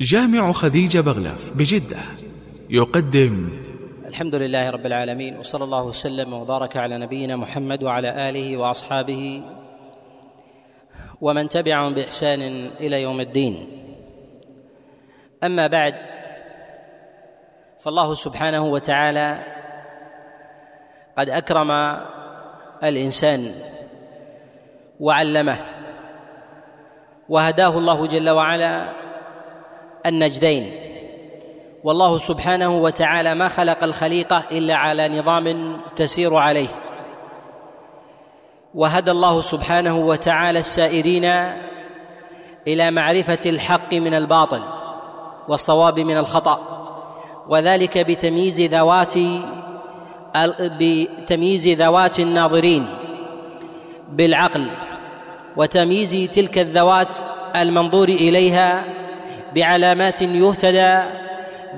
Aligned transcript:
جامع 0.00 0.52
خديجة 0.52 1.00
بغلف 1.00 1.52
بجدة 1.54 1.98
يقدم 2.70 3.48
الحمد 4.06 4.34
لله 4.34 4.70
رب 4.70 4.86
العالمين 4.86 5.38
وصلى 5.38 5.64
الله 5.64 5.82
وسلم 5.82 6.32
وبارك 6.32 6.76
على 6.76 6.98
نبينا 6.98 7.36
محمد 7.36 7.82
وعلى 7.82 8.28
آله 8.28 8.56
وأصحابه 8.56 9.42
ومن 11.20 11.48
تبعهم 11.48 11.94
بإحسان 11.94 12.70
إلى 12.80 13.02
يوم 13.02 13.20
الدين. 13.20 13.66
أما 15.44 15.66
بعد 15.66 15.94
فالله 17.80 18.14
سبحانه 18.14 18.64
وتعالى 18.64 19.44
قد 21.18 21.30
أكرم 21.30 21.70
الإنسان 22.84 23.52
وعلمه 25.00 25.58
وهداه 27.28 27.78
الله 27.78 28.06
جل 28.06 28.30
وعلا 28.30 28.97
النجدين. 30.06 30.72
والله 31.84 32.18
سبحانه 32.18 32.76
وتعالى 32.76 33.34
ما 33.34 33.48
خلق 33.48 33.84
الخليقة 33.84 34.44
إلا 34.52 34.74
على 34.74 35.08
نظام 35.08 35.76
تسير 35.96 36.34
عليه. 36.34 36.68
وهدى 38.74 39.10
الله 39.10 39.40
سبحانه 39.40 39.98
وتعالى 39.98 40.58
السائرين 40.58 41.24
إلى 42.66 42.90
معرفة 42.90 43.38
الحق 43.46 43.94
من 43.94 44.14
الباطل 44.14 44.60
والصواب 45.48 46.00
من 46.00 46.16
الخطأ 46.16 46.60
وذلك 47.48 47.98
بتمييز 47.98 48.60
ذوات 48.60 49.14
بتمييز 50.58 51.68
ذوات 51.68 52.20
الناظرين 52.20 52.86
بالعقل 54.08 54.70
وتمييز 55.56 56.30
تلك 56.30 56.58
الذوات 56.58 57.16
المنظور 57.56 58.08
إليها 58.08 58.84
بعلامات 59.54 60.22
يهتدى 60.22 60.98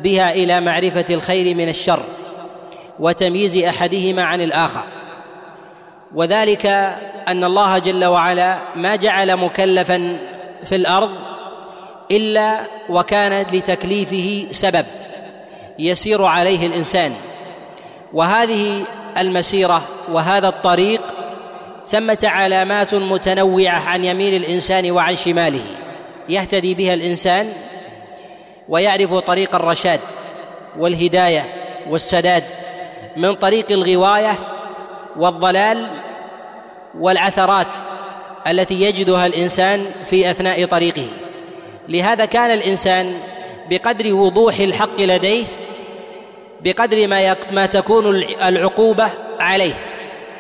بها 0.03 0.33
إلى 0.33 0.61
معرفة 0.61 1.05
الخير 1.11 1.55
من 1.57 1.69
الشر 1.69 2.03
وتمييز 2.99 3.57
أحدهما 3.57 4.23
عن 4.25 4.41
الآخر. 4.41 4.85
وذلك 6.15 6.67
أن 7.29 7.45
الله 7.45 7.79
جل 7.79 8.05
وعلا 8.05 8.59
ما 8.77 8.97
جعل 8.97 9.37
مكلفا 9.37 10.17
في 10.65 10.77
الأرض 10.77 11.11
إلا 12.11 12.61
وكان 12.89 13.47
لتكليفه 13.53 14.47
سبب 14.51 14.87
يسير 15.79 16.25
عليه 16.25 16.67
الإنسان. 16.67 17.13
وهذه 18.13 18.85
المسيرة 19.19 19.83
وهذا 20.13 20.49
الطريق 20.49 21.01
ثمة 21.87 22.19
علامات 22.25 22.95
متنوعة 22.95 23.89
عن 23.89 24.05
يمين 24.05 24.35
الإنسان 24.37 24.91
وعن 24.91 25.17
شماله. 25.17 25.65
يهتدي 26.31 26.75
بها 26.75 26.95
الإنسان 26.95 27.53
ويعرف 28.69 29.15
طريق 29.15 29.55
الرشاد 29.55 30.01
والهداية 30.79 31.45
والسداد 31.89 32.45
من 33.17 33.35
طريق 33.35 33.73
الغواية 33.73 34.39
والضلال 35.17 35.87
والعثرات 36.99 37.75
التي 38.47 38.83
يجدها 38.83 39.27
الإنسان 39.27 39.87
في 40.11 40.31
أثناء 40.31 40.65
طريقه. 40.65 41.07
لهذا 41.89 42.25
كان 42.25 42.51
الإنسان 42.51 43.15
بقدر 43.71 44.15
وضوح 44.15 44.59
الحق 44.59 45.01
لديه 45.01 45.45
بقدر 46.61 47.09
ما 47.09 47.37
ما 47.51 47.67
تكون 47.67 48.17
العقوبة 48.43 49.11
عليه. 49.41 49.75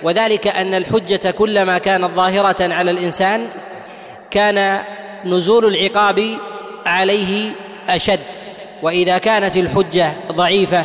وذلك 0.02 0.46
أن 0.46 0.74
الحجة 0.74 1.30
كلما 1.30 1.78
كانت 1.78 2.10
ظاهرة 2.14 2.74
على 2.74 2.90
الإنسان 2.90 3.48
كان 4.30 4.80
نزول 5.24 5.64
العقاب 5.66 6.38
عليه 6.86 7.50
أشد. 7.88 8.20
وإذا 8.82 9.18
كانت 9.18 9.56
الحجة 9.56 10.12
ضعيفة 10.32 10.84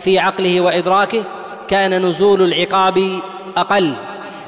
في 0.00 0.18
عقله 0.18 0.60
وإدراكه 0.60 1.24
كان 1.68 2.06
نزول 2.06 2.42
العقاب 2.42 3.20
أقل. 3.56 3.94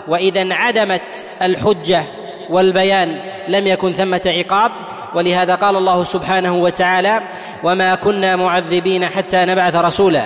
وإذا 0.08 0.42
انعدمت 0.42 1.26
الحجة 1.42 2.02
والبيان 2.50 3.18
لم 3.48 3.66
يكن 3.66 3.92
ثمة 3.92 4.20
عقاب 4.26 4.72
ولهذا 5.14 5.54
قال 5.54 5.76
الله 5.76 6.04
سبحانه 6.04 6.56
وتعالى 6.56 7.20
وما 7.64 7.94
كنا 7.94 8.36
معذبين 8.36 9.08
حتى 9.08 9.44
نبعث 9.44 9.74
رسولا. 9.74 10.22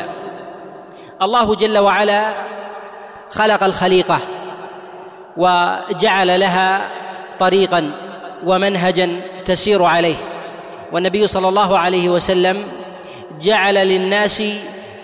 الله 1.22 1.54
جل 1.54 1.78
وعلا 1.78 2.24
خلق 3.30 3.64
الخليقة 3.64 4.18
وجعل 5.36 6.40
لها 6.40 6.80
طريقا 7.38 7.90
ومنهجا 8.46 9.10
تسير 9.46 9.82
عليه. 9.82 10.16
والنبي 10.92 11.26
صلى 11.26 11.48
الله 11.48 11.78
عليه 11.78 12.08
وسلم 12.08 12.64
جعل 13.42 13.74
للناس 13.74 14.42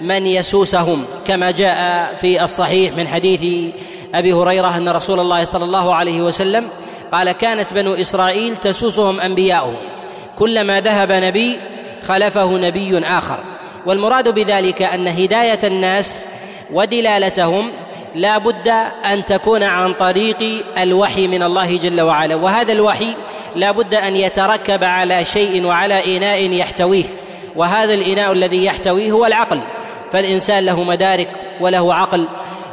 من 0.01 0.27
يسوسهم 0.27 1.05
كما 1.27 1.51
جاء 1.51 2.15
في 2.21 2.45
الصحيح 2.45 2.97
من 2.97 3.09
حديث 3.09 3.73
أبي 4.15 4.33
هريرة 4.33 4.77
أن 4.77 4.89
رسول 4.89 5.21
الله 5.21 5.45
صلى 5.45 5.65
الله 5.65 5.95
عليه 5.95 6.23
وسلم 6.23 6.69
قال 7.13 7.33
كانت 7.33 7.75
بنو 7.75 7.95
إسرائيل 7.95 8.57
تسوسهم 8.57 9.21
أنبياؤهم. 9.21 9.77
كلما 10.39 10.81
ذهب 10.81 11.13
نبي 11.13 11.59
خلفه 12.03 12.59
نبي 12.59 12.99
آخر. 12.99 13.39
والمراد 13.87 14.29
بذلك 14.29 14.83
أن 14.83 15.09
هداية 15.09 15.59
الناس 15.65 16.25
ودلالتهم 16.73 17.71
لا 18.17 18.39
بد 18.39 18.69
أن 19.13 19.25
تكون 19.25 19.63
عن 19.63 19.93
طريق 19.93 20.65
الوحي 20.79 21.29
من 21.29 21.43
الله 21.43 21.77
جل 21.77 22.01
وعلا. 22.01 22.35
وهذا 22.35 22.73
الوحي 22.73 23.15
لا 23.57 23.71
بد 23.71 23.95
أن 23.95 24.17
يتركب 24.17 24.85
على 24.85 25.25
شيء 25.25 25.65
وعلى 25.65 26.17
إناء 26.17 26.51
يحتويه. 26.51 27.05
وهذا 27.57 27.95
الإناء 27.95 28.33
الذي 28.33 28.65
يحتويه 28.65 29.13
هو 29.13 29.27
العقل. 29.27 29.61
فالإنسان 30.13 30.65
له 30.65 30.85
مدارك 30.85 31.29
وله 31.61 31.95
عقل 31.95 32.29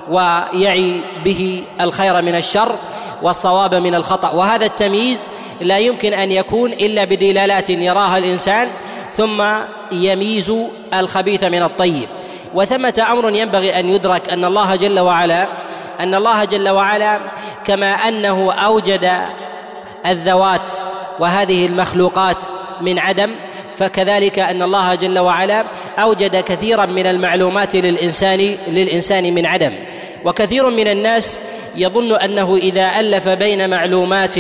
ويعي 0.10 1.02
به 1.26 1.64
الخير 1.82 2.22
من 2.22 2.36
الشر 2.36 2.76
والصواب 3.22 3.76
من 3.76 3.96
الخطأ. 3.96 4.32
وهذا 4.32 4.66
التمييز 4.66 5.32
لا 5.62 5.78
يمكن 5.78 6.14
أن 6.14 6.32
يكون 6.32 6.74
إلا 6.74 7.04
بدلالات 7.04 7.70
يراها 7.70 8.18
الإنسان 8.18 8.68
ثم 9.16 9.44
يميز 9.92 10.54
الخبيث 10.94 11.44
من 11.44 11.64
الطيب. 11.64 12.08
وثمة 12.54 13.06
أمر 13.12 13.30
ينبغي 13.30 13.80
أن 13.80 13.90
يدرك 13.90 14.30
أن 14.30 14.46
الله 14.46 14.76
جل 14.76 15.00
وعلا 15.00 15.48
أن 16.00 16.16
الله 16.16 16.44
جل 16.44 16.70
وعلا 16.70 17.20
كما 17.66 17.92
أنه 17.92 18.54
أوجد 18.54 19.12
الذوات 20.06 20.72
وهذه 21.20 21.66
المخلوقات 21.66 22.38
من 22.82 23.00
عدم 23.00 23.32
فكذلك 23.78 24.40
أن 24.40 24.62
الله 24.62 24.96
جل 24.96 25.20
وعلا 25.20 25.66
أوجد 26.00 26.36
كثيرا 26.36 26.86
من 26.86 27.08
المعلومات 27.08 27.76
للإنسان 27.76 28.58
للإنسان 28.68 29.34
من 29.34 29.46
عدم. 29.46 29.72
وكثير 30.26 30.70
من 30.70 30.88
الناس 30.88 31.40
يظن 31.76 32.16
أنه 32.16 32.56
إذا 32.56 33.00
ألف 33.00 33.30
بين 33.30 33.70
معلومات 33.70 34.36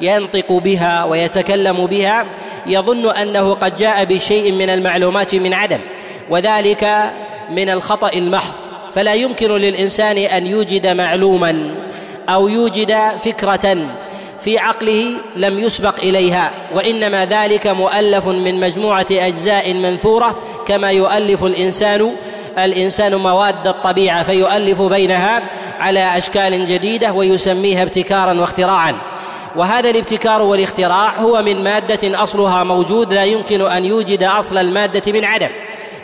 ينطق 0.00 0.52
بها 0.52 1.04
ويتكلم 1.04 1.86
بها 1.86 2.26
يظن 2.66 3.10
أنه 3.10 3.54
قد 3.54 3.76
جاء 3.76 4.04
بشيء 4.04 4.52
من 4.52 4.70
المعلومات 4.70 5.34
من 5.34 5.54
عدم. 5.54 5.80
وذلك 6.30 7.12
من 7.50 7.68
الخطأ 7.68 8.08
المحض. 8.08 8.52
فلا 8.92 9.14
يمكن 9.14 9.50
للإنسان 9.50 10.18
أن 10.18 10.46
يوجد 10.46 10.86
معلوما 10.86 11.74
أو 12.28 12.48
يوجد 12.48 12.96
فكرة 13.24 13.76
في 14.40 14.58
عقله 14.58 15.12
لم 15.36 15.58
يسبق 15.58 16.00
إليها 16.00 16.50
وإنما 16.74 17.24
ذلك 17.24 17.66
مؤلف 17.66 18.26
من 18.26 18.60
مجموعة 18.60 19.06
أجزاء 19.10 19.74
منثورة 19.74 20.36
كما 20.66 20.90
يؤلف 20.90 21.44
الإنسان 21.44 22.10
الإنسان 22.58 23.14
مواد 23.14 23.66
الطبيعة 23.66 24.22
فيؤلف 24.22 24.82
بينها 24.82 25.42
على 25.78 26.18
أشكال 26.18 26.66
جديدة 26.66 27.12
ويسميها 27.12 27.82
ابتكارا 27.82 28.40
واختراعا. 28.40 28.96
وهذا 29.56 29.90
الابتكار 29.90 30.42
والاختراع 30.42 31.16
هو 31.16 31.42
من 31.42 31.64
مادة 31.64 32.22
أصلها 32.22 32.64
موجود 32.64 33.12
لا 33.12 33.24
يمكن 33.24 33.60
أن 33.60 33.84
يوجد 33.84 34.22
أصل 34.22 34.58
المادة 34.58 35.12
من 35.12 35.24
عدم. 35.24 35.48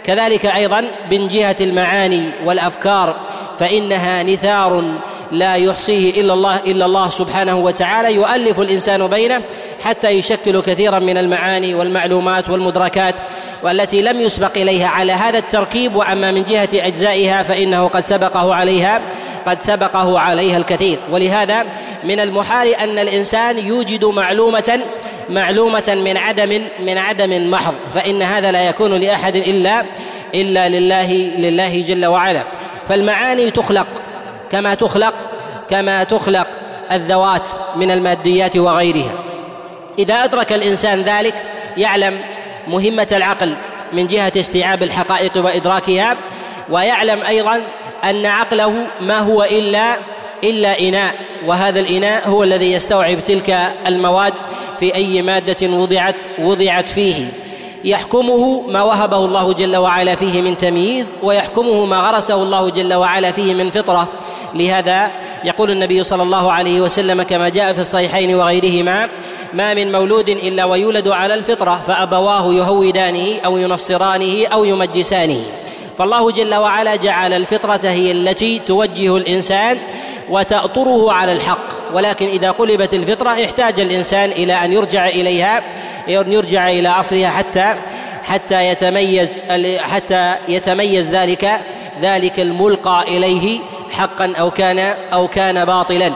كذلك 0.04 0.46
أيضا 0.46 0.84
من 1.10 1.28
جهة 1.28 1.56
المعاني 1.60 2.30
والأفكار 2.44 3.16
فإنها 3.58 4.22
نثار 4.22 4.84
لا 5.32 5.54
يحصيه 5.54 6.20
إلا 6.20 6.32
الله 6.34 6.56
إلا 6.56 6.84
الله 6.84 7.08
سبحانه 7.08 7.56
وتعالى 7.56 8.14
يؤلف 8.14 8.60
الإنسان 8.60 9.06
بينه 9.06 9.40
حتى 9.84 10.10
يشكل 10.10 10.60
كثيرا 10.60 10.98
من 10.98 11.18
المعاني 11.18 11.74
والمعلومات 11.74 12.50
والمدركات 12.50 13.14
والتي 13.62 14.02
لم 14.02 14.20
يسبق 14.20 14.58
إليها. 14.58 14.88
على 14.88 15.12
هذا 15.12 15.38
التركيب 15.38 15.96
وأما 15.96 16.30
من 16.30 16.44
جهة 16.44 16.68
أجزائها 16.74 17.42
فإنه 17.42 17.88
قد 17.88 18.00
سبقه 18.00 18.54
عليها 18.54 19.00
قد 19.46 19.62
سبقه 19.62 20.18
عليها 20.18 20.56
الكثير. 20.56 20.98
ولهذا 21.10 21.64
من 22.04 22.20
المحال 22.20 22.68
أن 22.68 22.98
الإنسان 22.98 23.58
يوجد 23.58 24.04
معلومة 24.04 24.80
معلومة 25.32 25.98
من 26.04 26.16
عدم 26.16 26.62
من 26.78 26.98
عدم 26.98 27.50
محض 27.50 27.74
فإن 27.94 28.22
هذا 28.22 28.52
لا 28.52 28.68
يكون 28.68 29.00
لأحد 29.00 29.36
إلا 29.36 29.84
إلا 30.34 30.68
لله 30.68 31.12
لله 31.36 31.80
جل 31.80 32.06
وعلا. 32.06 32.42
فالمعاني 32.88 33.50
تخلق 33.50 33.86
كما 34.50 34.74
تخلق 34.74 35.14
كما 35.70 36.04
تخلق 36.04 36.46
الذوات 36.92 37.48
من 37.76 37.90
الماديات 37.90 38.56
وغيرها. 38.56 39.12
إذا 39.98 40.14
أدرك 40.14 40.52
الإنسان 40.52 41.02
ذلك 41.02 41.34
يعلم 41.76 42.18
مهمة 42.68 43.08
العقل 43.12 43.56
من 43.92 44.06
جهة 44.06 44.32
استيعاب 44.36 44.82
الحقائق 44.82 45.32
وإدراكها 45.36 46.16
ويعلم 46.70 47.22
أيضا 47.22 47.60
أن 48.04 48.26
عقله 48.26 48.86
ما 49.00 49.18
هو 49.18 49.42
إلا 49.42 49.96
إلا 50.44 50.80
إناء 50.80 51.14
وهذا 51.46 51.80
الإناء 51.80 52.28
هو 52.28 52.44
الذي 52.44 52.72
يستوعب 52.72 53.24
تلك 53.24 53.74
المواد 53.86 54.32
في 54.82 54.94
أي 54.94 55.22
مادة 55.22 55.68
وضعت 55.68 56.22
وضعت 56.38 56.88
فيه. 56.88 57.32
يحكمه 57.84 58.60
ما 58.68 58.82
وهبه 58.82 59.16
الله 59.16 59.52
جل 59.52 59.76
وعلا 59.76 60.14
فيه 60.14 60.40
من 60.40 60.58
تمييز 60.58 61.16
ويحكمه 61.22 61.84
ما 61.86 62.00
غرسه 62.00 62.42
الله 62.42 62.70
جل 62.70 62.94
وعلا 62.94 63.32
فيه 63.32 63.54
من 63.54 63.70
فطرة. 63.70 64.08
لهذا 64.54 65.10
يقول 65.44 65.70
النبي 65.70 66.02
صلى 66.02 66.22
الله 66.22 66.52
عليه 66.52 66.80
وسلم 66.80 67.22
كما 67.22 67.48
جاء 67.48 67.72
في 67.72 67.80
الصحيحين 67.80 68.34
وغيرهما 68.34 69.08
ما 69.54 69.74
من 69.74 69.92
مولود 69.92 70.28
إلا 70.28 70.64
ويولد 70.64 71.08
على 71.08 71.34
الفطرة 71.34 71.82
فأبواه 71.86 72.54
يهودانه 72.54 73.26
أو 73.44 73.56
ينصرانه 73.58 74.46
أو 74.46 74.64
يمجسانه. 74.64 75.40
فالله 75.98 76.30
جل 76.30 76.54
وعلا 76.54 76.96
جعل 76.96 77.32
الفطرة 77.32 77.80
هي 77.84 78.12
التي 78.12 78.58
توجه 78.58 79.16
الإنسان 79.16 79.78
وتأطره 80.28 81.12
على 81.12 81.32
الحق. 81.32 81.94
ولكن 81.94 82.26
إذا 82.26 82.50
قلبت 82.50 82.94
الفطرة 82.94 83.30
احتاج 83.44 83.80
الإنسان 83.80 84.30
إلى 84.30 84.52
أن 84.52 84.72
يرجع 84.72 85.06
إليها 85.08 85.62
أن 86.08 86.32
يرجع 86.32 86.70
إلى 86.70 86.88
أصلها 86.88 87.30
حتى 87.30 87.74
حتى 88.22 88.68
يتميز 88.68 89.42
حتى 89.78 90.34
يتميز 90.48 91.10
ذلك 91.10 91.60
ذلك 92.02 92.40
الملقى 92.40 93.04
إليه 93.08 93.60
حقا 93.90 94.32
أو 94.38 94.50
كان 94.50 94.78
أو 95.12 95.28
كان 95.28 95.64
باطلا. 95.64 96.12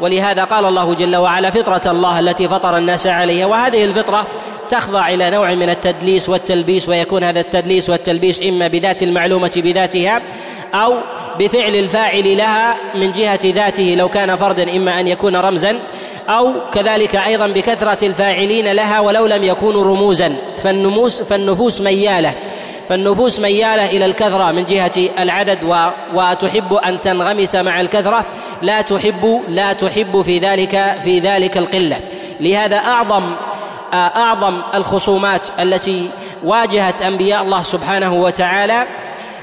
ولهذا 0.00 0.44
قال 0.44 0.64
الله 0.64 0.94
جل 0.94 1.16
وعلا 1.16 1.50
فطرة 1.50 1.90
الله 1.90 2.18
التي 2.18 2.48
فطر 2.48 2.76
الناس 2.76 3.06
عليها. 3.06 3.46
وهذه 3.46 3.84
الفطرة 3.84 4.26
تخضع 4.70 5.08
إلى 5.08 5.30
نوع 5.30 5.54
من 5.54 5.70
التدليس 5.70 6.28
والتلبيس 6.28 6.88
ويكون 6.88 7.24
هذا 7.24 7.40
التدليس 7.40 7.90
والتلبيس 7.90 8.42
إما 8.42 8.66
بذات 8.68 9.02
المعلومة 9.02 9.52
بذاتها 9.56 10.22
أو 10.74 10.94
بفعل 11.38 11.74
الفاعل 11.74 12.36
لها 12.36 12.76
من 12.94 13.12
جهة 13.12 13.40
ذاته 13.44 13.94
لو 13.98 14.08
كان 14.08 14.36
فردا 14.36 14.76
إما 14.76 15.00
أن 15.00 15.08
يكون 15.08 15.36
رمزا 15.36 15.78
أو 16.28 16.52
كذلك 16.72 17.16
أيضا 17.16 17.46
بكثرة 17.46 18.06
الفاعلين 18.06 18.72
لها 18.72 19.00
ولو 19.00 19.26
لم 19.26 19.44
يكونوا 19.44 19.84
رموزا. 19.84 20.36
فالنموس 20.62 21.22
فالنفوس 21.22 21.80
ميالة. 21.80 22.32
فالنفوس 22.88 23.40
ميالة 23.40 23.86
إلى 23.86 24.04
الكثرة 24.04 24.52
من 24.52 24.64
جهة 24.64 24.92
العدد 25.18 25.64
و 25.64 25.76
وتحب 26.14 26.74
أن 26.74 27.00
تنغمس 27.00 27.54
مع 27.54 27.80
الكثرة. 27.80 28.24
لا 28.62 28.80
تحب 28.80 29.42
لا 29.48 29.72
تحب 29.72 30.22
في 30.22 30.38
ذلك 30.38 30.96
في 31.04 31.18
ذلك 31.18 31.58
القلة. 31.58 32.00
لهذا 32.40 32.76
أعظم 32.76 33.22
أعظم 33.94 34.62
الخصومات 34.74 35.42
التي 35.60 36.10
واجهت 36.44 37.02
أنبياء 37.02 37.42
الله 37.42 37.62
سبحانه 37.62 38.14
وتعالى 38.14 38.86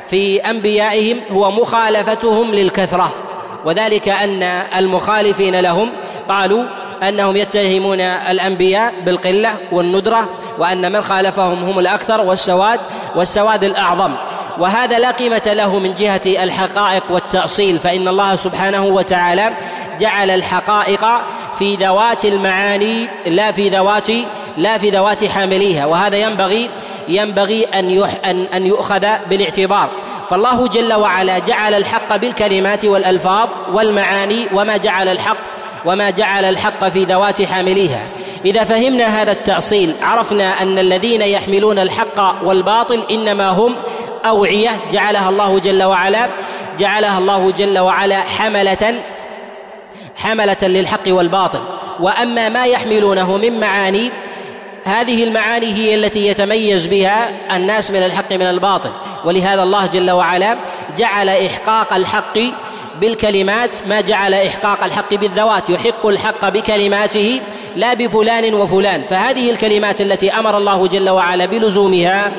في 0.09 0.37
أنبيائهم 0.37 1.19
هو 1.31 1.51
مخالفتهم 1.51 2.51
للكثرة 2.51 3.13
وذلك 3.65 4.09
أن 4.09 4.43
المخالفين 4.77 5.59
لهم 5.59 5.89
قالوا 6.29 6.65
أنهم 7.07 7.37
يتهمون 7.37 8.01
الأنبياء 8.01 8.93
بالقلة 9.05 9.55
والندرة 9.71 10.29
وأن 10.57 10.91
من 10.91 11.01
خالفهم 11.01 11.63
هم 11.63 11.79
الأكثر 11.79 12.21
والسواد 12.21 12.79
والسواد 13.15 13.63
الأعظم. 13.63 14.11
وهذا 14.59 14.99
لا 14.99 15.11
قيمة 15.11 15.41
له 15.45 15.79
من 15.79 15.95
جهة 15.95 16.21
الحقائق 16.25 17.03
والتأصيل 17.09 17.79
فإن 17.79 18.07
الله 18.07 18.35
سبحانه 18.35 18.85
وتعالى 18.85 19.53
جعل 19.99 20.29
الحقائق 20.29 21.05
في 21.59 21.75
ذوات 21.75 22.25
المعاني 22.25 23.07
لا 23.25 23.51
في 23.51 23.69
ذوات 23.69 24.07
لا 24.57 24.77
في 24.77 24.89
ذوات 24.89 25.25
حامليها 25.25 25.85
وهذا 25.85 26.17
ينبغي 26.17 26.69
ينبغي 27.07 27.63
أن 27.63 27.91
يح 27.91 28.11
ان 28.25 28.45
أن 28.53 28.65
يؤخذ 28.65 29.05
بالاعتبار. 29.29 29.89
فالله 30.29 30.67
جل 30.67 30.93
وعلا 30.93 31.39
جعل 31.39 31.73
الحق 31.73 32.15
بالكلمات 32.15 32.85
والألفاظ 32.85 33.49
والمعاني 33.71 34.47
وما 34.53 34.77
جعل 34.77 35.07
الحق 35.07 35.37
وما 35.85 36.09
جعل 36.09 36.45
الحق 36.45 36.89
في 36.89 37.03
ذوات 37.03 37.41
حامليها. 37.41 38.03
إذا 38.45 38.63
فهمنا 38.63 39.21
هذا 39.21 39.31
التأصيل 39.31 39.95
عرفنا 40.01 40.61
أن 40.61 40.79
الذين 40.79 41.21
يحملون 41.21 41.79
الحق 41.79 42.43
والباطل 42.43 43.03
إنما 43.11 43.49
هم 43.49 43.75
أوعية. 44.25 44.69
جعلها 44.91 45.29
الله 45.29 45.59
جل 45.59 45.83
وعلا 45.83 46.29
جعلها 46.77 47.17
الله 47.17 47.51
جل 47.51 47.79
وعلا 47.79 48.21
حملة 48.21 48.95
حملة 50.15 50.57
للحق 50.61 51.07
والباطل. 51.07 51.59
وأما 51.99 52.49
ما 52.49 52.65
يحملونه 52.65 53.37
من 53.37 53.59
معاني 53.59 54.11
هذه 54.83 55.23
المعاني 55.23 55.73
هي 55.73 55.95
التي 55.95 56.27
يتميز 56.27 56.85
بها 56.85 57.29
الناس 57.55 57.91
من 57.91 58.03
الحق 58.03 58.33
من 58.33 58.41
الباطل. 58.41 58.91
ولهذا 59.25 59.63
الله 59.63 59.85
جل 59.85 60.11
وعلا 60.11 60.57
جعل 60.97 61.29
إحقاق 61.29 61.93
الحق 61.93 62.39
بالكلمات 63.01 63.69
ما 63.87 64.01
جعل 64.01 64.33
إحقاق 64.33 64.83
الحق 64.83 65.13
بالذوات. 65.13 65.69
يحق 65.69 66.05
الحق 66.05 66.49
بكلماته 66.49 67.41
لا 67.75 67.93
بفلان 67.93 68.53
وفلان. 68.53 69.03
فهذه 69.09 69.51
الكلمات 69.51 70.01
التي 70.01 70.31
أمر 70.31 70.57
الله 70.57 70.87
جل 70.87 71.09
وعلا 71.09 71.45
بلزومها 71.45 72.31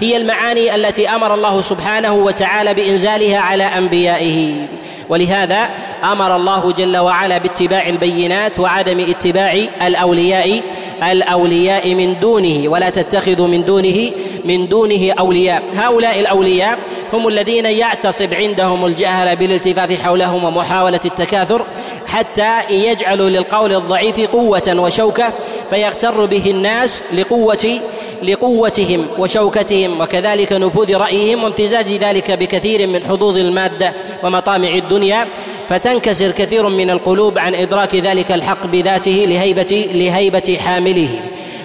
هي 0.00 0.16
المعاني 0.16 0.74
التي 0.74 1.08
أمر 1.08 1.34
الله 1.34 1.60
سبحانه 1.60 2.12
وتعالى 2.14 2.74
بإنزالها 2.74 3.38
على 3.38 3.64
أنبيائه. 3.64 4.66
ولهذا 5.08 5.68
أمر 6.04 6.36
الله 6.36 6.72
جل 6.72 6.96
وعلا 6.96 7.38
باتباع 7.38 7.88
البينات 7.88 8.60
وعدم 8.60 9.00
اتباع 9.00 9.52
الأولياء 9.86 10.62
الأولياء 11.02 11.94
من 11.94 12.20
دونه 12.20 12.68
ولا 12.68 12.90
تتخذوا 12.90 13.48
من 13.48 13.64
دونه 13.64 14.10
من 14.44 14.68
دونه 14.68 15.12
أولياء. 15.18 15.62
هؤلاء 15.74 16.20
الأولياء 16.20 16.78
هم 17.12 17.28
الذين 17.28 17.66
يعتصب 17.66 18.34
عندهم 18.34 18.86
الجهل 18.86 19.36
بالالتفاف 19.36 20.02
حولهم 20.02 20.44
ومحاولة 20.44 21.00
التكاثر 21.04 21.66
حتى 22.06 22.60
يجعلوا 22.70 23.30
للقول 23.30 23.72
الضعيف 23.72 24.20
قوة 24.20 24.74
وشوكة 24.76 25.32
فيغتر 25.70 26.26
به 26.26 26.50
الناس 26.50 27.02
لقوة 27.12 27.80
لقوتهم 28.22 29.06
وشوكتهم. 29.18 30.00
وكذلك 30.00 30.52
نفوذ 30.52 30.96
رأيهم 30.96 31.44
وامتزاج 31.44 31.86
ذلك 31.86 32.30
بكثير 32.30 32.86
من 32.86 33.04
حظوظ 33.04 33.36
المادة 33.36 33.92
ومطامع 34.22 34.68
الدنيا. 34.68 35.26
فتنكسر 35.72 36.30
كثير 36.30 36.68
من 36.68 36.90
القلوب 36.90 37.38
عن 37.38 37.54
إدراك 37.54 37.94
ذلك 37.94 38.32
الحق 38.32 38.66
بذاته 38.66 39.24
لهيبه 39.28 39.88
لهيبة 39.92 40.58
حامله. 40.60 41.20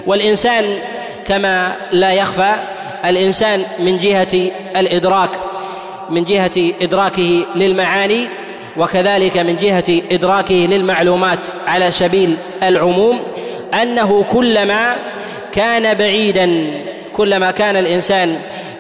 والإنسان 0.06 0.66
كما 1.26 1.76
لا 1.92 2.14
يخفى 2.14 2.56
الإنسان 3.06 3.64
من 3.80 3.98
جهة 3.98 4.52
الإدراك 4.78 5.30
من 6.10 6.24
جهة 6.24 6.72
إدراكه 6.82 7.46
للمعاني 7.56 8.28
وكذلك 8.78 9.38
من 9.38 9.56
جهة 9.56 10.02
إدراكه 10.12 10.56
للمعلومات 10.56 11.44
على 11.68 11.92
سبيل 11.92 12.38
العموم 12.64 13.24
أنه 13.74 14.24
كلما 14.24 14.96
كان 15.52 15.94
بعيدا 15.94 16.72
كلما 17.14 17.52
كان 17.52 17.76
الإنسان 17.78 18.40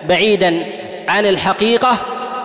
بعيدا 0.09 0.65
عن 1.07 1.25
الحقيقة 1.25 1.97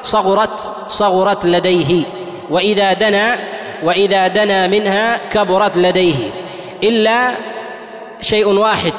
صغرت 0.02 0.70
صغرت 0.88 1.46
لديه. 1.46 2.04
وإذا 2.50 2.92
دنا 2.92 3.38
وإذا 3.82 4.26
دنا 4.26 4.66
منها 4.66 5.20
كبرت 5.32 5.76
لديه 5.76 6.14
إلا 6.82 7.34
شيء 8.20 8.48
واحد 8.48 8.92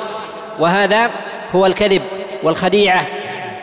وهذا 0.59 1.11
هو 1.55 1.65
الكذب 1.65 2.01
والخديعة 2.43 3.07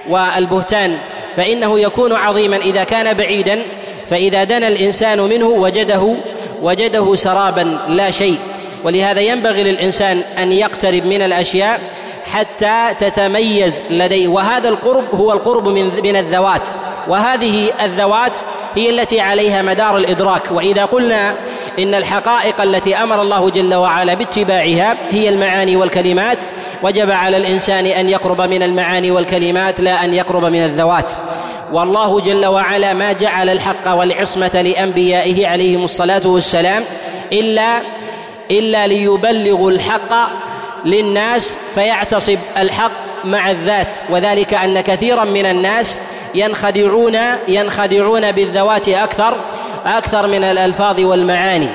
والبهتان 0.09 0.99
فإنه 1.37 1.81
يكون 1.81 2.13
عظيما 2.13 2.57
إذا 2.57 2.85
كان 2.85 3.17
بعيدا 3.17 3.63
فإذا 4.07 4.45
دنا 4.45 4.69
الإنسان 4.69 5.21
منه 5.21 5.47
وجده 5.47 6.17
وجده 6.63 7.15
سرابا 7.15 7.79
لا 7.89 8.11
شيء 8.11 8.39
ولهذا 8.85 9.21
ينبغي 9.21 9.63
للإنسان 9.63 10.23
أن 10.39 10.53
يقترب 10.53 11.07
من 11.07 11.23
الأشياء 11.23 11.81
حتى 12.33 12.95
تتميز 12.99 13.85
لديه 13.91 14.29
وهذا 14.29 14.69
القرب 14.69 15.05
هو 15.15 15.33
القرب 15.33 15.69
من 15.69 15.91
من 16.05 16.17
الذوات. 16.17 16.69
وهذه 17.11 17.71
الذوات 17.83 18.39
هي 18.75 18.91
التي 18.91 19.21
عليها 19.21 19.63
مدار 19.63 19.97
الإدراك. 19.97 20.51
وإذا 20.51 20.85
قلنا 20.85 21.35
إن 21.79 21.95
الحقائق 21.95 22.61
التي 22.61 22.97
أمر 22.97 23.23
الله 23.23 23.51
جل 23.51 23.75
وعلا 23.75 24.15
باتباعها 24.15 24.97
هي 25.11 25.29
المعاني 25.29 25.77
والكلمات 25.77 26.45
وجب 26.83 27.11
على 27.11 27.37
الإنسان 27.37 27.87
أن 27.87 28.09
يقرب 28.09 28.41
من 28.41 28.63
المعاني 28.63 29.11
والكلمات 29.11 29.81
لا 29.81 30.05
أن 30.05 30.15
يقرب 30.15 30.45
من 30.45 30.65
الذوات. 30.65 31.13
والله 31.73 32.21
جل 32.21 32.47
وعلا 32.47 32.93
ما 32.93 33.13
جعل 33.13 33.49
الحق 33.49 33.89
والعصمة 33.89 34.63
لأنبيائه 34.63 35.49
عليهم 35.49 35.85
الصلاة 35.85 36.27
والسلام 36.27 36.85
إلا 37.33 37.83
إلا 38.51 38.87
ليبلغوا 38.87 39.71
الحق 39.71 40.31
للناس 40.85 41.57
فيعتصب 41.75 42.39
الحق 42.57 42.93
مع 43.25 43.51
الذات. 43.51 43.95
وذلك 44.11 44.55
أن 44.55 44.81
كثيرا 44.81 45.25
من 45.25 45.47
الناس 45.47 45.99
ينخدعون 46.35 47.17
ينخدعون 47.49 48.33
بالذوات 48.33 48.89
أكثر 48.89 49.37
أكثر 49.87 50.27
من 50.27 50.45
الألفاظ 50.45 51.01
والمعاني. 51.01 51.69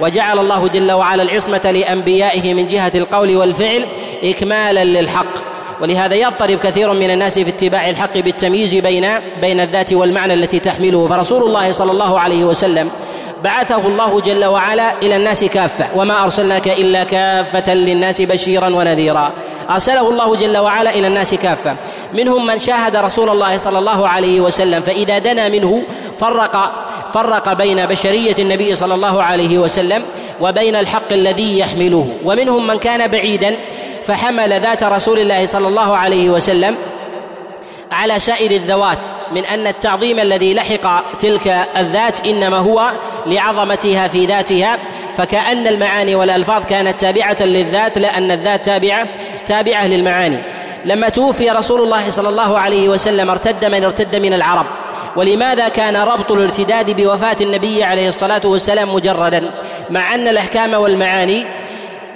وجعل 0.00 0.38
الله 0.38 0.68
جل 0.68 0.92
وعلا 0.92 1.22
العصمة 1.22 1.70
لأنبيائه 1.70 2.54
من 2.54 2.68
جهة 2.68 2.92
القول 2.94 3.36
والفعل 3.36 3.86
اكمالا 4.24 4.84
للحق. 4.84 5.48
ولهذا 5.80 6.14
يضطرب 6.14 6.58
كثير 6.58 6.92
من 6.92 7.10
الناس 7.10 7.38
في 7.38 7.50
اتباع 7.50 7.90
الحق 7.90 8.18
بالتمييز 8.18 8.74
بين 8.74 9.08
بين 9.40 9.60
الذات 9.60 9.92
والمعنى 9.92 10.34
التي 10.34 10.58
تحمله. 10.58 11.06
فرسول 11.06 11.42
الله 11.42 11.72
صلى 11.72 11.90
الله 11.90 12.20
عليه 12.20 12.44
وسلم 12.44 12.90
بعثه 13.44 13.86
الله 13.86 14.20
جل 14.20 14.44
وعلا 14.44 14.92
إلى 15.02 15.16
الناس 15.16 15.44
كافة. 15.44 15.86
وما 15.94 16.22
أرسلناك 16.22 16.68
إلا 16.68 17.04
كافة 17.04 17.74
للناس 17.74 18.22
بشيرا 18.22 18.68
ونذيرا. 18.68 19.32
أرسله 19.70 20.08
الله 20.08 20.36
جل 20.36 20.58
وعلا 20.58 20.90
إلى 20.90 21.06
الناس 21.06 21.34
كافة. 21.34 21.76
منهم 22.14 22.46
من 22.46 22.58
شاهد 22.58 22.96
رسول 22.96 23.30
الله 23.30 23.56
صلى 23.56 23.78
الله 23.78 24.08
عليه 24.08 24.40
وسلم 24.40 24.82
فإذا 24.82 25.18
دنا 25.18 25.48
منه 25.48 25.82
فرق 26.18 26.72
فرق 27.14 27.52
بين 27.52 27.86
بشرية 27.86 28.34
النبي 28.38 28.74
صلى 28.74 28.94
الله 28.94 29.22
عليه 29.22 29.58
وسلم 29.58 30.02
وبين 30.40 30.76
الحق 30.76 31.12
الذي 31.12 31.58
يحمله. 31.58 32.08
ومنهم 32.24 32.66
من 32.66 32.78
كان 32.78 33.10
بعيدا 33.10 33.56
فحمل 34.04 34.60
ذات 34.60 34.82
رسول 34.82 35.18
الله 35.18 35.46
صلى 35.46 35.68
الله 35.68 35.96
عليه 35.96 36.30
وسلم 36.30 36.76
على 37.92 38.20
سائر 38.20 38.50
الذوات 38.50 38.98
من 39.32 39.44
أن 39.44 39.66
التعظيم 39.66 40.18
الذي 40.18 40.54
لحق 40.54 41.18
تلك 41.18 41.66
الذات 41.76 42.26
إنما 42.26 42.56
هو 42.56 42.90
لعظمتها 43.26 44.08
في 44.08 44.26
ذاتها 44.26 44.78
فكأن 45.16 45.66
المعاني 45.66 46.14
والألفاظ 46.14 46.64
كانت 46.64 47.00
تابعة 47.00 47.36
للذات 47.40 47.98
لأن 47.98 48.30
الذات 48.30 48.66
تابعة 48.66 49.06
تابعة 49.46 49.86
للمعاني. 49.86 50.42
لما 50.84 51.08
توفي 51.08 51.50
رسول 51.50 51.80
الله 51.80 52.10
صلى 52.10 52.28
الله 52.28 52.58
عليه 52.58 52.88
وسلم 52.88 53.30
ارتد 53.30 53.64
من 53.64 53.84
ارتد 53.84 54.16
من 54.16 54.32
العرب. 54.34 54.66
ولماذا 55.16 55.68
كان 55.68 55.96
ربط 55.96 56.32
الارتداد 56.32 57.00
بوفاة 57.00 57.36
النبي 57.40 57.84
عليه 57.84 58.08
الصلاة 58.08 58.40
والسلام 58.44 58.94
مجردا؟ 58.94 59.50
مع 59.90 60.14
أن 60.14 60.28
الأحكام 60.28 60.74
والمعاني 60.74 61.44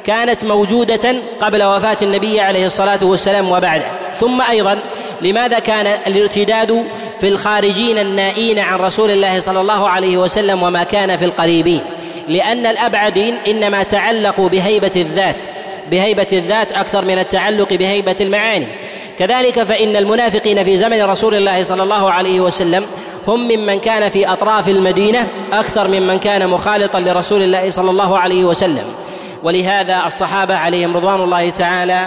كانت 0.07 0.45
موجودة 0.45 1.16
قبل 1.40 1.62
وفاة 1.62 1.97
النبي 2.02 2.40
عليه 2.40 2.66
الصلاة 2.66 2.99
والسلام 3.02 3.50
وبعده. 3.50 3.85
ثم 4.21 4.42
أيضا 4.42 4.78
لماذا 5.23 5.59
كان 5.59 5.87
الارتداد 6.07 6.85
في 7.21 7.28
الخارجين 7.28 7.99
النائين 7.99 8.59
عن 8.59 8.78
رسول 8.78 9.11
الله 9.11 9.40
صلى 9.40 9.61
الله 9.61 9.88
عليه 9.88 10.16
وسلم 10.16 10.62
وما 10.62 10.83
كان 10.85 11.16
في 11.16 11.25
القريبين؟ 11.25 11.81
لأن 12.28 12.66
الأبعدين 12.66 13.37
إنما 13.49 13.83
تعلقوا 13.83 14.49
بهيبة 14.49 14.92
الذات. 14.97 15.42
بهيبة 15.93 16.27
الذات 16.33 16.73
أكثر 16.73 17.05
من 17.05 17.19
التعلق 17.19 17.75
بهيبة 17.75 18.17
المعاني. 18.21 18.69
كذلك 19.19 19.63
فإن 19.63 19.97
المنافقين 19.97 20.65
في 20.65 20.77
زمن 20.77 21.03
رسول 21.03 21.35
الله 21.35 21.63
صلى 21.63 21.83
الله 21.83 22.11
عليه 22.11 22.41
وسلم 22.41 22.87
هم 23.29 23.49
ممن 23.49 23.81
كان 23.81 24.11
في 24.11 24.33
أطراف 24.33 24.69
المدينة 24.69 25.27
أكثر 25.53 25.89
ممن 25.89 26.19
كان 26.19 26.49
مخالطا 26.49 27.01
لرسول 27.01 27.43
الله 27.43 27.71
صلى 27.71 27.91
الله 27.91 28.19
عليه 28.19 28.45
وسلم. 28.45 28.85
ولهذا 29.43 30.03
الصحابة 30.07 30.57
عليهم 30.57 30.97
رضوان 30.97 31.21
الله 31.21 31.51
تعالى 31.51 32.07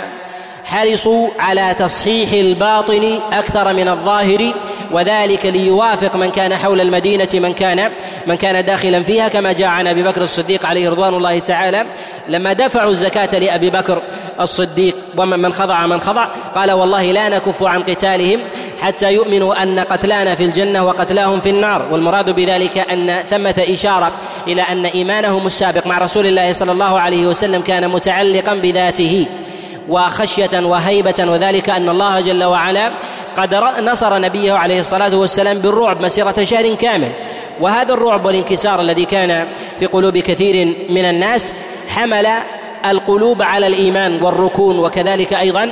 حرصوا 0.66 1.30
على 1.40 1.76
تصحيح 1.80 2.32
الباطن 2.32 3.20
أكثر 3.34 3.74
من 3.74 3.88
الظاهر 3.88 4.54
وذلك 4.92 5.46
ليوافق 5.46 6.16
من 6.16 6.32
كان 6.32 6.58
حول 6.58 6.82
المدينة 6.82 7.28
من 7.34 7.54
كان 7.54 7.92
من 8.28 8.36
كان 8.36 8.66
داخلا 8.66 9.04
فيها 9.04 9.28
كما 9.28 9.52
جاء 9.52 9.68
عن 9.68 9.88
أبي 9.88 10.04
بكر 10.04 10.22
الصديق 10.22 10.66
عليه 10.66 10.90
رضوان 10.90 11.14
الله 11.14 11.40
تعالى 11.40 11.86
لما 12.28 12.54
دفعوا 12.54 12.92
الزكاة 12.92 13.40
لأبي 13.40 13.70
بكر 13.70 14.02
الصديق 14.40 14.96
ومن 15.18 15.54
خضع 15.54 15.88
من 15.88 16.02
خضع 16.02 16.26
قال 16.56 16.72
والله 16.72 17.12
لا 17.12 17.30
نكف 17.30 17.64
عن 17.64 17.84
قتالهم 17.84 18.40
حتى 18.82 19.14
يؤمنوا 19.14 19.64
أن 19.64 19.80
قتلانا 19.80 20.36
في 20.36 20.44
الجنة 20.44 20.86
وقتلاهم 20.86 21.40
في 21.40 21.50
النار. 21.50 21.88
والمراد 21.92 22.30
بذلك 22.30 22.78
أن 22.78 23.24
ثمة 23.30 23.56
إشارة 23.70 24.12
إلى 24.48 24.62
أن 24.62 24.86
إيمانهم 24.86 25.48
السابق 25.48 25.88
مع 25.88 25.98
رسول 25.98 26.28
الله 26.28 26.54
صلى 26.54 26.72
الله 26.72 27.00
عليه 27.00 27.28
وسلم 27.28 27.62
كان 27.62 27.90
متعلقا 27.90 28.54
بذاته. 28.54 29.28
وخشية 29.90 30.60
وهيبة 30.60 31.14
وذلك 31.20 31.70
أن 31.70 31.90
الله 31.90 32.22
جل 32.22 32.44
وعلا 32.44 32.92
قد 33.38 33.56
نصر 33.80 34.20
نبيه 34.20 34.54
عليه 34.54 34.80
الصلاة 34.80 35.16
والسلام 35.16 35.60
بالرعب 35.60 36.02
مسيرة 36.02 36.44
شهر 36.44 36.74
كامل. 36.76 37.12
وهذا 37.62 37.94
الرعب 37.94 38.26
والانكسار 38.26 38.82
الذي 38.82 39.06
كان 39.06 39.48
في 39.80 39.86
قلوب 39.86 40.18
كثير 40.18 40.76
من 40.90 41.06
الناس 41.06 41.54
حمل 41.88 42.28
القلوب 42.86 43.42
على 43.42 43.68
الإيمان 43.68 44.24
والركون 44.24 44.80
وكذلك 44.80 45.34
أيضا 45.34 45.72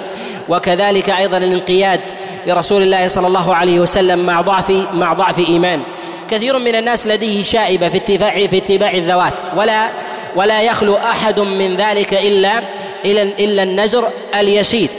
وكذلك 0.49 1.09
أيضا 1.09 1.37
الانقياد 1.37 1.99
لرسول 2.47 2.81
الله 2.81 3.07
صلى 3.07 3.27
الله 3.27 3.55
عليه 3.55 3.79
وسلم 3.79 4.19
مع 4.19 4.41
ضعف 4.41 4.71
مع 4.93 5.13
ضعف 5.13 5.39
إيمان. 5.39 5.81
كثير 6.29 6.59
من 6.59 6.75
الناس 6.75 7.07
لديه 7.07 7.43
شائبة 7.43 7.89
في 7.89 7.97
اتباع 7.97 8.47
في 8.47 8.57
اتباع 8.57 8.91
الذوات. 8.91 9.33
ولا 9.57 9.89
ولا 10.35 10.61
يخلو 10.61 10.95
أحد 10.95 11.39
من 11.39 11.75
ذلك 11.75 12.13
إلا 12.13 12.51
إلا 13.05 13.63
النزر 13.63 14.09
اليسير. 14.39 14.89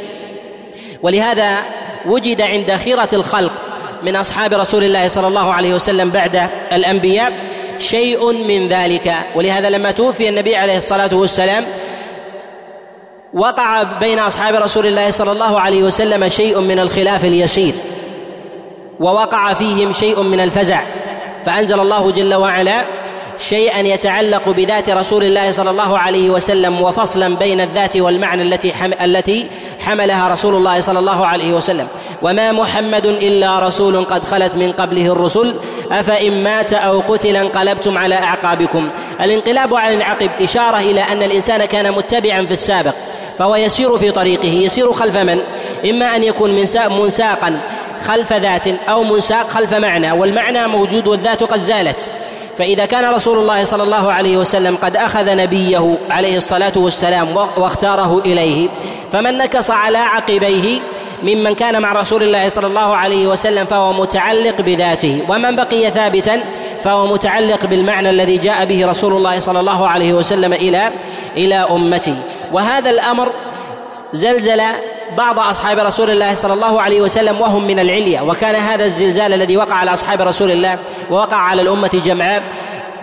ولهذا 1.03 1.59
وجد 2.07 2.43
عند 2.43 2.77
خيرة 2.77 3.09
الخلق 3.13 3.53
من 4.03 4.17
أصحاب 4.17 4.55
رسول 4.55 4.85
الله 4.85 5.09
صلى 5.09 5.27
الله 5.27 5.53
عليه 5.53 5.75
وسلم 5.75 6.11
بعد 6.11 6.49
الأنبياء 6.73 7.33
شيء 7.79 8.33
من 8.33 8.69
ذلك. 8.69 9.15
ولهذا 9.35 9.71
لما 9.71 9.91
توفي 9.91 10.29
النبي 10.29 10.57
عليه 10.57 10.77
الصلاة 10.77 11.15
والسلام 11.15 11.65
وقع 13.35 13.83
بين 13.83 14.19
أصحاب 14.19 14.55
رسول 14.55 14.87
الله 14.87 15.11
صلى 15.11 15.33
الله 15.33 15.61
عليه 15.61 15.85
وسلم 15.85 16.29
شيء 16.29 16.61
من 16.61 16.79
الخلاف 16.79 17.25
اليسير 17.25 17.75
ووقع 19.01 19.55
فيهم 19.55 19.93
شيء 19.93 20.23
من 20.23 20.41
الفزع. 20.41 20.83
فأنزل 21.47 21.81
الله 21.81 22.11
جل 22.11 22.35
وعلا 22.35 22.85
شيئا 23.49 23.81
يتعلق 23.81 24.49
بذات 24.49 24.91
رسول 24.91 25.25
الله 25.25 25.51
صلى 25.51 25.71
الله 25.71 25.99
عليه 25.99 26.31
وسلم 26.31 26.83
وفصلا 26.83 27.37
بين 27.37 27.61
الذات 27.61 27.97
والمعنى 27.97 28.43
التي 28.43 28.73
التي 29.05 29.47
حملها 29.81 30.29
رسول 30.29 30.55
الله 30.55 30.81
صلى 30.81 30.99
الله 30.99 31.27
عليه 31.27 31.53
وسلم. 31.53 31.89
وما 32.23 32.53
محمد 32.53 33.07
إلا 33.07 33.59
رسول 33.59 34.05
قد 34.05 34.25
خلت 34.25 34.55
من 34.55 34.73
قبله 34.73 35.07
الرسل. 35.13 35.55
أفإن 35.93 36.43
مات 36.43 36.73
أو 36.73 37.01
قتل 37.01 37.37
انقلبتم 37.37 37.99
على 37.99 38.15
أعقابكم. 38.15 38.91
الانقلاب 39.21 39.75
على 39.75 39.95
العقب 39.95 40.31
إشارة 40.41 40.79
إلى 40.79 41.01
أن 41.01 41.23
الإنسان 41.23 41.65
كان 41.65 41.93
متبعا 41.93 42.47
في 42.47 42.53
السابق 42.53 42.95
فهو 43.39 43.57
يسير 43.57 43.99
في 43.99 44.11
طريقه 44.11 44.49
يسير 44.49 44.93
خلف 44.93 45.17
من؟ 45.17 45.41
إما 45.91 46.17
أن 46.17 46.25
يكون 46.25 46.51
منساقا 46.91 47.61
خلف 48.07 48.33
ذات 48.33 48.67
أو 48.89 49.03
منساق 49.03 49.49
خلف 49.49 49.75
معنى 49.75 50.13
والمعنى 50.13 50.67
موجود 50.67 51.07
والذات 51.07 51.43
قد 51.43 51.61
زالت. 51.61 52.11
فإذا 52.59 52.87
كان 52.87 53.15
رسول 53.15 53.39
الله 53.39 53.65
صلى 53.65 53.83
الله 53.83 54.13
عليه 54.13 54.37
وسلم 54.37 54.77
قد 54.77 54.97
أخذ 54.97 55.37
نبيه 55.37 55.99
عليه 56.11 56.37
الصلاة 56.37 56.73
والسلام 56.77 57.37
واختاره 57.57 58.19
إليه 58.19 58.69
فمن 59.13 59.39
نكص 59.39 59.71
على 59.71 59.99
عقبيه 59.99 60.81
ممن 61.23 61.55
كان 61.55 61.83
مع 61.83 61.93
رسول 61.93 62.23
الله 62.23 62.49
صلى 62.49 62.67
الله 62.67 62.97
عليه 62.97 63.27
وسلم 63.27 63.67
فهو 63.67 63.93
متعلق 63.93 64.61
بذاته 64.61 65.23
ومن 65.29 65.57
بقي 65.57 65.91
ثابتا 65.91 66.41
فهو 66.85 67.07
متعلق 67.07 67.67
بالمعنى 67.67 68.11
الذي 68.11 68.37
جاء 68.37 68.65
به 68.65 68.87
رسول 68.87 69.13
الله 69.13 69.39
صلى 69.39 69.61
الله 69.61 69.89
عليه 69.89 70.13
وسلم 70.13 70.53
إلى 70.53 70.91
إلى 71.37 71.55
أمته. 71.55 72.17
وهذا 72.53 72.91
الأمر 72.91 73.29
زلزل 74.13 74.61
بعض 75.17 75.39
أصحاب 75.39 75.79
رسول 75.79 76.11
الله 76.11 76.35
صلى 76.35 76.53
الله 76.53 76.83
عليه 76.83 77.01
وسلم 77.01 77.41
وهم 77.41 77.65
من 77.67 77.79
العليه 77.79 78.21
وكان 78.21 78.55
هذا 78.55 78.85
الزلزال 78.85 79.33
الذي 79.33 79.57
وقع 79.57 79.75
على 79.75 79.93
أصحاب 79.93 80.21
رسول 80.23 80.51
الله 80.51 80.79
ووقع 81.11 81.37
على 81.37 81.63
الأمة 81.63 81.91
جمعاء 82.05 82.43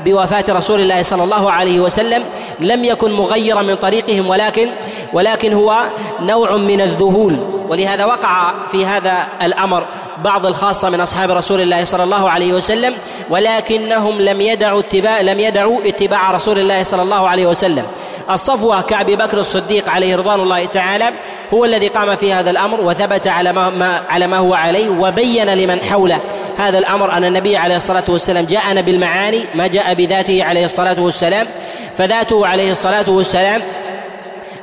بوفاة 0.06 0.44
رسول 0.50 0.82
الله 0.82 1.03
صلى 1.03 1.24
الله 1.24 1.51
عليه 1.51 1.80
وسلم 1.80 2.24
لم 2.60 2.84
يكن 2.84 3.12
مغيرا 3.12 3.62
من 3.62 3.75
طريقهم 3.75 4.30
ولكن 4.30 4.70
ولكن 5.13 5.53
هو 5.53 5.77
نوع 6.22 6.58
من 6.58 6.82
الذهول. 6.82 7.62
ولهذا 7.70 8.06
وقع 8.06 8.53
في 8.72 8.86
هذا 8.86 9.27
الأمر 9.41 9.86
بعض 10.18 10.46
الخاصة 10.46 10.89
من 10.89 11.01
أصحاب 11.01 11.32
رسول 11.32 11.62
الله 11.62 11.84
صلى 11.84 12.03
الله 12.03 12.30
عليه 12.30 12.53
وسلم 12.53 12.94
ولكنهم 13.30 14.22
لم 14.22 14.41
يدعوا 14.41 14.80
اتباع 14.80 15.22
لم 15.22 15.39
يدعوا 15.39 15.80
اتباع 15.86 16.32
رسول 16.32 16.60
الله 16.60 16.84
صلى 16.84 17.01
الله 17.01 17.30
عليه 17.30 17.46
وسلم. 17.46 17.86
الصفوة 18.32 18.82
كأبي 18.82 19.15
بكر 19.15 19.39
الصديق 19.39 19.89
عليه 19.89 20.15
رضوان 20.15 20.39
الله 20.39 20.65
تعالى 20.65 21.10
هو 21.53 21.65
الذي 21.65 21.88
قام 21.88 22.15
في 22.15 22.34
هذا 22.34 22.50
الأمر 22.50 22.82
وثبت 22.82 23.27
على 23.27 23.53
ما, 23.53 23.70
ما 23.70 24.01
على 24.10 24.27
ما 24.27 24.38
هو 24.38 24.53
عليه 24.53 24.89
وبين 24.89 25.53
لمن 25.53 25.82
حوله. 25.82 26.20
هذا 26.58 26.77
الأمر 26.77 27.12
أن 27.12 27.24
النبي 27.25 27.58
عليه 27.58 27.75
الصلاة 27.75 28.03
والسلام 28.10 28.46
جاءنا 28.46 28.82
بالمعاني 28.82 29.46
ما 29.56 29.68
جاء 29.68 29.94
بذاته 29.94 30.44
عليه 30.44 30.65
الصلاة 30.65 31.00
والسلام 31.00 31.48
فذاته 31.98 32.48
عليه 32.48 32.72
الصلاة 32.72 33.10
والسلام 33.10 33.62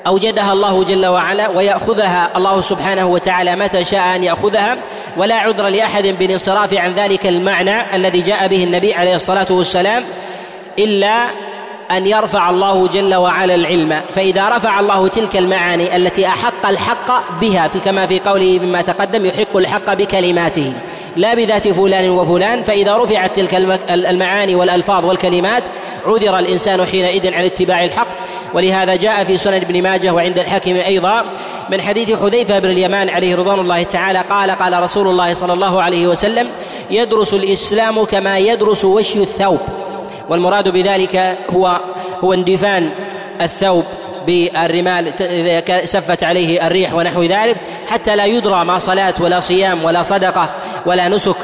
أوجدها 0.09 0.53
الله 0.53 0.85
جل 0.85 1.07
وعلا 1.07 1.49
ويأخذها 1.49 2.31
الله 2.37 2.61
سبحانه 2.61 3.07
وتعالى 3.07 3.57
متى 3.57 3.85
شاء 3.85 4.17
أن 4.17 4.25
يأخذها 4.25 4.77
ولا 5.17 5.35
عذر 5.35 5.69
لأحد 5.69 6.07
بالانصراف 6.07 6.75
عن 6.75 6.93
ذلك 6.93 7.27
المعنى 7.27 7.97
الذي 7.97 8.21
جاء 8.21 8.47
به 8.47 8.65
النبي 8.65 8.95
عليه 8.95 9.15
الصلاة 9.15 9.47
والسلام 9.51 10.05
إلا 10.79 11.25
أن 11.91 12.07
يرفع 12.07 12.51
الله 12.51 12.89
جل 12.89 13.15
وعلا 13.15 13.55
العلم. 13.55 14.03
فإذا 14.11 14.49
رفع 14.49 14.81
الله 14.81 15.09
تلك 15.09 15.37
المعاني 15.37 15.97
التي 15.97 16.27
أحق 16.27 16.67
الحق 16.67 17.41
بها 17.41 17.69
في 17.69 17.81
كما 17.81 18.07
في 18.07 18.21
قوله 18.21 18.59
مما 18.59 18.83
تقدم 18.83 19.27
يحق 19.27 19.57
الحق 19.57 19.95
بكلماته 19.95 20.73
لا 21.17 21.35
بذات 21.35 21.69
فلان 21.69 22.11
وفلان 22.11 22.63
فإذا 22.63 22.97
رفعت 22.97 23.37
تلك 23.37 23.55
المعاني 23.91 24.55
والألفاظ 24.55 25.05
والكلمات 25.05 25.63
عذر 26.07 26.39
الإنسان 26.39 26.87
حينئذ 26.87 27.35
عن 27.35 27.45
اتباع 27.45 27.85
الحق 27.85 28.18
ولهذا 28.55 28.97
جاء 28.97 29.25
في 29.25 29.39
سنن 29.39 29.55
ابن 29.55 29.83
ماجه 29.83 30.11
وعند 30.11 30.39
الحاكم 30.39 30.77
أيضا 30.77 31.25
من 31.71 31.81
حديث 31.81 32.21
حذيفة 32.21 32.59
بن 32.59 32.71
اليمان 32.71 33.09
عليه 33.09 33.37
رضوان 33.37 33.61
الله 33.61 33.83
تعالى 33.83 34.19
قال 34.31 34.51
قال 34.51 34.83
رسول 34.83 35.09
الله 35.09 35.35
صلى 35.35 35.53
الله 35.53 35.83
عليه 35.83 36.07
وسلم 36.07 36.49
يدرس 36.91 37.35
الإسلام 37.35 38.05
كما 38.05 38.39
يدرس 38.39 38.85
وشي 38.85 39.19
الثوب 39.19 39.61
والمراد 40.29 40.69
بذلك 40.69 41.39
هو 41.51 41.81
هو 42.25 42.33
اندفان 42.33 42.91
الثوب 43.41 43.85
بالرمال 44.27 45.23
إذا 45.23 45.85
سفت 45.85 46.25
عليه 46.25 46.67
الريح 46.67 46.95
ونحو 46.95 47.23
ذلك 47.23 47.57
حتى 47.87 48.17
لا 48.17 48.25
يدرى 48.25 48.65
ما 48.65 48.79
صلاة 48.79 49.15
ولا 49.21 49.41
صيام 49.41 49.85
ولا 49.85 50.03
صدقة 50.03 50.51
ولا 50.87 51.09
نسك. 51.09 51.37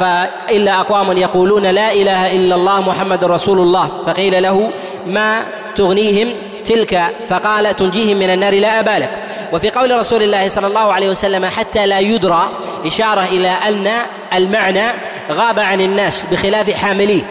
فإلا 0.00 0.80
أقوام 0.80 1.16
يقولون 1.16 1.66
لا 1.66 1.92
إله 1.92 2.36
إلا 2.36 2.54
الله 2.54 2.80
محمد 2.80 3.24
رسول 3.24 3.58
الله. 3.58 3.90
فقيل 4.06 4.42
له 4.42 4.70
ما 5.06 5.44
تغنيهم 5.78 6.28
تلك 6.64 7.02
فقال 7.28 7.76
تنجيهم 7.76 8.16
من 8.16 8.30
النار 8.30 8.54
لا 8.54 8.80
أبالك 8.80 9.10
وفي 9.52 9.70
قول 9.70 9.98
رسول 9.98 10.22
الله 10.22 10.48
صلى 10.48 10.66
الله 10.66 10.92
عليه 10.92 11.08
وسلم 11.08 11.44
حتى 11.44 11.86
لا 11.86 11.98
يدرى 11.98 12.48
إشارة 12.86 13.24
إلى 13.24 13.48
أن 13.48 13.88
المعنى 14.34 14.86
غاب 15.32 15.60
عن 15.60 15.80
الناس 15.80 16.24
بخلاف 16.30 16.70
حامليه 16.70 17.22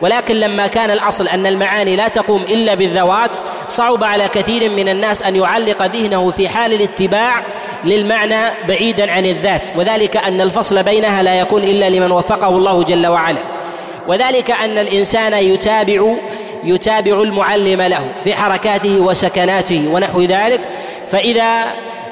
ولكن 0.00 0.34
لما 0.34 0.66
كان 0.66 0.90
الأصل 0.90 1.28
أن 1.28 1.46
المعاني 1.46 1.96
لا 1.96 2.08
تقوم 2.08 2.42
إلا 2.42 2.74
بالذوات 2.74 3.30
صعب 3.68 4.04
على 4.04 4.28
كثير 4.28 4.70
من 4.70 4.88
الناس 4.88 5.22
أن 5.22 5.36
يعلق 5.36 5.82
ذهنه 5.82 6.30
في 6.30 6.48
حال 6.48 6.72
الاتباع 6.72 7.42
للمعنى 7.84 8.50
بعيدا 8.68 9.10
عن 9.12 9.26
الذات. 9.26 9.62
وذلك 9.76 10.16
أن 10.16 10.40
الفصل 10.40 10.82
بينها 10.82 11.22
لا 11.22 11.40
يكون 11.40 11.64
إلا 11.64 11.90
لمن 11.90 12.12
وفقه 12.12 12.48
الله 12.48 12.82
جل 12.82 13.06
وعلا. 13.06 13.40
وذلك 14.08 14.50
أن 14.50 14.78
الإنسان 14.78 15.32
يتابع 15.32 16.14
يتابع 16.66 17.22
المعلم 17.22 17.82
له 17.82 18.08
في 18.24 18.34
حركاته 18.34 19.00
وسكناته 19.00 19.88
ونحو 19.92 20.22
ذلك 20.22 20.60
فإذا 21.08 21.64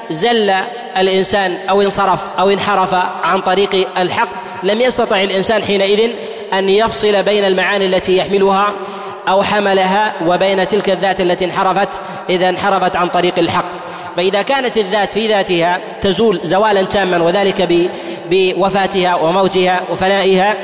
زل 0.09 0.53
الإنسان 0.97 1.57
أو 1.69 1.81
انصرف 1.81 2.19
أو 2.39 2.49
انحرف 2.49 2.93
عن 3.23 3.41
طريق 3.41 3.87
الحق 3.97 4.29
لم 4.63 4.81
يستطع 4.81 5.21
الإنسان 5.21 5.63
حينئذ 5.63 6.11
أن 6.53 6.69
يفصل 6.69 7.23
بين 7.23 7.45
المعاني 7.45 7.85
التي 7.85 8.17
يحملها 8.17 8.73
أو 9.29 9.43
حملها 9.43 10.13
وبين 10.25 10.67
تلك 10.67 10.89
الذات 10.89 11.21
التي 11.21 11.45
انحرفت 11.45 11.89
إذا 12.29 12.49
انحرفت 12.49 12.95
عن 12.95 13.09
طريق 13.09 13.39
الحق. 13.39 13.65
فإذا 14.17 14.41
كانت 14.41 14.77
الذات 14.77 15.11
في 15.11 15.27
ذاتها 15.27 15.79
تزول 16.01 16.39
زوالا 16.43 16.81
تاما 16.83 17.17
وذلك 17.17 17.89
بوفاتها 18.29 19.15
وموتها 19.15 19.81
وفنائها 19.91 20.55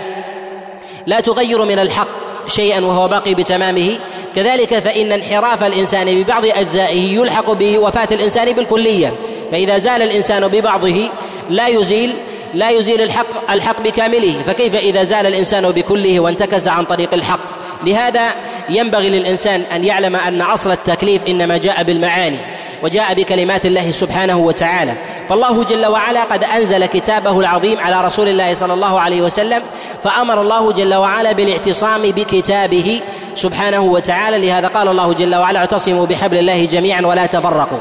لا 1.06 1.20
تغير 1.20 1.66
من 1.66 1.80
الحق. 1.80 2.31
شيئا 2.48 2.80
وهو 2.80 3.08
باقي 3.08 3.34
بتمامه. 3.34 4.00
كذلك 4.36 4.80
فإن 4.80 5.12
انحراف 5.12 5.64
الإنسان 5.64 6.24
ببعض 6.24 6.46
أجزائه 6.46 7.16
يلحق 7.16 7.52
بوفاة 7.52 8.08
الإنسان 8.12 8.52
بالكلية. 8.52 9.14
فإذا 9.52 9.78
زال 9.78 10.02
الإنسان 10.02 10.48
ببعضه 10.48 11.10
لا 11.50 11.68
يزيل 11.68 12.14
لا 12.54 12.70
يزيل 12.70 13.02
الحق 13.02 13.52
الحق 13.52 13.82
بكامله. 13.82 14.44
فكيف 14.48 14.76
إذا 14.76 15.04
زال 15.04 15.26
الإنسان 15.26 15.72
بكله 15.72 16.20
وانتكس 16.20 16.68
عن 16.68 16.86
طريق 16.86 17.14
الحق؟ 17.14 17.40
لهذا 17.86 18.30
ينبغي 18.70 19.10
للإنسان 19.10 19.62
أن 19.62 19.84
يعلم 19.84 20.16
أن 20.16 20.42
أصل 20.42 20.72
التكليف 20.72 21.26
إنما 21.28 21.58
جاء 21.58 21.84
بالمعاني. 21.84 22.40
وجاء 22.84 23.14
بكلمات 23.14 23.66
الله 23.66 23.92
سبحانه 23.92 24.38
وتعالى. 24.38 24.94
فالله 25.30 25.64
جل 25.64 25.86
وعلا 25.86 26.24
قد 26.24 26.44
أنزل 26.44 26.86
كتابه 26.86 27.40
العظيم 27.40 27.80
على 27.80 28.02
رسول 28.02 28.28
الله 28.28 28.54
صلى 28.54 28.74
الله 28.74 29.00
عليه 29.00 29.22
وسلم 29.22 29.62
فأمر 30.04 30.42
الله 30.42 30.72
جل 30.72 30.94
وعلا 30.94 31.32
بالاعتصام 31.32 32.02
بكتابه 32.02 33.02
سبحانه 33.36 33.80
وتعالى. 33.80 34.48
لهذا 34.48 34.68
قال 34.68 34.88
الله 34.88 35.14
جل 35.14 35.36
وعلا 35.36 35.60
اعتصموا 35.60 36.06
بحبل 36.06 36.38
الله 36.38 36.66
جميعا 36.66 37.02
ولا 37.02 37.26
تفرقوا. 37.26 37.80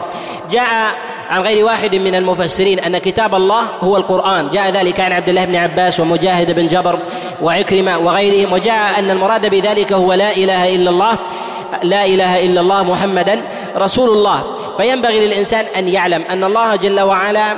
جاء 0.50 0.90
عن 1.30 1.42
غير 1.42 1.64
واحد 1.64 1.95
من 1.95 2.14
المفسرين 2.14 2.80
أن 2.80 2.99
كتاب 2.99 3.35
الله 3.35 3.62
هو 3.80 3.97
القرآن. 3.97 4.50
جاء 4.50 4.71
ذلك 4.71 5.00
عن 5.00 5.12
عبد 5.12 5.28
الله 5.28 5.45
بن 5.45 5.57
عباس 5.57 6.00
ومجاهد 6.00 6.50
بن 6.50 6.66
جبر 6.66 6.99
وعكرمة 7.43 7.99
وغيرهم. 7.99 8.52
وجاء 8.52 8.99
أن 8.99 9.10
المراد 9.10 9.50
بذلك 9.50 9.93
هو 9.93 10.13
لا 10.13 10.36
إله 10.36 10.75
إلا 10.75 10.91
الله 10.91 11.19
لا 11.82 12.04
إله 12.04 12.45
إلا 12.45 12.60
الله 12.60 12.82
محمدا 12.82 13.43
رسول 13.76 14.10
الله. 14.10 14.59
فينبغي 14.80 15.26
للإنسان 15.26 15.64
أن 15.76 15.88
يعلم 15.88 16.23
أن 16.30 16.45
الله 16.45 16.76
جل 16.76 17.00
وعلا 17.00 17.56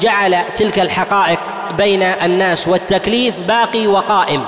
جعل 0.00 0.36
تلك 0.56 0.78
الحقائق 0.78 1.38
بين 1.78 2.02
الناس 2.02 2.68
والتكليف 2.68 3.40
باقي 3.40 3.86
وقائم. 3.86 4.44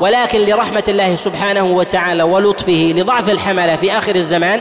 ولكن 0.00 0.38
لرحمة 0.40 0.84
الله 0.88 1.14
سبحانه 1.14 1.64
وتعالى 1.64 2.22
ولطفه 2.22 2.92
لضعف 2.96 3.28
الحملة 3.28 3.76
في 3.76 3.98
آخر 3.98 4.14
الزمان 4.14 4.60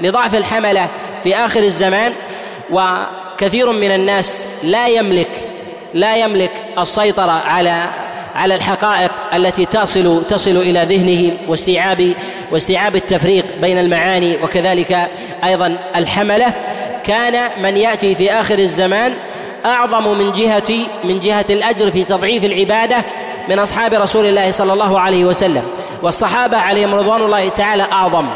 لضعف 0.00 0.34
الحملة 0.34 0.88
في 1.22 1.36
آخر 1.36 1.60
الزمان 1.60 2.12
وكثير 2.70 3.72
من 3.72 3.90
الناس 3.90 4.46
لا 4.62 4.88
يملك 4.88 5.30
لا 5.94 6.16
يملك 6.16 6.50
السيطرة 6.78 7.32
على 7.32 7.88
على 8.34 8.54
الحقائق 8.54 9.10
التي 9.34 9.64
تصل 9.64 10.24
تصل 10.28 10.56
إلى 10.56 10.80
ذهنه 10.96 11.32
واستيعاب 11.48 12.14
واستيعاب 12.50 12.96
التفريق 12.96 13.44
بين 13.60 13.78
المعاني 13.78 14.36
وكذلك 14.42 15.08
أيضا 15.44 15.78
الحملة. 15.96 16.52
كان 17.04 17.62
من 17.62 17.76
يأتي 17.76 18.14
في 18.14 18.32
آخر 18.32 18.58
الزمان 18.58 19.12
أعظم 19.66 20.18
من 20.18 20.32
جهه 20.32 20.72
من 21.04 21.20
جهة 21.20 21.44
الأجر 21.50 21.90
في 21.90 22.04
تضعيف 22.04 22.44
العبادة 22.44 22.96
من 23.48 23.58
أصحاب 23.58 23.94
رسول 23.94 24.26
الله 24.26 24.50
صلى 24.50 24.72
الله 24.72 25.00
عليه 25.00 25.24
وسلم. 25.24 25.62
والصحابة 26.02 26.56
عليهم 26.56 26.94
رضوان 26.94 27.22
الله 27.22 27.48
تعالى 27.48 27.82
أعظم. 27.82 28.26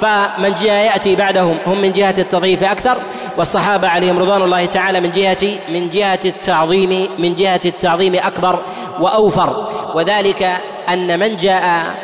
فمن 0.00 0.54
جاء 0.62 0.84
يأتي 0.84 1.16
بعدهم 1.16 1.58
هم 1.66 1.80
من 1.80 1.92
جهة 1.92 2.14
التضعيف 2.18 2.64
أكثر. 2.64 2.98
والصحابة 3.38 3.88
عليهم 3.88 4.18
رضوان 4.18 4.42
الله 4.42 4.64
تعالى 4.64 5.00
من 5.00 5.10
جهه 5.10 5.58
من 5.68 5.90
جهة 5.90 6.18
التعظيم 6.24 7.08
من 7.18 7.34
جهة 7.34 7.60
التعظيم 7.64 8.14
أكبر 8.14 8.58
وأوفر. 9.00 9.66
وذلك 9.94 10.48
أن 10.88 11.18
من 11.18 11.36
جاء 11.36 11.94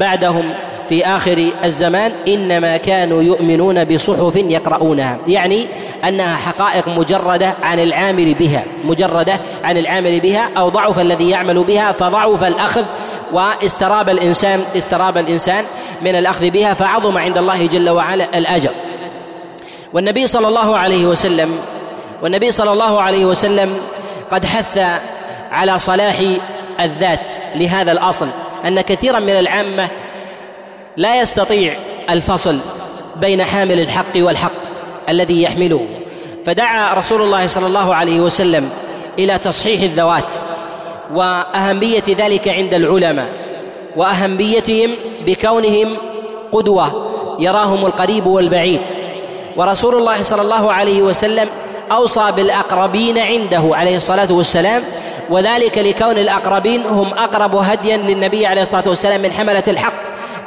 بعدهم 0.00 0.54
في 0.88 1.06
آخر 1.06 1.50
الزمان 1.64 2.12
إنما 2.28 2.76
كانوا 2.76 3.22
يؤمنون 3.22 3.84
بصحف 3.84 4.36
يقرؤونها. 4.36 5.18
يعني 5.26 5.66
أنها 6.08 6.36
حقائق 6.36 6.88
مجردة 6.88 7.54
عن 7.62 7.80
العامل 7.80 8.34
بها 8.34 8.64
مجردة 8.84 9.40
عن 9.64 9.76
العامل 9.76 10.20
بها 10.20 10.50
أو 10.56 10.68
ضعف 10.68 10.98
الذي 10.98 11.30
يعمل 11.30 11.64
بها 11.64 11.92
فضعف 11.92 12.44
الأخذ 12.44 12.84
واستراب 13.32 14.08
الانسان 14.08 14.64
استراب 14.76 15.18
الإنسان 15.18 15.64
من 16.02 16.14
الأخذ 16.14 16.50
بها 16.50 16.74
فعظم 16.74 17.18
عند 17.18 17.38
الله 17.38 17.66
جل 17.66 17.90
وعلا 17.90 18.38
الأجر. 18.38 18.70
والنبي 19.94 20.26
صلى 20.26 20.48
الله 20.48 20.76
عليه 20.76 21.06
وسلم 21.06 21.60
والنبي 22.22 22.52
صلى 22.52 22.72
الله 22.72 23.02
عليه 23.02 23.24
وسلم 23.24 23.80
قد 24.30 24.46
حث 24.46 24.78
على 25.50 25.78
صلاح 25.78 26.20
الذات 26.80 27.28
لهذا 27.54 27.92
الأصل 27.92 28.28
أن 28.66 28.80
كثيرا 28.80 29.18
من 29.18 29.30
العامة 29.30 29.88
لا 30.96 31.20
يستطيع 31.20 31.76
الفصل 32.10 32.58
بين 33.16 33.44
حامل 33.44 33.80
الحق 33.80 34.16
والحق 34.16 34.52
الذي 35.08 35.42
يحمله. 35.42 35.86
فدعا 36.46 36.94
رسول 36.94 37.22
الله 37.22 37.46
صلى 37.46 37.66
الله 37.66 37.94
عليه 37.94 38.20
وسلم 38.20 38.70
إلى 39.18 39.38
تصحيح 39.38 39.82
الذوات 39.82 40.32
وأهمية 41.14 42.02
ذلك 42.08 42.48
عند 42.48 42.74
العلماء 42.74 43.28
وأهميتهم 43.96 44.90
بكونهم 45.26 45.96
قدوة 46.52 47.10
يراهم 47.40 47.86
القريب 47.86 48.26
والبعيد. 48.26 48.80
ورسول 49.56 49.94
الله 49.94 50.22
صلى 50.22 50.42
الله 50.42 50.72
عليه 50.72 51.02
وسلم 51.02 51.48
أوصى 51.92 52.32
بالأقربين 52.36 53.18
عنده 53.18 53.70
عليه 53.72 53.96
الصلاة 53.96 54.32
والسلام 54.32 54.82
وذلك 55.30 55.78
لكون 55.78 56.18
الأقربين 56.18 56.82
هم 56.86 57.12
أقرب 57.12 57.54
هديا 57.56 57.96
للنبي 57.96 58.46
عليه 58.46 58.62
الصلاة 58.62 58.88
والسلام 58.88 59.20
من 59.22 59.32
حملة 59.32 59.62
الحق 59.68 59.94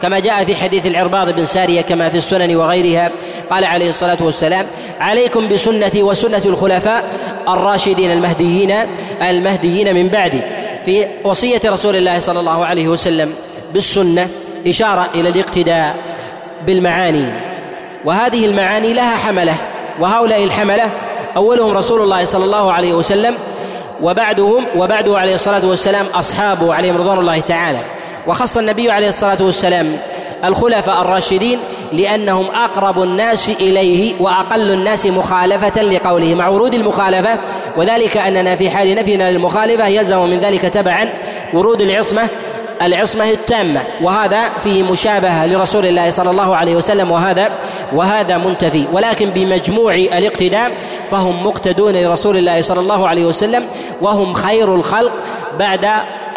كما 0.02 0.20
جاء 0.20 0.44
في 0.44 0.56
حديث 0.56 0.86
العرباض 0.86 1.30
بن 1.30 1.46
سارية 1.46 1.82
كما 1.82 2.10
في 2.10 2.18
السنن 2.18 2.56
وغيرها 2.56 3.12
قال 3.50 3.66
عليه 3.66 3.90
الصلاة 3.90 4.18
والسلام 4.22 4.66
عليكم 5.00 5.48
بسنتي 5.48 6.04
وسنة 6.04 6.42
الخلفاء 6.46 7.04
الراشدين 7.48 8.12
المهديين 8.12 8.74
المهديين 9.22 9.96
من 9.96 10.08
بعدي 10.08 10.42
في 10.86 11.08
وصية 11.24 11.62
رسول 11.66 11.96
الله 11.96 12.20
صلى 12.20 12.40
الله 12.40 12.66
عليه 12.66 12.88
وسلم 12.88 13.34
بالسنة 13.74 14.30
إشارة 14.68 15.10
إلى 15.16 15.30
الاقتداء 15.30 15.96
بالمعاني. 16.66 17.47
وهذه 18.08 18.46
المعاني 18.46 18.94
لها 18.94 19.16
حملة 19.16 19.54
وهؤلاء 20.00 20.44
الحملة 20.44 20.90
أولهم 21.38 21.78
رسول 21.78 22.02
الله 22.02 22.26
صلى 22.26 22.46
الله 22.46 22.72
عليه 22.72 22.94
وسلم 22.94 23.36
وبعدهم 24.02 24.66
وبعده 24.76 25.18
عليه 25.18 25.36
الصلاة 25.36 25.66
والسلام 25.66 26.06
أصحابه 26.14 26.74
عليهم 26.74 26.98
رضوان 26.98 27.20
الله 27.20 27.40
تعالى. 27.40 27.80
وخص 28.28 28.58
النبي 28.58 28.92
عليه 28.92 29.08
الصلاة 29.08 29.38
والسلام 29.42 29.98
الخلفاء 30.46 31.02
الراشدين 31.02 31.60
لأنهم 31.94 32.46
أقرب 32.46 33.04
الناس 33.04 33.50
إليه 33.50 34.14
وأقل 34.20 34.72
الناس 34.72 35.06
مخالفة 35.06 35.82
لقوله 35.82 36.36
مع 36.36 36.48
ورود 36.48 36.74
المخالفة 36.74 37.38
وذلك 37.78 38.18
أننا 38.18 38.56
في 38.56 38.70
حال 38.70 38.96
نفينا 38.96 39.32
للمخالفة 39.32 39.88
يلزم 39.88 40.20
من 40.20 40.38
ذلك 40.38 40.62
تبعا 40.62 41.10
ورود 41.54 41.82
العصمة 41.82 42.28
العصمة 42.82 43.30
التامة. 43.30 43.84
وهذا 44.02 44.50
فيه 44.64 44.84
مشابهة 44.84 45.46
لرسول 45.46 45.86
الله 45.86 46.10
صلى 46.10 46.30
الله 46.30 46.56
عليه 46.56 46.76
وسلم 46.76 47.12
وهذا 47.12 47.50
وهذا 47.94 48.38
منتفي. 48.38 48.88
ولكن 48.94 49.30
بمجموع 49.30 49.96
الاقتداء 49.96 50.72
فهم 51.12 51.48
مقتدون 51.48 51.96
لرسول 51.96 52.38
الله 52.38 52.62
صلى 52.62 52.80
الله 52.80 53.08
عليه 53.08 53.26
وسلم 53.26 53.66
وهم 54.02 54.34
خير 54.34 54.76
الخلق 54.76 55.12
بعد 55.60 55.88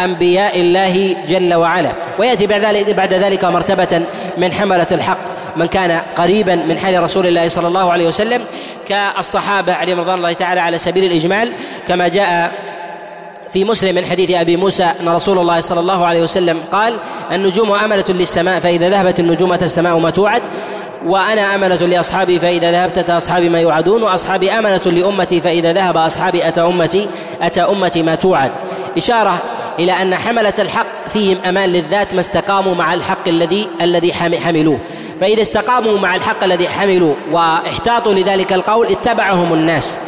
أنبياء 0.00 0.60
الله 0.60 1.16
جل 1.28 1.54
وعلا. 1.54 1.92
ويأتي 2.18 2.46
بعد 2.46 2.64
ذلك 2.64 2.94
بعد 2.94 3.14
ذلك 3.14 3.44
مرتبة 3.44 4.02
من 4.38 4.52
حملة 4.52 4.86
الحق. 4.92 5.18
من 5.56 5.66
كان 5.66 6.00
قريبا 6.16 6.54
من 6.54 6.78
حال 6.78 7.02
رسول 7.02 7.26
الله 7.26 7.48
صلى 7.48 7.68
الله 7.68 7.92
عليه 7.92 8.06
وسلم 8.08 8.42
كالصحابة 8.88 9.72
عليهم 9.72 10.00
رضوان 10.00 10.18
الله 10.18 10.32
تعالى 10.32 10.60
على 10.60 10.78
سبيل 10.78 11.04
الإجمال 11.04 11.52
كما 11.88 12.08
جاء 12.08 12.52
في 13.52 13.64
مسلم 13.64 13.94
من 13.94 14.04
حديث 14.04 14.30
أبي 14.30 14.56
موسى 14.56 14.84
أن 15.00 15.08
رسول 15.08 15.38
الله 15.38 15.60
صلى 15.60 15.80
الله 15.80 16.06
عليه 16.06 16.22
وسلم 16.22 16.60
قال 16.72 16.96
النجوم 17.32 17.72
امنه 17.72 18.04
للسماء 18.08 18.60
فإذا 18.60 18.88
ذهبت 18.88 19.20
النجوم 19.20 19.52
السماء 19.52 19.98
ما 19.98 20.10
توعد 20.10 20.42
وأنا 21.06 21.54
امنه 21.54 21.76
لأصحابي 21.76 22.38
فإذا 22.38 22.72
ذهبت 22.72 23.10
اصحابي 23.10 23.48
ما 23.48 23.60
يوعدون 23.60 24.02
وأصحابي 24.02 24.50
امنه 24.50 24.80
لأمتي 24.86 25.40
فإذا 25.40 25.72
ذهب 25.72 25.96
أصحابي 25.96 26.48
أتى 26.48 26.60
أمتي 26.60 27.08
أتى 27.42 27.60
أمتي 27.60 28.02
ما 28.02 28.14
توعد. 28.14 28.52
إشارة 28.96 29.38
إلى 29.78 29.92
أن 29.92 30.14
حملة 30.14 30.54
الحق 30.58 31.08
فيهم 31.08 31.38
أمان 31.48 31.68
للذات 31.68 32.14
ما 32.14 32.20
استقاموا 32.20 32.74
مع 32.74 32.94
الحق 32.94 33.28
الذي 33.28 33.68
الذي 33.80 34.12
حملوه. 34.14 34.78
فإذا 35.20 35.42
استقاموا 35.42 35.98
مع 35.98 36.16
الحق 36.16 36.44
الذي 36.44 36.68
حملوا 36.68 37.14
واحتاطوا 37.32 38.14
لذلك 38.14 38.52
القول 38.52 38.86
اتبعهم 38.86 39.54
الناس. 39.54 39.98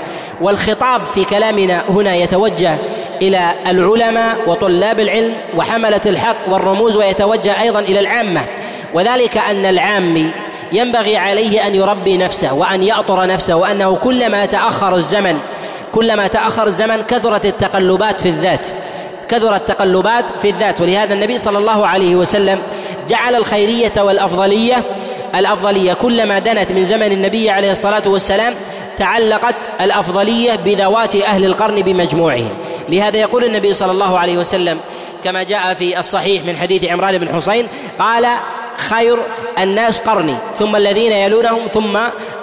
والخطاب 0.41 1.01
في 1.15 1.25
كلامنا 1.25 1.83
هنا 1.89 2.15
يتوجه 2.15 2.79
إلى 3.23 3.53
العلماء 3.67 4.37
وطلاب 4.47 5.01
العلم 5.01 5.35
وحملة 5.57 6.01
الحق 6.07 6.37
والرموز 6.49 6.97
ويتوجه 6.97 7.61
أيضا 7.61 7.81
إلى 7.81 8.01
العامة. 8.01 8.47
وذلك 8.95 9.39
أن 9.39 9.67
العامي 9.67 10.31
ينبغي 10.73 11.17
عليه 11.17 11.67
أن 11.67 11.75
يربي 11.75 12.17
نفسه 12.17 12.55
وأن 12.55 12.83
يأطر 12.83 13.27
نفسه 13.27 13.57
وأنه 13.57 13.97
كلما 13.97 14.47
تأخر 14.47 14.97
الزمن 14.97 15.39
كلما 15.93 16.27
تأخر 16.27 16.67
الزمن 16.67 17.03
كثرت 17.03 17.47
التقلبات 17.47 18.21
في 18.21 18.29
الذات 18.29 18.67
كثرت 19.29 19.61
التقلبات 19.61 20.25
في 20.43 20.51
الذات. 20.51 20.81
ولهذا 20.81 21.15
النبي 21.15 21.39
صلى 21.39 21.59
الله 21.59 21.87
عليه 21.87 22.17
وسلم 22.17 22.59
جعل 23.09 23.35
الخيرية 23.35 23.93
والأفضلية 23.99 24.83
الأفضلية 25.35 25.93
كلما 25.93 26.39
دنت 26.39 26.73
من 26.73 26.85
زمن 26.87 27.13
النبي 27.13 27.51
عليه 27.51 27.71
الصلاة 27.71 28.03
والسلام 28.07 28.55
تعلقت 28.97 29.55
الأفضلية 29.81 30.55
بذوات 30.57 31.17
أهل 31.17 31.45
القرن 31.45 31.75
بمجموعهم. 31.75 32.51
لهذا 32.93 33.19
يقول 33.19 33.45
النبي 33.45 33.73
صلى 33.73 33.93
الله 33.93 34.19
عليه 34.19 34.39
وسلم 34.39 34.79
كما 35.25 35.43
جاء 35.43 35.75
في 35.75 35.99
الصحيح 35.99 36.45
من 36.45 36.57
حديث 36.57 36.85
عمران 36.85 37.19
بن 37.19 37.35
حسين 37.37 37.67
قال 37.99 38.27
خير 38.77 39.19
الناس 39.59 40.01
قرني 40.01 40.37
ثم 40.55 40.77
الذين 40.77 41.13
يلونهم 41.13 41.67
ثم 41.67 41.99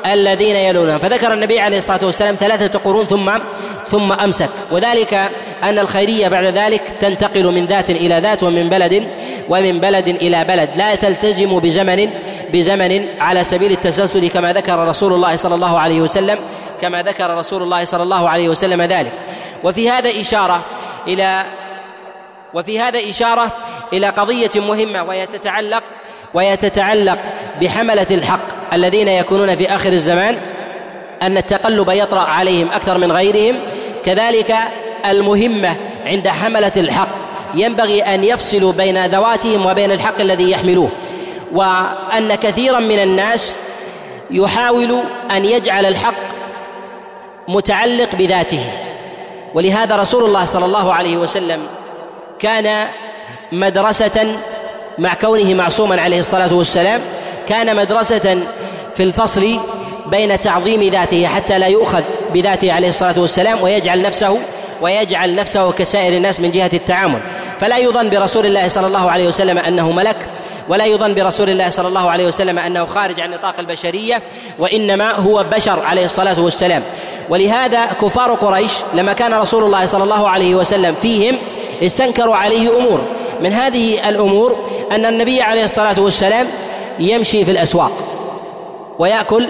الذين 0.05 0.55
يلونهم. 0.55 0.97
فذكر 0.97 1.33
النبي 1.33 1.59
عليه 1.59 1.77
الصلاة 1.77 1.99
والسلام 2.05 2.35
ثلاثة 2.35 2.79
قرون 2.79 3.05
ثم 3.05 3.31
ثم 3.89 4.11
أمسك. 4.11 4.49
وذلك 4.71 5.13
أن 5.63 5.79
الخيرية 5.79 6.27
بعد 6.27 6.45
ذلك 6.45 6.81
تنتقل 6.99 7.45
من 7.45 7.65
ذات 7.65 7.89
إلى 7.89 8.19
ذات 8.19 8.43
ومن 8.43 8.69
بلد 8.69 9.07
ومن 9.49 9.79
بلد 9.79 10.07
إلى 10.07 10.43
بلد. 10.43 10.69
لا 10.75 10.95
تلتزم 10.95 11.59
بزمن 11.59 12.09
بزمن 12.53 13.05
على 13.19 13.43
سبيل 13.43 13.71
التسلسل 13.71 14.27
كما 14.27 14.53
ذكر 14.53 14.87
رسول 14.87 15.13
الله 15.13 15.35
صلى 15.35 15.55
الله 15.55 15.79
عليه 15.79 16.01
وسلم 16.01 16.37
كما 16.81 17.01
ذكر 17.01 17.37
رسول 17.37 17.63
الله 17.63 17.85
صلى 17.85 18.03
الله 18.03 18.29
عليه 18.29 18.49
وسلم 18.49 18.81
ذلك. 18.81 19.11
وفي 19.63 19.89
هذا 19.89 20.21
إشارة 20.21 20.61
إلى 21.07 21.43
وفي 22.53 22.79
هذا 22.79 22.99
إشارة 23.09 23.51
إلى 23.93 24.09
قضية 24.09 24.49
مهمة 24.55 25.03
وهي 25.03 25.25
تتعلق 25.25 25.83
وهي 26.33 26.57
تتعلق 26.57 27.19
بحملة 27.61 28.07
الحق 28.11 28.73
الذين 28.73 29.07
يكونون 29.07 29.55
في 29.55 29.75
آخر 29.75 29.93
الزمان 29.93 30.37
أن 31.21 31.37
التقلب 31.37 31.89
يطرأ 31.89 32.19
عليهم 32.19 32.71
أكثر 32.71 32.97
من 32.97 33.11
غيرهم. 33.11 33.55
كذلك 34.05 34.55
المهمة 35.05 35.75
عند 36.05 36.27
حملة 36.27 36.71
الحق 36.77 37.09
ينبغي 37.55 38.01
أن 38.01 38.23
يفصلوا 38.23 38.71
بين 38.71 39.05
ذواتهم 39.05 39.65
وبين 39.65 39.91
الحق 39.91 40.21
الذي 40.21 40.51
يحملوه. 40.51 40.89
وأن 41.53 42.35
كثيرا 42.35 42.79
من 42.79 42.99
الناس 42.99 43.59
يحاول 44.31 45.03
أن 45.31 45.45
يجعل 45.45 45.85
الحق 45.85 46.13
متعلق 47.47 48.15
بذاته. 48.15 48.63
ولهذا 49.53 49.95
رسول 49.95 50.25
الله 50.25 50.45
صلى 50.45 50.65
الله 50.65 50.93
عليه 50.93 51.17
وسلم 51.17 51.59
كان 52.39 52.87
مدرسة 53.51 54.37
مع 54.97 55.13
كونه 55.13 55.53
معصوما 55.53 56.01
عليه 56.01 56.19
الصلاة 56.19 56.53
والسلام 56.53 57.01
كان 57.47 57.75
مدرسة 57.75 58.37
في 58.95 59.03
الفصل 59.03 59.59
بين 60.05 60.39
تعظيم 60.39 60.83
ذاته 60.83 61.27
حتى 61.27 61.59
لا 61.59 61.67
يؤخذ 61.67 62.01
بذاته 62.33 62.73
عليه 62.73 62.89
الصلاة 62.89 63.19
والسلام 63.19 63.63
ويجعل 63.63 64.01
نفسه 64.01 64.39
ويجعل 64.81 65.35
نفسه 65.35 65.71
كسائر 65.71 66.17
الناس 66.17 66.39
من 66.39 66.51
جهة 66.51 66.69
التعامل. 66.73 67.19
فلا 67.59 67.77
يظن 67.77 68.09
برسول 68.09 68.45
الله 68.45 68.67
صلى 68.67 68.87
الله 68.87 69.11
عليه 69.11 69.27
وسلم 69.27 69.57
أنه 69.57 69.91
ملك 69.91 70.15
ولا 70.69 70.85
يظن 70.85 71.13
برسول 71.13 71.49
الله 71.49 71.69
صلى 71.69 71.87
الله 71.87 72.11
عليه 72.11 72.27
وسلم 72.27 72.59
أنه 72.59 72.85
خارج 72.85 73.19
عن 73.19 73.31
نطاق 73.31 73.55
البشرية 73.59 74.21
وإنما 74.59 75.11
هو 75.11 75.43
بشر 75.43 75.85
عليه 75.85 76.05
الصلاة 76.05 76.39
والسلام. 76.39 76.83
ولهذا 77.29 77.85
كفار 77.85 78.33
قريش 78.33 78.73
لما 78.93 79.13
كان 79.13 79.33
رسول 79.33 79.63
الله 79.63 79.85
صلى 79.85 80.03
الله 80.03 80.29
عليه 80.29 80.55
وسلم 80.55 80.95
فيهم 81.01 81.37
استنكروا 81.83 82.35
عليه 82.35 82.77
أمور. 82.77 83.01
من 83.41 83.53
هذه 83.53 84.09
الأمور 84.09 84.55
أن 84.91 85.05
النبي 85.05 85.41
عليه 85.41 85.63
الصلاة 85.63 85.99
والسلام 85.99 86.47
يمشي 86.99 87.45
في 87.45 87.51
الأسواق 87.51 87.91
ويأكل 88.99 89.47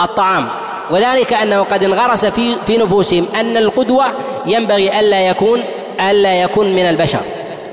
الطعام. 0.00 0.48
وذلك 0.90 1.32
أنه 1.32 1.62
قد 1.62 1.84
انغرس 1.84 2.26
في 2.26 2.56
في 2.66 2.76
نفوسهم 2.76 3.26
أن 3.34 3.56
القدوة 3.56 4.04
ينبغي 4.46 5.00
ألا 5.00 5.28
يكون 5.28 5.62
ألا 6.10 6.42
يكون 6.42 6.72
من 6.72 6.88
البشر. 6.88 7.20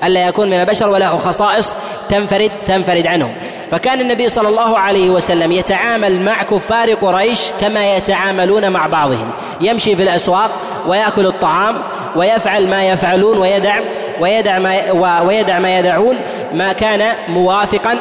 ألا 0.04 0.28
يكون 0.28 0.50
من 0.50 0.60
البشر 0.62 0.90
وله 0.90 1.18
خصائص 1.18 1.74
تنفرد 2.10 2.52
تنفرد 2.68 3.08
عنهم. 3.08 3.34
فكان 3.72 4.02
النبي 4.02 4.30
صلى 4.30 4.48
الله 4.48 4.80
عليه 4.80 5.10
وسلم 5.10 5.52
يتعامل 5.52 6.22
مع 6.22 6.44
كفار 6.44 6.94
قريش 6.94 7.52
كما 7.62 7.96
يتعاملون 7.96 8.70
مع 8.70 8.88
بعضهم. 8.88 9.32
يمشي 9.62 9.96
في 9.96 10.04
الأسواق 10.04 10.52
ويأكل 10.88 11.26
الطعام 11.26 11.78
ويفعل 12.16 12.68
ما 12.68 12.84
يفعلون 12.84 13.38
ويدع 13.38 13.80
ويدع 14.20 14.60
ما 14.60 14.92
ويدع 15.22 15.60
ما 15.60 15.80
يدعون. 15.80 16.16
ما 16.54 16.74
كان 16.74 17.16
موافقا 17.30 17.98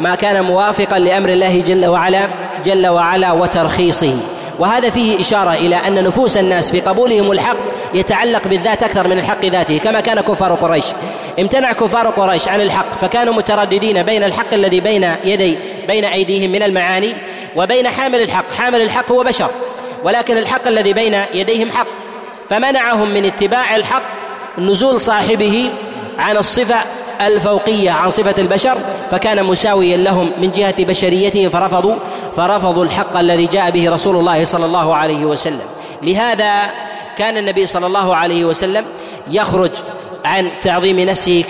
ما 0.00 0.14
كان 0.14 0.44
موافقا 0.44 0.98
لأمر 0.98 1.28
الله 1.28 1.60
جل 1.60 1.86
وعلا 1.86 2.28
جل 2.64 2.86
وعلا 2.86 3.32
وترخيصه. 3.32 4.16
وهذا 4.58 4.90
فيه 4.90 5.20
إشارة 5.20 5.52
إلى 5.52 5.76
أن 5.76 6.04
نفوس 6.04 6.36
الناس 6.36 6.70
في 6.70 6.80
قبولهم 6.80 7.32
الحق 7.32 7.56
يتعلق 7.94 8.48
بالذات 8.48 8.82
أكثر 8.82 9.08
من 9.08 9.18
الحق 9.18 9.44
ذاته 9.44 9.78
كما 9.78 10.00
كان 10.00 10.20
كفار 10.20 10.54
قريش. 10.54 10.84
امتنع 11.40 11.72
كفار 11.72 12.10
قريش 12.10 12.48
عن 12.48 12.60
الحق 12.60 12.90
فكانوا 13.00 13.34
مترددين 13.34 14.02
بين 14.02 14.24
الحق 14.24 14.54
الذي 14.54 14.80
بين 14.80 15.10
يدي 15.24 15.58
بين 15.88 16.04
أيديهم 16.04 16.52
من 16.52 16.62
المعاني 16.62 17.14
وبين 17.56 17.88
حامل 17.88 18.22
الحق. 18.22 18.52
حامل 18.52 18.80
الحق 18.80 19.12
هو 19.12 19.22
بشر 19.22 19.50
ولكن 20.04 20.36
الحق 20.36 20.68
الذي 20.68 20.92
بين 20.92 21.16
يديهم 21.34 21.70
حق. 21.70 21.86
فمنعهم 22.50 23.10
من 23.10 23.24
اتباع 23.24 23.76
الحق 23.76 24.02
نزول 24.58 25.00
صاحبه 25.00 25.70
عن 26.18 26.36
الصفة 26.36 26.76
الفوقية 27.26 27.90
عن 27.90 28.10
صفة 28.10 28.34
البشر 28.38 28.78
فكان 29.10 29.44
مساويا 29.44 29.96
لهم 29.96 30.30
من 30.38 30.50
جهة 30.50 30.84
بشريته 30.84 31.48
فرفضوا 31.48 31.94
فرفضوا 32.36 32.84
الحق 32.84 33.16
الذي 33.16 33.46
جاء 33.46 33.70
به 33.70 33.90
رسول 33.90 34.16
الله 34.16 34.44
صلى 34.44 34.66
الله 34.66 34.94
عليه 34.94 35.24
وسلم. 35.24 35.66
لهذا 36.02 36.70
كان 37.18 37.36
النبي 37.36 37.66
صلى 37.66 37.86
الله 37.86 38.16
عليه 38.16 38.44
وسلم 38.44 38.84
يخرج 39.30 39.70
عن 40.24 40.48
تعظيم 40.62 41.00
نفسه 41.00 41.44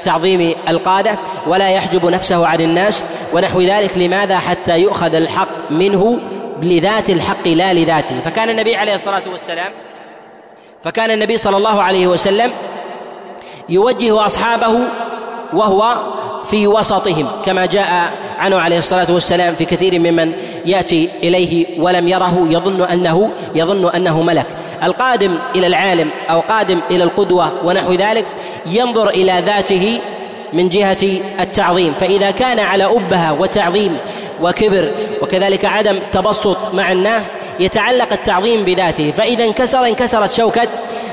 كتعظيم 0.00 0.54
القادة 0.68 1.18
ولا 1.46 1.70
يحجب 1.70 2.06
نفسه 2.06 2.46
عن 2.46 2.60
الناس 2.60 3.04
ونحو 3.32 3.60
ذلك 3.60 3.98
لماذا؟ 3.98 4.38
حتى 4.38 4.78
يؤخذ 4.78 5.14
الحق 5.14 5.70
منه 5.70 6.18
لذات 6.62 7.10
الحق 7.10 7.48
لا 7.48 7.72
لذاته. 7.72 8.20
فكان 8.24 8.50
النبي 8.50 8.76
عليه 8.76 8.94
الصلاة 8.94 9.22
والسلام 9.32 9.72
فكان 10.84 11.10
النبي 11.10 11.36
صلى 11.36 11.56
الله 11.56 11.82
عليه 11.82 12.06
وسلم 12.06 12.50
يوجه 13.68 14.26
أصحابه 14.26 14.78
وهو 15.52 15.96
في 16.44 16.66
وسطهم 16.66 17.28
كما 17.44 17.66
جاء 17.66 18.12
عنه 18.38 18.60
عليه 18.60 18.78
الصلاة 18.78 19.06
والسلام 19.10 19.54
في 19.54 19.64
كثير 19.64 19.98
ممن 19.98 20.32
يأتي 20.66 21.08
إليه 21.22 21.80
ولم 21.80 22.08
يره 22.08 22.46
يظن 22.50 22.82
أنه 22.82 23.30
يظن 23.54 23.90
أنه 23.90 24.22
ملك. 24.22 24.46
القادم 24.82 25.38
إلى 25.56 25.66
العالم 25.66 26.10
أو 26.30 26.40
قادم 26.40 26.80
إلى 26.90 27.04
القدوة 27.04 27.52
ونحو 27.64 27.92
ذلك 27.92 28.26
ينظر 28.66 29.08
إلى 29.08 29.42
ذاته 29.46 30.00
من 30.52 30.68
جهة 30.68 31.20
التعظيم. 31.40 31.94
فإذا 32.00 32.30
كان 32.30 32.58
على 32.58 32.84
أبهة 32.84 33.40
وتعظيم 33.40 33.96
وكبر 34.42 34.90
وكذلك 35.22 35.64
عدم 35.64 35.98
تبسط 36.12 36.58
مع 36.72 36.92
الناس 36.92 37.30
يتعلق 37.60 38.12
التعظيم 38.12 38.64
بذاته. 38.64 39.12
فإذا 39.18 39.44
انكسر 39.44 39.86
انكسرت 39.86 40.32
شوكة 40.32 40.68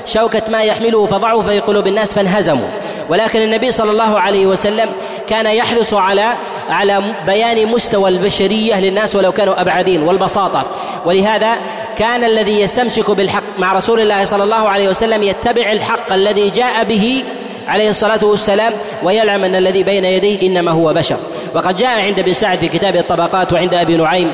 شوكة 0.10 0.42
ما 0.50 0.64
يحمله 0.64 1.06
فضعوا 1.06 1.44
في 1.44 1.60
قلوب 1.60 1.88
الناس 1.88 2.14
فانهزموا. 2.14 2.68
ولكن 3.10 3.42
النبي 3.42 3.72
صلى 3.72 3.92
الله 3.92 4.20
عليه 4.20 4.46
وسلم 4.46 4.90
كان 5.28 5.46
يحرص 5.46 5.94
على 5.94 6.26
على 6.70 7.02
بيان 7.26 7.68
مستوى 7.68 8.10
البشرية 8.10 8.80
للناس 8.80 9.16
ولو 9.16 9.32
كانوا 9.32 9.62
أبعدين 9.62 10.04
والبساطة. 10.04 10.66
ولهذا 11.06 11.56
كان 11.98 12.24
الذي 12.24 12.62
يستمسك 12.62 13.12
بالحق 13.12 13.44
مع 13.60 13.74
رسول 13.74 14.00
الله 14.00 14.26
صلى 14.26 14.44
الله 14.44 14.70
عليه 14.70 14.90
وسلم 14.90 15.24
يتبع 15.24 15.72
الحق 15.72 16.14
الذي 16.14 16.50
جاء 16.50 16.84
به 16.84 17.24
عليه 17.68 17.90
الصلاة 17.90 18.26
والسلام 18.26 18.74
ويعلم 19.04 19.44
أن 19.44 19.56
الذي 19.56 19.84
بين 19.84 20.06
يديه 20.06 20.48
إنما 20.48 20.72
هو 20.72 20.94
بشر. 20.94 21.18
وقد 21.56 21.76
جاء 21.76 22.02
عند 22.02 22.20
ابن 22.20 22.34
سعد 22.34 22.60
في 22.60 22.68
كتاب 22.68 22.96
الطبقات 22.96 23.54
وعند 23.54 23.74
أبي 23.74 23.96
نعيم 23.96 24.32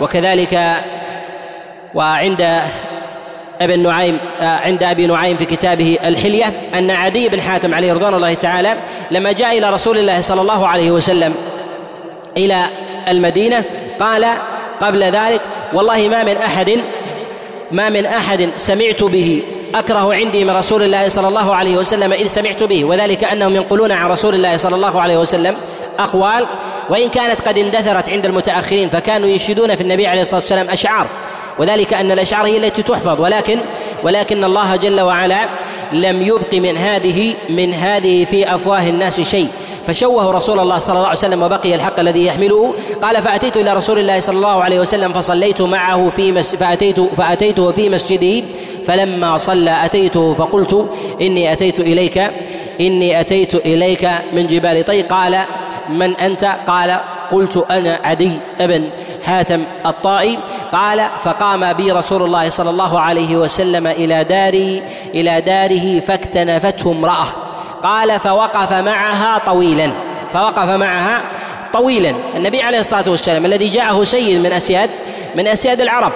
وكذلك 0.00 0.76
وعند 1.94 2.60
ابن 3.60 3.82
نعيم 3.82 4.18
آه، 4.40 4.44
عند 4.44 4.82
أبي 4.82 5.06
نعيم 5.06 5.36
في 5.36 5.44
كتابه 5.44 5.98
الحلية 6.04 6.52
أن 6.74 6.90
عدي 6.90 7.28
بن 7.28 7.40
حاتم 7.40 7.74
عليه 7.74 7.92
رضوان 7.92 8.14
الله 8.14 8.34
تعالى 8.34 8.76
لما 9.10 9.32
جاء 9.32 9.58
إلى 9.58 9.70
رسول 9.70 9.98
الله 9.98 10.20
صلى 10.20 10.40
الله 10.40 10.68
عليه 10.68 10.90
وسلم 10.90 11.34
إلى 12.36 12.64
المدينة 13.08 13.64
قال 14.00 14.26
قبل 14.80 15.02
ذلك 15.02 15.40
والله 15.72 16.08
ما 16.08 16.24
من 16.24 16.36
أحد 16.36 16.80
ما 17.72 17.88
من 17.88 18.06
أحد 18.06 18.50
سمعت 18.56 19.02
به 19.02 19.42
أكره 19.74 20.14
عندي 20.14 20.44
من 20.44 20.50
رسول 20.50 20.82
الله 20.82 21.08
صلى 21.08 21.28
الله 21.28 21.54
عليه 21.54 21.76
وسلم 21.76 22.12
إذ 22.12 22.26
سمعت 22.26 22.62
به 22.62 22.84
وذلك 22.84 23.24
أنهم 23.24 23.56
ينقلون 23.56 23.92
عن 23.92 24.10
رسول 24.10 24.34
الله 24.34 24.56
صلى 24.56 24.76
الله 24.76 25.00
عليه 25.00 25.18
وسلم 25.18 25.56
أقوال 25.98 26.46
وإن 26.88 27.08
كانت 27.08 27.40
قد 27.40 27.58
اندثرت 27.58 28.08
عند 28.08 28.26
المتأخرين 28.26 28.88
فكانوا 28.88 29.28
ينشدون 29.28 29.74
في 29.74 29.80
النبي 29.80 30.06
عليه 30.06 30.20
الصلاة 30.20 30.40
والسلام 30.40 30.70
أشعار 30.70 31.06
وذلك 31.60 31.94
أن 31.94 32.12
الأشعار 32.12 32.46
هي 32.46 32.56
التي 32.56 32.82
تحفظ 32.82 33.20
ولكن 33.20 33.58
ولكن 34.04 34.44
الله 34.44 34.76
جل 34.76 35.00
وعلا 35.00 35.48
لم 35.92 36.22
يبق 36.22 36.54
من 36.54 36.76
هذه 36.76 37.34
من 37.48 37.74
هذه 37.74 38.24
في 38.24 38.54
أفواه 38.54 38.88
الناس 38.88 39.20
شيء. 39.20 39.48
فشوه 39.86 40.30
رسول 40.30 40.58
الله 40.60 40.78
صلى 40.78 40.96
الله 40.96 41.06
عليه 41.06 41.18
وسلم 41.18 41.42
وبقي 41.42 41.74
الحق 41.74 42.00
الذي 42.00 42.26
يحمله. 42.26 42.74
قال 43.02 43.22
فأتيت 43.22 43.56
إلى 43.56 43.72
رسول 43.72 43.98
الله 43.98 44.20
صلى 44.20 44.36
الله 44.36 44.62
عليه 44.62 44.80
وسلم 44.80 45.12
فصليت 45.12 45.62
معه 45.62 46.10
في 46.16 46.32
مس 46.32 46.54
فأتيت 46.54 47.00
فأتيته 47.00 47.72
في 47.72 47.88
مسجده. 47.88 48.46
فلما 48.86 49.38
صلى 49.38 49.84
أتيته 49.84 50.34
فقلت 50.34 50.90
إني 51.20 51.52
أتيت 51.52 51.80
إليك 51.80 52.30
إني 52.80 53.20
أتيت 53.20 53.54
إليك 53.54 54.08
من 54.32 54.46
جبال 54.46 54.84
طي 54.84 55.02
قال 55.02 55.38
من 55.88 56.16
أنت؟ 56.16 56.56
قال 56.66 57.00
قلت 57.32 57.64
أنا 57.70 58.00
عدي 58.04 58.30
ابن. 58.60 58.90
حاتم 59.24 59.64
الطائي 59.86 60.38
قال 60.72 61.02
فقام 61.24 61.72
بي 61.72 61.92
رسول 61.92 62.22
الله 62.22 62.48
صلى 62.48 62.70
الله 62.70 63.00
عليه 63.00 63.36
وسلم 63.36 63.86
إلى 63.86 64.24
داري 64.24 64.82
إلى 65.14 65.40
داره 65.40 66.00
فاكتنفته 66.00 66.90
امرأة. 66.92 67.26
قال 67.82 68.20
فوقف 68.20 68.72
معها 68.72 69.38
طويلا 69.38 69.92
فوقف 70.32 70.68
معها 70.68 71.22
طويلا. 71.72 72.14
النبي 72.36 72.62
عليه 72.62 72.78
الصلاة 72.78 73.10
والسلام 73.10 73.44
الذي 73.44 73.68
جاءه 73.68 74.04
سيد 74.04 74.40
من 74.40 74.52
أسياد 74.52 74.90
من 75.34 75.48
أسياد 75.48 75.80
العرب. 75.80 76.12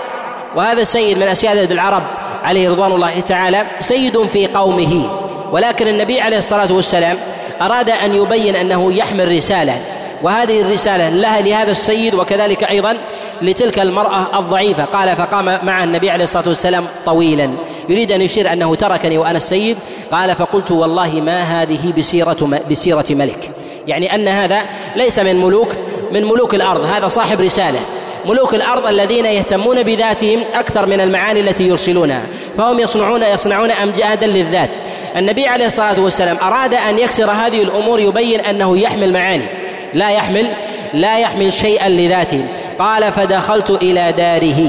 وهذا 0.56 0.80
السيد 0.82 1.18
من 1.18 1.28
أسياد 1.28 1.72
العرب 1.72 2.02
عليه 2.44 2.70
رضوان 2.70 2.92
الله 2.92 3.20
تعالى 3.20 3.66
سيد 3.80 4.22
في 4.22 4.46
قومه. 4.46 5.10
ولكن 5.52 5.88
النبي 5.88 6.20
عليه 6.20 6.38
الصلاة 6.38 6.72
والسلام 6.72 7.18
أراد 7.60 7.90
أن 7.90 8.14
يبين 8.14 8.56
أنه 8.56 8.92
يحمل 8.92 9.28
رسالة. 9.28 9.82
وهذه 10.24 10.60
الرسالة 10.60 11.08
لها 11.08 11.40
لهذا 11.40 11.70
السيد 11.70 12.14
وكذلك 12.14 12.64
أيضا 12.64 12.96
لتلك 13.42 13.78
المرأة 13.78 14.38
الضعيفة. 14.38 14.84
قال 14.84 15.16
فقام 15.16 15.44
مع 15.44 15.84
النبي 15.84 16.10
عليه 16.10 16.24
الصلاة 16.24 16.48
والسلام 16.48 16.86
طويلا. 17.06 17.50
يريد 17.88 18.12
أن 18.12 18.20
يشير 18.20 18.52
أنه 18.52 18.74
تركني 18.74 19.18
وأنا 19.18 19.36
السيد. 19.36 19.76
قال 20.12 20.36
فقلت 20.36 20.70
والله 20.70 21.20
ما 21.20 21.42
هذه 21.42 21.92
بسيرة 21.98 22.60
بسيرة 22.70 23.04
ملك. 23.10 23.50
يعني 23.86 24.14
أن 24.14 24.28
هذا 24.28 24.62
ليس 24.96 25.18
من 25.18 25.36
ملوك 25.40 25.72
من 26.12 26.24
ملوك 26.24 26.54
الأرض. 26.54 26.84
هذا 26.84 27.08
صاحب 27.08 27.40
رسالة. 27.40 27.80
ملوك 28.26 28.54
الأرض 28.54 28.86
الذين 28.86 29.24
يهتمون 29.24 29.82
بذاتهم 29.82 30.40
أكثر 30.54 30.86
من 30.86 31.00
المعاني 31.00 31.40
التي 31.40 31.68
يرسلونها. 31.68 32.22
فهم 32.56 32.80
يصنعون 32.80 33.22
يصنعون 33.22 33.70
امجادا 33.70 34.26
للذات. 34.26 34.70
النبي 35.16 35.46
عليه 35.46 35.66
الصلاة 35.66 36.00
والسلام 36.00 36.36
أراد 36.42 36.74
أن 36.74 36.98
يكسر 36.98 37.30
هذه 37.30 37.62
الأمور 37.62 38.00
يبين 38.00 38.40
أنه 38.40 38.78
يحمل 38.78 39.12
معاني. 39.12 39.63
لا 39.94 40.10
يحمل 40.10 40.48
لا 40.94 41.18
يحمل 41.18 41.52
شيئا 41.52 41.88
لذاته. 41.88 42.44
قال 42.78 43.12
فدخلت 43.12 43.70
إلى 43.70 44.12
داره. 44.12 44.68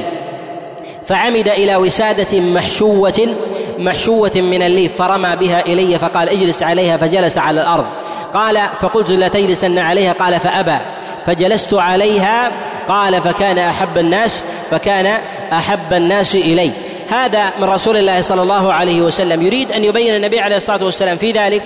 فعمد 1.08 1.48
إلى 1.48 1.76
وسادة 1.76 2.40
محشوة 2.40 3.36
محشوة 3.78 4.32
من 4.36 4.64
الليف 4.64 4.96
فرمى 4.98 5.36
بها 5.36 5.62
إلي 5.62 6.00
فقال 6.00 6.30
اجلس 6.30 6.64
عليها. 6.64 6.98
فجلس 6.98 7.38
على 7.38 7.62
الأرض. 7.62 7.86
قال 8.34 8.60
فقلت 8.82 9.10
لا 9.10 9.28
تجلسن 9.28 9.80
عليها. 9.80 10.14
قال 10.14 10.40
فأبى. 10.40 10.78
فجلست 11.26 11.74
عليها. 11.74 12.52
قال 12.88 13.22
فكان 13.22 13.58
أحب 13.58 13.98
الناس 13.98 14.44
فكان 14.72 15.18
أحب 15.54 15.94
الناس 15.94 16.36
إلي. 16.36 16.72
هذا 17.10 17.50
من 17.60 17.64
رسول 17.64 17.98
الله 17.98 18.22
صلى 18.22 18.42
الله 18.42 18.74
عليه 18.74 19.02
وسلم. 19.02 19.42
يريد 19.42 19.72
أن 19.72 19.86
يبين 19.86 20.16
النبي 20.16 20.40
عليه 20.40 20.56
الصلاة 20.56 20.84
والسلام 20.84 21.18
في 21.18 21.32
ذلك 21.32 21.62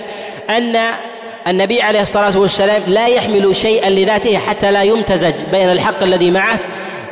أن 0.50 0.76
النبي 1.48 1.82
عليه 1.82 2.00
الصلاة 2.00 2.38
والسلام 2.38 2.82
لا 2.86 3.06
يحمل 3.06 3.56
شيئا 3.56 3.90
لذاته 3.90 4.38
حتى 4.38 4.70
لا 4.70 4.82
يمتزج 4.82 5.34
بين 5.52 5.70
الحق 5.70 6.02
الذي 6.02 6.30
معه 6.30 6.58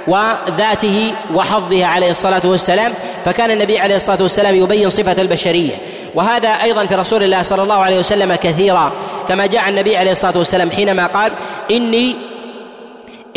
وذاته 0.08 1.12
وحظه 1.34 1.86
عليه 1.86 2.10
الصلاة 2.10 2.42
والسلام 2.44 2.94
فكان 3.24 3.50
النبي 3.50 3.78
عليه 3.78 3.96
الصلاة 3.96 4.22
والسلام 4.22 4.54
يبين 4.54 4.88
صفة 4.88 5.22
البشرية. 5.22 5.72
وهذا 6.14 6.48
أيضا 6.48 6.86
في 6.86 6.94
رسول 6.94 7.22
الله 7.22 7.42
صلى 7.42 7.62
الله 7.62 7.74
عليه 7.74 7.98
وسلم 7.98 8.34
كثيرا 8.34 8.92
كما 9.28 9.46
جاء 9.46 9.68
النبي 9.68 9.96
عليه 9.96 10.10
الصلاة 10.10 10.38
والسلام 10.38 10.70
حينما 10.70 11.06
قال 11.06 11.32
اني 11.70 12.16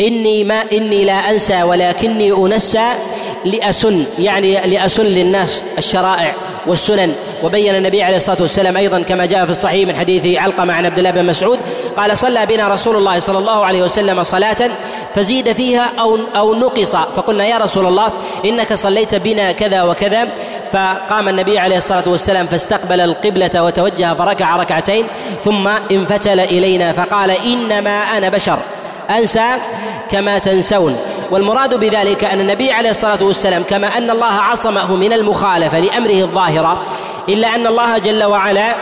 إني 0.00 0.44
ما 0.44 0.64
إني 0.72 1.04
لا 1.04 1.30
أنسى 1.30 1.62
ولكني 1.62 2.32
أنسى 2.32 2.88
لأسن 3.44 4.04
يعني 4.18 4.60
لأسن 4.60 5.04
للناس 5.04 5.62
الشرائع 5.78 6.34
والسنن. 6.66 7.14
وبين 7.42 7.74
النبي 7.74 8.02
عليه 8.02 8.16
الصلاة 8.16 8.36
والسلام 8.40 8.76
أيضا 8.76 9.02
كما 9.02 9.26
جاء 9.26 9.44
في 9.44 9.50
الصحيح 9.50 9.88
من 9.88 9.96
حديث 9.96 10.38
علقمة 10.38 10.74
عن 10.74 10.86
عبد 10.86 10.98
الله 10.98 11.10
بن 11.10 11.24
مسعود 11.24 11.58
قال 11.96 12.18
صلى 12.18 12.46
بنا 12.46 12.68
رسول 12.68 12.96
الله 12.96 13.18
صلى 13.18 13.38
الله 13.38 13.64
عليه 13.64 13.82
وسلم 13.82 14.22
صلاة 14.22 14.70
فزيد 15.14 15.52
فيها 15.52 15.90
أو 16.00 16.18
أو 16.36 16.54
نقص. 16.54 16.96
فقلنا 16.96 17.46
يا 17.46 17.58
رسول 17.58 17.86
الله 17.86 18.10
إنك 18.44 18.74
صليت 18.74 19.14
بنا 19.14 19.52
كذا 19.52 19.82
وكذا. 19.82 20.28
فقام 20.72 21.28
النبي 21.28 21.58
عليه 21.58 21.76
الصلاة 21.76 22.04
والسلام 22.06 22.46
فاستقبل 22.46 23.00
القبلة 23.00 23.62
وتوجه 23.62 24.14
فركع 24.14 24.56
ركعتين 24.56 25.06
ثم 25.44 25.68
انفتل 25.68 26.40
إلينا 26.40 26.92
فقال 26.92 27.30
إنما 27.30 28.18
أنا 28.18 28.28
بشر 28.28 28.58
أنسى 29.10 29.48
كما 30.10 30.38
تنسون. 30.38 30.96
والمراد 31.32 31.74
بذلك 31.74 32.24
أن 32.24 32.40
النبي 32.40 32.72
عليه 32.72 32.90
الصلاة 32.90 33.22
والسلام 33.22 33.62
كما 33.62 33.86
أن 33.86 34.10
الله 34.10 34.26
عصمه 34.26 34.96
من 34.96 35.12
المخالفة 35.12 35.80
لأمره 35.80 36.20
الظاهرة 36.20 36.86
إلا 37.28 37.54
أن 37.54 37.66
الله 37.66 37.98
جل 37.98 38.24
وعلا 38.24 38.74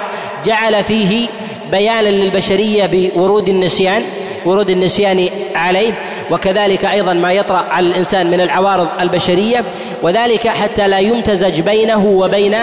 جعل 0.44 0.84
فيه 0.84 1.28
بيانا 1.70 2.08
للبشرية 2.08 2.86
بورود 2.86 3.48
النسيان 3.48 4.02
ورود 4.44 4.70
النسيان 4.70 5.28
عليه 5.54 5.92
وكذلك 6.30 6.84
أيضا 6.84 7.12
ما 7.12 7.32
يطرأ 7.32 7.58
على 7.58 7.86
الإنسان 7.86 8.26
من 8.26 8.40
العوارض 8.40 8.88
البشرية 9.00 9.64
وذلك 10.02 10.48
حتى 10.48 10.88
لا 10.88 10.98
يمتزج 10.98 11.60
بينه 11.60 12.06
وبين 12.06 12.56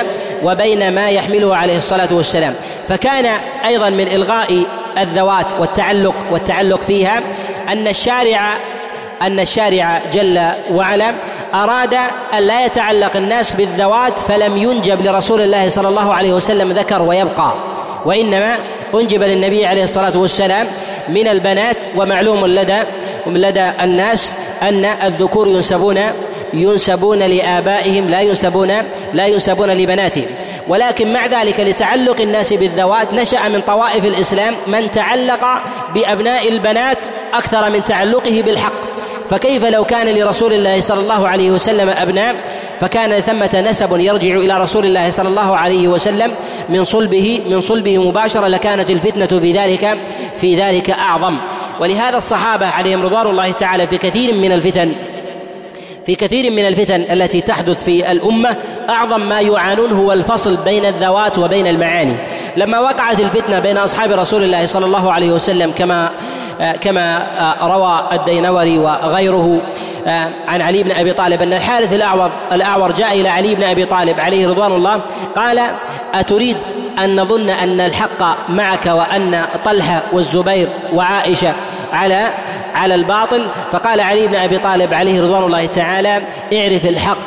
وبين 0.43 0.95
ما 0.95 1.09
يحمله 1.09 1.55
عليه 1.55 1.77
الصلاة 1.77 2.13
والسلام. 2.13 2.55
فكان 2.89 3.25
أيضا 3.65 3.89
من 3.89 4.07
إلغاء 4.07 4.65
الذوات 4.97 5.53
والتعلق 5.59 6.15
والتعلق 6.31 6.81
فيها 6.81 7.21
أن 7.69 7.87
الشارع 7.87 8.57
أن 9.21 9.39
الشارع 9.39 10.01
جل 10.13 10.39
وعلا 10.71 11.13
أراد 11.53 11.93
أن 12.37 12.43
لا 12.43 12.65
يتعلق 12.65 13.17
الناس 13.17 13.53
بالذوات 13.53 14.19
فلم 14.19 14.57
ينجب 14.57 15.01
لرسول 15.05 15.41
الله 15.41 15.69
صلى 15.69 15.87
الله 15.87 16.13
عليه 16.13 16.33
وسلم 16.33 16.71
ذكر 16.71 17.01
ويبقى 17.01 17.53
وإنما 18.05 18.55
أنجب 18.93 19.23
للنبي 19.23 19.65
عليه 19.65 19.83
الصلاة 19.83 20.17
والسلام 20.17 20.67
من 21.09 21.27
البنات 21.27 21.77
ومعلوم 21.95 22.45
لدى 22.45 22.79
لدى 23.27 23.71
الناس 23.81 24.33
أن 24.61 24.85
الذكور 24.85 25.47
ينسبون 25.47 25.99
ينسبون 26.53 27.19
لآبائهم 27.19 28.09
لا 28.09 28.21
ينسبون 28.21 28.73
لا 29.13 29.25
ينسبون 29.25 29.69
لبناتهم. 29.69 30.25
ولكن 30.67 31.13
مع 31.13 31.25
ذلك 31.25 31.59
لتعلق 31.59 32.21
الناس 32.21 32.53
بالذوات 32.53 33.13
نشأ 33.13 33.47
من 33.47 33.61
طوائف 33.61 34.05
الإسلام 34.05 34.53
من 34.67 34.91
تعلق 34.91 35.45
بأبناء 35.93 36.49
البنات 36.49 36.97
أكثر 37.33 37.69
من 37.69 37.83
تعلقه 37.83 38.41
بالحق. 38.45 38.86
فكيف 39.29 39.65
لو 39.65 39.85
كان 39.85 40.07
لرسول 40.07 40.53
الله 40.53 40.81
صلى 40.81 40.99
الله 40.99 41.27
عليه 41.27 41.51
وسلم 41.51 41.89
أبناء 41.89 42.35
فكان 42.79 43.21
ثمة 43.21 43.63
نسب 43.69 43.99
يرجع 43.99 44.35
إلى 44.35 44.57
رسول 44.57 44.85
الله 44.85 45.09
صلى 45.09 45.27
الله 45.27 45.57
عليه 45.57 45.87
وسلم 45.87 46.31
من 46.69 46.83
صلبه 46.83 47.41
من 47.49 47.61
صلبه 47.61 47.97
مباشرة 47.97 48.47
لكانت 48.47 48.89
الفتنة 48.89 49.39
في 49.39 49.51
ذلك 49.51 49.97
في 50.37 50.55
ذلك 50.55 50.89
أعظم. 50.89 51.37
ولهذا 51.79 52.17
الصحابة 52.17 52.65
عليهم 52.65 53.01
رضوان 53.01 53.27
الله 53.27 53.51
تعالى 53.51 53.87
في 53.87 53.97
كثير 53.97 54.33
من 54.33 54.51
الفتن 54.51 54.91
في 56.07 56.15
كثير 56.15 56.51
من 56.51 56.67
الفتن 56.67 57.05
التي 57.11 57.41
تحدث 57.41 57.83
في 57.83 58.11
الأمة 58.11 58.57
أعظم 58.89 59.29
ما 59.29 59.39
يعانون 59.39 59.91
هو 59.91 60.11
الفصل 60.11 60.57
بين 60.57 60.85
الذوات 60.85 61.37
وبين 61.37 61.67
المعاني. 61.67 62.15
لما 62.57 62.79
وقعت 62.79 63.19
الفتنة 63.19 63.59
بين 63.59 63.77
أصحاب 63.77 64.11
رسول 64.11 64.43
الله 64.43 64.65
صلى 64.65 64.85
الله 64.85 65.13
عليه 65.13 65.31
وسلم 65.31 65.71
كما 65.71 66.09
كما 66.81 67.27
روى 67.61 68.19
الدينوري 68.19 68.77
وغيره 68.77 69.61
عن 70.47 70.61
علي 70.61 70.83
بن 70.83 70.91
أبي 70.91 71.13
طالب 71.13 71.41
أن 71.41 71.53
الحارث 71.53 71.93
الاعور 71.93 72.31
الأعور 72.51 72.91
جاء 72.91 73.21
إلى 73.21 73.29
علي 73.29 73.55
بن 73.55 73.63
أبي 73.63 73.85
طالب 73.85 74.19
عليه 74.19 74.47
رضوان 74.47 74.71
الله 74.71 75.01
قال 75.35 75.61
أتريد 76.13 76.57
أن 76.99 77.21
نظن 77.21 77.49
أن 77.49 77.81
الحق 77.81 78.49
معك 78.49 78.85
وأن 78.85 79.45
طلحة 79.65 80.03
والزبير 80.13 80.67
وعائشة 80.93 81.53
على 81.93 82.27
على 82.77 82.95
الباطل. 82.95 83.47
فقال 83.71 83.99
علي 83.99 84.27
بن 84.27 84.35
أبي 84.35 84.57
طالب 84.57 84.93
عليه 84.93 85.21
رضوان 85.21 85.43
الله 85.43 85.65
تعالى 85.65 86.21
اعرف 86.53 86.85
الحق 86.85 87.17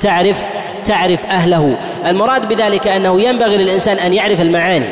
تعرف 0.00 0.46
تعرف 0.84 1.26
أهله. 1.26 1.76
المراد 2.06 2.48
بذلك 2.48 2.88
أنه 2.88 3.20
ينبغي 3.20 3.56
للإنسان 3.56 3.98
أن 3.98 4.14
يعرف 4.14 4.40
المعاني 4.40 4.86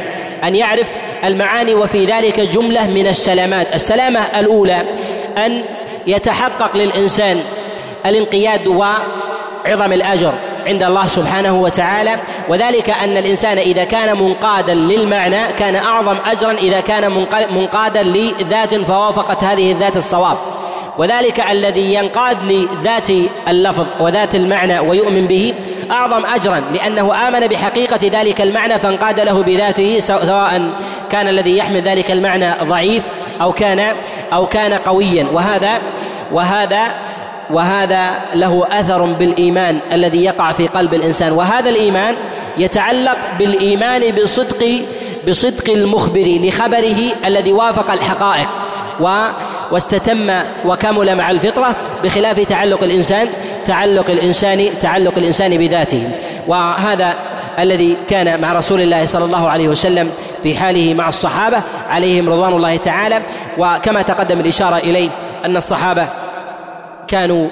أن 0.44 0.54
يعرف 0.54 0.87
المعاني 1.24 1.74
وفي 1.74 2.04
ذلك 2.04 2.40
جملة 2.40 2.87
من 2.87 3.07
السلامات. 3.07 3.74
السلامة 3.74 4.20
الأولى 4.20 4.83
أن 5.38 5.62
يتحقق 6.07 6.76
للإنسان 6.76 7.40
الانقياد 8.07 8.66
وعظم 8.66 9.92
الأجر. 9.92 10.35
عند 10.68 10.83
الله 10.83 11.07
سبحانه 11.07 11.54
وتعالى 11.62 12.16
وذلك 12.48 12.90
أن 12.90 13.16
الإنسان 13.16 13.59
إذا 13.59 13.85
كان 13.85 14.18
منقادا 14.18 14.74
للمعنى 14.74 15.52
كان 15.59 15.76
أعظم 15.76 16.16
اجرا 16.26 16.52
إذا 16.52 16.81
كان 16.81 17.26
منقادا 17.50 18.02
لذات 18.02 18.74
فوافقت 18.74 19.44
هذه 19.44 19.72
الذات 19.72 19.96
الصواب. 19.96 20.37
وذلك 20.98 21.40
الذي 21.50 21.94
ينقاد 21.94 22.44
لذات 22.44 23.09
اللفظ 23.48 23.87
وذات 24.00 24.35
المعنى 24.35 24.78
ويؤمن 24.78 25.26
به 25.26 25.54
أعظم 25.90 26.26
اجرا 26.26 26.62
لأنه 26.74 27.28
آمن 27.28 27.40
بحقيقة 27.46 28.00
ذلك 28.12 28.40
المعنى 28.40 28.78
فانقاد 28.78 29.20
له 29.20 29.42
بذاته 29.42 30.00
سواء 30.00 30.70
كان 31.11 31.28
الذي 31.28 31.57
يحمل 31.57 31.83
ذلك 31.83 32.11
المعنى 32.11 32.52
ضعيف 32.62 33.02
أو 33.40 33.52
كان 33.52 33.96
أو 34.33 34.46
كان 34.46 34.72
قويا. 34.72 35.26
وهذا 35.33 35.81
وهذا 36.33 37.08
وهذا 37.51 38.11
له 38.35 38.67
أثر 38.71 39.03
بالإيمان 39.05 39.79
الذي 39.93 40.25
يقع 40.25 40.53
في 40.53 40.67
قلب 40.67 40.95
الإنسان. 40.95 41.33
وهذا 41.33 41.71
الإيمان 41.71 42.15
يتعلق 42.59 43.19
بالإيمان 43.39 44.11
بصدق 44.11 44.83
بصدق 45.29 45.71
المخبر 45.71 46.41
لخبره 46.43 47.01
الذي 47.27 47.53
وافق 47.53 47.91
الحقائق 47.91 48.49
و 49.01 49.27
واستتم 49.71 50.31
وكمل 50.67 51.17
مع 51.17 51.31
الفطرة 51.31 51.77
بخلاف 52.05 52.41
تعلق 52.41 52.83
الإنسان 52.83 53.29
تعلق 53.67 54.11
الانسان 54.11 54.69
تعلق 54.81 55.19
الإنسان 55.19 55.59
بذاته. 55.59 56.11
وهذا 56.47 57.15
الذي 57.59 57.97
كان 58.09 58.41
مع 58.41 58.53
رسول 58.53 58.81
الله 58.81 59.07
صلى 59.07 59.25
الله 59.25 59.49
عليه 59.49 59.69
وسلم 59.69 60.11
في 60.43 60.57
حاله 60.57 60.95
مع 60.95 61.09
الصحابة 61.09 61.63
عليهم 61.91 62.31
رضوان 62.31 62.53
الله 62.53 62.77
تعالى. 62.77 63.23
وكما 63.59 64.03
تقدم 64.03 64.41
الإشارة 64.41 64.77
إليه 64.77 65.09
أن 65.45 65.57
الصحابة 65.57 66.09
كانوا 67.09 67.49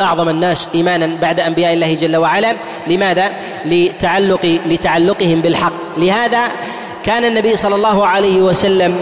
أعظم 0.00 0.28
الناس 0.28 0.68
إيمانا 0.74 1.10
بعد 1.22 1.40
أنبياء 1.40 1.72
الله 1.72 1.94
جل 1.94 2.16
وعلا. 2.16 2.56
لماذا؟ 2.86 3.30
لتعلق 3.64 4.60
لتعلقهم 4.66 5.40
بالحق. 5.40 5.72
لهذا 5.96 6.48
كان 7.04 7.24
النبي 7.24 7.56
صلى 7.56 7.74
الله 7.74 8.06
عليه 8.06 8.42
وسلم 8.42 8.96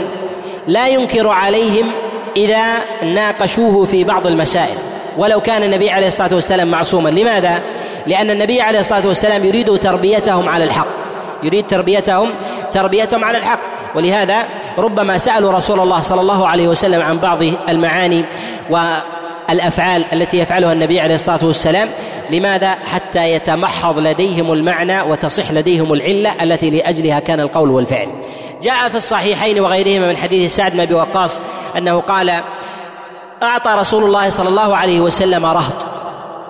لا 0.66 0.88
ينكر 0.88 1.29
عليهم 1.29 1.90
إذا 2.37 2.64
ناقشوه 3.03 3.85
في 3.85 4.05
بعض 4.05 4.27
المسائل. 4.27 4.79
ولو 5.18 5.40
كان 5.40 5.62
النبي 5.62 5.90
عليه 5.90 6.07
الصلاة 6.07 6.35
والسلام 6.35 6.68
معصوما. 6.68 7.09
لماذا؟ 7.09 7.62
لأن 8.07 8.31
النبي 8.31 8.61
عليه 8.61 8.79
الصلاة 8.79 9.07
والسلام 9.07 9.44
يريد 9.44 9.79
تربيتهم 9.79 10.49
على 10.49 10.64
الحق. 10.64 10.88
يريد 11.42 11.66
تربيتهم 11.66 12.31
تربيتهم 12.73 13.25
على 13.25 13.38
الحق. 13.38 13.61
ولهذا 13.94 14.44
ربما 14.79 15.18
سألوا 15.18 15.53
رسول 15.53 15.81
الله 15.81 16.03
صلى 16.03 16.21
الله 16.21 16.49
عليه 16.49 16.68
وسلم 16.68 17.03
عن 17.03 17.18
بعض 17.18 17.42
المعاني. 17.68 18.25
والافعال 19.49 20.05
التي 20.13 20.39
يفعلها 20.39 20.73
النبي 20.73 21.01
عليه 21.01 21.15
الصلاة 21.15 21.45
والسلام. 21.45 21.89
لماذا؟ 22.31 22.71
حتى 22.71 23.33
يتمحض 23.33 23.99
لديهم 23.99 24.53
المعنى 24.53 25.03
وتصح 25.03 25.53
لديهم 25.53 25.93
العلة 25.93 26.43
التي 26.43 26.71
لأجلها 26.71 27.21
كان 27.21 27.41
القول 27.41 27.71
والفعل. 27.71 28.09
جاء 28.63 28.89
في 28.89 28.95
الصحيحين 28.95 29.61
وغيرهما 29.61 30.09
من 30.09 30.17
حديث 30.17 30.57
سعد 30.57 30.73
بن 30.73 30.81
أبي 30.81 30.95
وقاص 30.95 31.41
أنه 31.77 32.01
قال 32.01 32.33
أعطى 33.43 33.71
رسول 33.71 34.05
الله 34.05 34.31
صلى 34.31 34.49
الله 34.49 34.77
عليه 34.77 35.01
وسلم 35.01 35.47
رهط. 35.47 35.87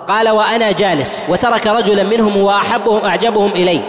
قال 0.07 0.29
وأنا 0.29 0.71
جالس 0.71 1.23
وترك 1.29 1.67
رجلا 1.67 2.03
منهم 2.03 2.37
وأحبهم 2.37 3.05
أعجبهم 3.05 3.51
إلي. 3.51 3.81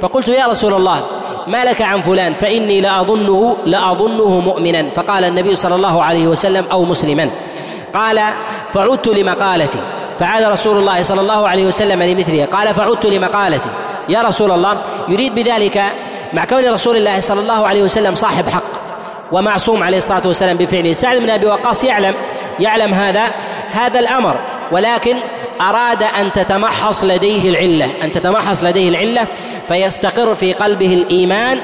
فقلت 0.00 0.28
يا 0.28 0.46
رسول 0.46 0.74
الله 0.74 1.02
ما 1.46 1.64
لك 1.64 1.82
عن 1.82 2.00
فلان؟ 2.00 2.34
فإني 2.34 2.80
لأظنه 2.80 3.56
لأظنه 3.66 4.40
مؤمنا. 4.40 4.90
فقال 4.94 5.24
النبي 5.24 5.56
صلى 5.56 5.74
الله 5.74 6.02
عليه 6.02 6.26
وسلم 6.26 6.64
أو 6.72 6.84
مسلما. 6.84 7.30
قال 7.94 8.20
فعدت 8.74 9.08
لمقالتي. 9.08 9.78
فعاد 10.20 10.42
رسول 10.42 10.78
الله 10.78 11.02
صلى 11.02 11.20
الله 11.20 11.48
عليه 11.48 11.66
وسلم 11.66 12.02
لمثله. 12.02 12.44
قال 12.44 12.74
فعدت 12.74 13.06
لمقالتي. 13.06 13.70
يا 14.08 14.22
رسول 14.22 14.50
الله 14.50 14.82
يريد 15.08 15.34
بذلك 15.34 15.82
مع 16.32 16.44
كون 16.44 16.66
رسول 16.72 16.96
الله 16.96 17.20
صلى 17.20 17.40
الله 17.40 17.66
عليه 17.66 17.82
وسلم 17.82 18.14
صاحب 18.14 18.48
حق 18.48 18.62
ومعصوم 19.32 19.82
عليه 19.82 19.98
الصلاة 19.98 20.22
والسلام 20.26 20.56
بفعله. 20.56 20.92
سعد 20.92 21.16
بن 21.16 21.30
أبي 21.30 21.46
وقاص 21.46 21.84
يعلم 21.84 22.14
يعلم 22.60 22.94
هذا 22.94 23.24
هذا 23.72 24.00
الأمر. 24.00 24.40
ولكن 24.72 25.16
أراد 25.60 26.02
أن 26.02 26.32
تتمحص 26.32 27.04
لديه 27.04 27.50
العلة. 27.50 27.88
أن 28.02 28.12
تتمحص 28.12 28.62
لديه 28.62 28.88
العلة 28.88 29.26
فيستقر 29.68 30.34
في 30.34 30.52
قلبه 30.52 30.94
الإيمان 30.94 31.58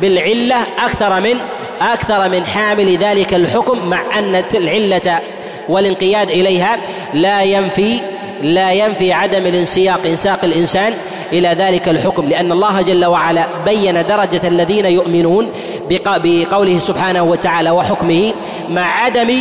بالعلة 0.00 0.56
أكثر 0.78 1.20
من 1.20 1.34
أكثر 1.80 2.28
من 2.28 2.46
حامل 2.46 2.96
ذلك 2.96 3.34
الحكم 3.34 3.88
مع 3.88 4.18
أن 4.18 4.44
العلة 4.54 5.20
والانقياد 5.68 6.30
إليها 6.30 6.78
لا 7.14 7.42
ينفي 7.42 8.00
لا 8.42 8.72
ينفي 8.72 9.12
عدم 9.12 9.46
الانسياق 9.46 10.06
إنساق 10.06 10.44
الإنسان 10.44 10.94
إلى 11.32 11.48
ذلك 11.48 11.88
الحكم 11.88 12.28
لأن 12.28 12.52
الله 12.52 12.82
جل 12.82 13.04
وعلا 13.04 13.46
بين 13.64 14.06
درجة 14.06 14.48
الذين 14.48 14.86
يؤمنون 14.86 15.50
بقوله 15.90 16.78
سبحانه 16.78 17.22
وتعالى 17.22 17.70
وحكمه 17.70 18.32
مع 18.70 19.02
عدم 19.02 19.38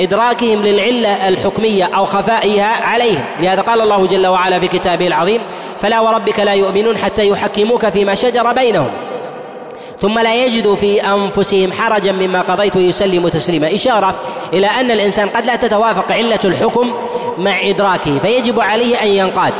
إدراكهم 0.00 0.62
للعلة 0.62 1.28
الحكمية 1.28 1.84
أو 1.96 2.04
خفائها 2.04 2.66
عليهم. 2.66 3.24
لهذا 3.40 3.62
قال 3.62 3.80
الله 3.80 4.06
جل 4.06 4.26
وعلا 4.26 4.58
في 4.58 4.68
كتابه 4.68 5.06
العظيم 5.06 5.40
فلا 5.80 6.00
وربك 6.00 6.40
لا 6.40 6.52
يؤمنون 6.52 6.96
حتى 6.96 7.28
يحكموك 7.28 7.86
فيما 7.86 8.14
شجر 8.14 8.52
بينهم. 8.52 8.90
ثم 10.00 10.18
لا 10.18 10.44
يجدوا 10.44 10.76
في 10.76 11.00
أنفسهم 11.00 11.72
حرجا 11.72 12.12
مما 12.12 12.40
قضيت 12.40 12.76
ويسلموا 12.76 13.30
تسليما. 13.30 13.74
إشارة 13.74 14.14
إلى 14.52 14.66
أن 14.66 14.90
الإنسان 14.90 15.28
قد 15.28 15.46
لا 15.46 15.56
تتوافق 15.56 16.12
علة 16.12 16.40
الحكم 16.44 16.92
مع 17.38 17.60
إدراكه 17.62 18.18
فيجب 18.18 18.60
عليه 18.60 19.02
أن 19.02 19.08
ينقاد. 19.08 19.52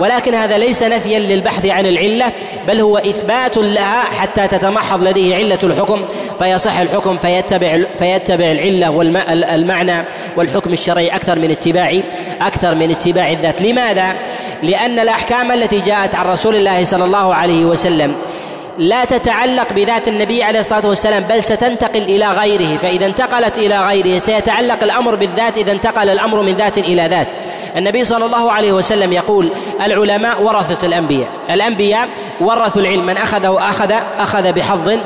ولكن 0.00 0.34
هذا 0.34 0.58
ليس 0.58 0.82
نفيا 0.82 1.18
للبحث 1.18 1.66
عن 1.66 1.86
العلة 1.86 2.32
بل 2.68 2.80
هو 2.80 2.98
إثبات 2.98 3.58
لها 3.58 4.02
حتى 4.02 4.48
تتمحض 4.48 5.02
لديه 5.02 5.36
علة 5.36 5.58
الحكم 5.62 6.04
فيصح 6.38 6.78
الحكم 6.78 7.18
فيتبع 7.18 7.80
فيتبع 7.98 8.52
العلة 8.52 8.90
والمعنى 8.90 10.04
والحكم 10.36 10.72
الشرعي 10.72 11.08
أكثر 11.08 11.38
من 11.38 11.50
اتباع 11.50 12.00
أكثر 12.40 12.74
من 12.74 12.90
اتباع 12.90 13.30
الذات. 13.30 13.62
لماذا؟ 13.62 14.14
لأن 14.62 14.98
الأحكام 14.98 15.52
التي 15.52 15.80
جاءت 15.80 16.14
عن 16.14 16.26
رسول 16.26 16.56
الله 16.56 16.84
صلى 16.84 17.04
الله 17.04 17.34
عليه 17.34 17.64
وسلم 17.64 18.14
لا 18.78 19.04
تتعلق 19.04 19.72
بذات 19.72 20.08
النبي 20.08 20.42
عليه 20.42 20.60
الصلاة 20.60 20.88
والسلام 20.88 21.22
بل 21.22 21.44
ستنتقل 21.44 22.02
إلى 22.02 22.26
غيره. 22.26 22.78
فإذا 22.78 23.06
انتقلت 23.06 23.58
إلى 23.58 23.86
غيره 23.86 24.18
سيتعلق 24.18 24.82
الأمر 24.82 25.14
بالذات 25.14 25.56
إذا 25.58 25.72
انتقل 25.72 26.08
الأمر 26.08 26.42
من 26.42 26.52
ذات 26.52 26.78
إلى 26.78 27.06
ذات. 27.06 27.28
النبي 27.76 28.04
صلى 28.04 28.24
الله 28.24 28.52
عليه 28.52 28.72
وسلم 28.72 29.12
يقول 29.12 29.50
العلماء 29.82 30.42
ورثة 30.42 30.86
الأنبياء. 30.86 31.28
الأنبياء 31.50 32.08
ورثوا 32.40 32.82
العلم. 32.82 33.06
من 33.06 33.16
أخذه 33.16 33.58
أخذ 33.70 33.92
أخذ 34.18 34.52
بحظ 34.52 34.98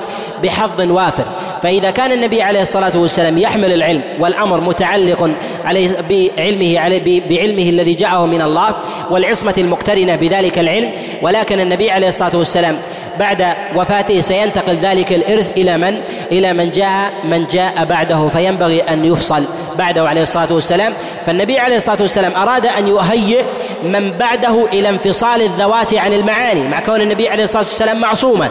بحظ 0.42 0.81
وافر. 0.81 1.24
فإذا 1.62 1.90
كان 1.90 2.12
النبي 2.12 2.42
عليه 2.42 2.61
الصلاة 2.61 2.92
والسلام 2.95 3.38
يحمل 3.38 3.73
العلم 3.73 4.03
والأمر 4.19 4.61
متعلق 4.61 5.30
عليه 5.64 6.01
بعلمه 6.01 6.78
عليه 6.78 7.22
بعلمه 7.30 7.62
الذي 7.62 7.93
جاءه 7.93 8.26
من 8.26 8.43
الله 8.43 8.74
والعصمة 9.11 9.55
المقترنة 9.59 10.16
بذلك 10.16 10.59
العلم 10.59 10.91
ولكن 11.22 11.61
النبي 11.61 11.91
عليه 11.91 12.09
الصلاة 12.09 12.37
والسلام 12.37 12.78
بعد 13.18 13.47
وفاته 13.76 14.20
سينتقل 14.20 14.76
ذلك 14.76 15.12
الإرث 15.12 15.53
إلى 15.53 15.76
من؟ 15.76 16.01
إلى 16.33 16.53
من 16.53 16.70
جاء 16.70 17.12
من 17.24 17.47
جاء 17.47 17.85
بعده 17.85 18.28
فينبغي 18.28 18.83
أن 18.83 19.05
يفصل 19.05 19.45
بعده 19.78 20.09
عليه 20.09 20.22
الصلاة 20.22 20.53
والسلام 20.53 20.93
فالنبي 21.26 21.59
عليه 21.59 21.76
الصلاة 21.76 22.03
والسلام 22.03 22.37
أراد 22.37 22.66
أن 22.66 22.89
يهيئ 22.89 23.43
من 23.85 24.11
بعده 24.11 24.66
إلى 24.66 24.89
انفصال 24.89 25.43
الذوات 25.43 25.95
عن 25.95 26.12
المعاني 26.12 26.68
مع 26.68 26.80
كون 26.80 27.01
النبي 27.01 27.28
عليه 27.28 27.45
الصلاة 27.45 27.62
والسلام 27.62 28.01
معصوما 28.01 28.51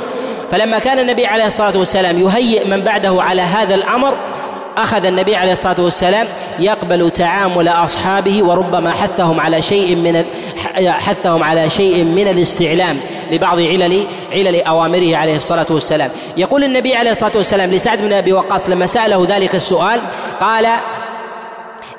فلما 0.51 0.79
كان 0.79 0.99
النبي 0.99 1.25
عليه 1.25 1.45
الصلاة 1.45 1.77
والسلام 1.77 2.19
يهيئ 2.19 2.67
من 2.67 2.81
بعده 2.81 3.21
على 3.21 3.41
هذا 3.41 3.75
الأمر 3.75 4.13
أخذ 4.77 5.05
النبي 5.05 5.35
عليه 5.35 5.51
الصلاة 5.51 5.75
والسلام 5.79 6.27
يقبل 6.59 7.11
تعامل 7.11 7.67
أصحابه 7.67 8.43
وربما 8.43 8.91
حثهم 8.91 9.39
على 9.39 9.61
شيء 9.61 9.95
من 9.95 10.25
حثهم 10.87 11.43
على 11.43 11.69
شيء 11.69 12.03
من 12.03 12.27
الاستعلام 12.27 12.97
لبعض 13.31 13.59
علل 13.59 14.07
علل 14.31 14.61
أوامره 14.61 15.15
عليه 15.17 15.35
الصلاة 15.35 15.65
والسلام. 15.69 16.11
يقول 16.37 16.63
النبي 16.63 16.95
عليه 16.95 17.11
الصلاة 17.11 17.31
والسلام 17.35 17.71
لسعد 17.71 18.01
بن 18.01 18.13
أبي 18.13 18.33
وقاص 18.33 18.69
لما 18.69 18.85
سأله 18.85 19.25
ذلك 19.29 19.55
السؤال 19.55 20.01
قال 20.41 20.67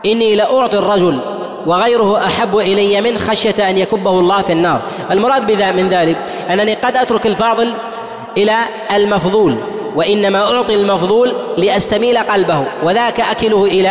إني 0.07 0.37
لأعطي 0.37 0.79
الرجل 0.79 1.21
وغيره 1.67 2.27
أحب 2.27 2.57
إلي 2.57 3.01
من 3.01 3.19
خشية 3.19 3.71
أن 3.71 3.79
يكبه 3.79 4.11
الله 4.11 4.43
في 4.43 4.53
النار. 4.53 4.83
المراد 5.11 5.47
بذا 5.47 5.71
من 5.71 5.89
ذلك 5.89 6.17
أنني 6.51 6.75
قد 6.75 6.97
أترك 6.97 7.27
الفاضل 7.27 7.75
إلى 8.37 8.57
المفضول 8.97 9.57
وإنما 9.97 10.57
أعطي 10.57 10.75
المفضول 10.75 11.37
لأستميل 11.59 12.19
قلبه 12.19 12.65
وذاك 12.83 13.21
أكله 13.21 13.65
إلى 13.65 13.91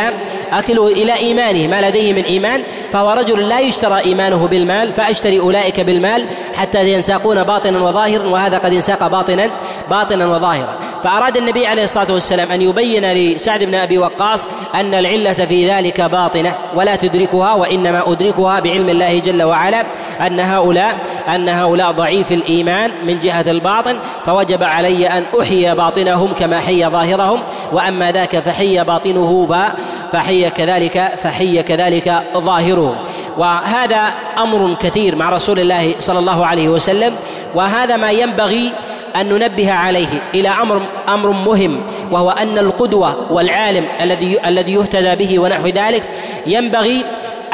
أكله 0.52 0.88
إلى 0.88 1.14
ايمانه 1.14 1.68
ما 1.68 1.90
لديه 1.90 2.14
من 2.14 2.24
إيمان 2.24 2.64
فهو 2.94 3.12
رجل 3.12 3.48
لا 3.50 3.60
يشترى 3.60 4.00
إيمانه 4.00 4.48
بالمال 4.48 4.94
فأشتري 4.94 5.40
أولئك 5.40 5.80
بالمال 5.80 6.26
حتى 6.56 6.94
ينساقون 6.94 7.44
باطنا 7.44 7.84
وظاهرا 7.84 8.28
وهذا 8.28 8.58
قد 8.58 8.74
انساق 8.74 9.08
باطنا 9.08 9.50
باطنا 9.90 10.28
وظاهرا. 10.28 10.80
فأراد 11.06 11.38
النبي 11.38 11.68
عليه 11.68 11.84
الصلاة 11.84 12.14
والسلام 12.14 12.52
أن 12.52 12.62
يبين 12.62 13.14
لسعد 13.14 13.64
بن 13.64 13.76
أبي 13.76 13.98
وقاص 13.98 14.48
أن 14.76 14.94
العلة 14.94 15.34
في 15.34 15.70
ذلك 15.70 16.02
باطنة 16.02 16.56
ولا 16.76 16.96
تدركها 16.96 17.54
وإنما 17.54 18.12
أدركها 18.12 18.60
بعلم 18.60 18.90
الله 18.90 19.20
جل 19.20 19.44
وعلا 19.44 19.86
أن 20.28 20.40
هؤلاء 20.40 20.98
أن 21.36 21.50
هؤلاء 21.50 21.92
ضعيف 21.92 22.32
الإيمان 22.32 22.92
من 23.06 23.20
جهة 23.20 23.46
الباطن 23.48 23.98
فوجب 24.26 24.64
علي 24.64 25.08
أن 25.08 25.24
أحيي 25.42 25.76
باطنهم 25.76 26.34
كما 26.34 26.60
حي 26.60 26.86
ظاهرهم 26.86 27.40
وأما 27.72 28.12
ذاك 28.12 28.40
فحي 28.40 28.84
باطنه 28.84 29.66
فحي 30.12 30.50
كذلك 30.50 31.12
فحي 31.24 31.64
كذلك 31.64 32.24
ظاهره. 32.38 32.96
وهذا 33.38 34.14
أمر 34.38 34.74
كثير 34.74 35.16
مع 35.16 35.30
رسول 35.30 35.60
الله 35.60 35.96
صلى 36.00 36.20
الله 36.20 36.46
عليه 36.46 36.70
وسلم 36.70 37.16
وهذا 37.56 37.98
ما 37.98 38.12
ينبغي 38.12 38.72
أن 39.16 39.30
ننبه 39.30 39.72
عليه 39.72 40.22
إلى 40.34 40.50
أمر 40.50 40.82
أمر 41.08 41.32
مهم 41.32 41.82
وهو 42.12 42.30
أن 42.30 42.58
القدوة 42.58 43.32
والعالم 43.32 43.86
الذي 44.02 44.48
الذي 44.48 44.74
يهتدى 44.74 45.16
به 45.16 45.40
ونحو 45.40 45.68
ذلك 45.68 46.04
ينبغي 46.48 47.04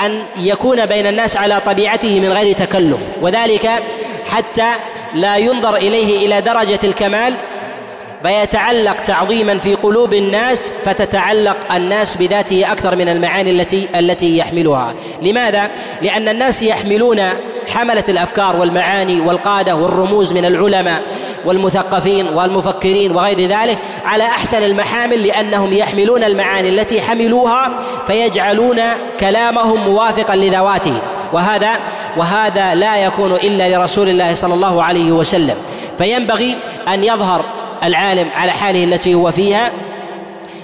أن 0.05 0.23
يكون 0.37 0.85
بين 0.85 1.07
الناس 1.07 1.37
على 1.37 1.61
طبيعته 1.65 2.19
من 2.19 2.31
غير 2.31 2.55
تكلف 2.55 2.99
وذلك 3.21 3.69
حتى 4.31 4.71
لا 5.15 5.37
ينظر 5.37 5.75
إليه 5.75 6.25
إلى 6.25 6.41
درجة 6.41 6.79
الكمال 6.83 7.33
فيتعلق 8.23 8.95
تعظيما 8.95 9.59
في 9.59 9.75
قلوب 9.75 10.13
الناس 10.13 10.73
فتتعلق 10.85 11.57
الناس 11.73 12.15
بذاته 12.15 12.71
أكثر 12.71 12.95
من 12.95 13.09
المعاني 13.09 13.51
التي 13.51 13.87
التي 13.95 14.37
يحملها. 14.37 14.93
لماذا؟ 15.23 15.71
لأن 16.01 16.29
الناس 16.29 16.61
يحملون 16.61 17.21
حملة 17.67 18.03
الأفكار 18.09 18.55
والمعاني 18.55 19.21
والقادة 19.21 19.75
والرموز 19.75 20.33
من 20.33 20.45
العلماء. 20.45 21.01
والمثقفين 21.45 22.27
والمفكرين 22.27 23.15
وغير 23.15 23.39
ذلك 23.39 23.77
على 24.05 24.23
أحسن 24.23 24.63
المحامل 24.63 25.27
لأنهم 25.27 25.73
يحملون 25.73 26.23
المعاني 26.23 26.69
التي 26.69 27.01
حملوها 27.01 27.71
فيجعلون 28.07 28.81
كلامهم 29.19 29.89
موافقا 29.89 30.35
لذواتهم 30.35 30.99
وهذا 31.33 31.79
وهذا 32.17 32.75
لا 32.75 32.97
يكون 32.97 33.31
إلا 33.31 33.77
لرسول 33.77 34.09
الله 34.09 34.33
صلى 34.33 34.53
الله 34.53 34.83
عليه 34.83 35.11
وسلم. 35.11 35.55
فينبغي 35.97 36.55
أن 36.87 37.03
يظهر 37.03 37.45
العالم 37.83 38.29
على 38.35 38.51
حاله 38.51 38.83
التي 38.83 39.13
هو 39.15 39.31
فيها 39.31 39.71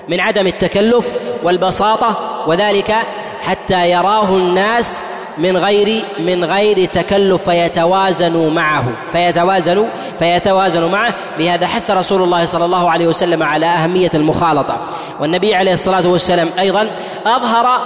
من 0.10 0.20
عدم 0.20 0.48
التكلف 0.48 1.12
والبساطة 1.44 2.44
وذلك 2.48 2.96
حتى 3.42 3.92
يراه 3.92 4.30
الناس 4.30 5.04
من 5.40 5.58
غير 5.58 6.04
من 6.20 6.46
غير 6.46 6.86
تكلف 6.86 7.50
فيتوازنوا 7.50 8.52
معه. 8.52 8.84
فيتوازنوا 9.12 9.88
فيتوازنوا 10.20 10.90
معه. 10.90 11.14
لهذا 11.40 11.68
حث 11.68 11.92
رسول 11.92 12.24
الله 12.24 12.46
صلى 12.46 12.66
الله 12.66 12.92
عليه 12.92 13.08
وسلم 13.08 13.44
على 13.44 13.66
أهمية 13.66 14.10
المخالطة. 14.14 14.78
والنبي 15.20 15.56
عليه 15.56 15.74
الصلاة 15.74 16.08
والسلام 16.08 16.50
أيضا 16.60 16.88
أظهر 17.26 17.82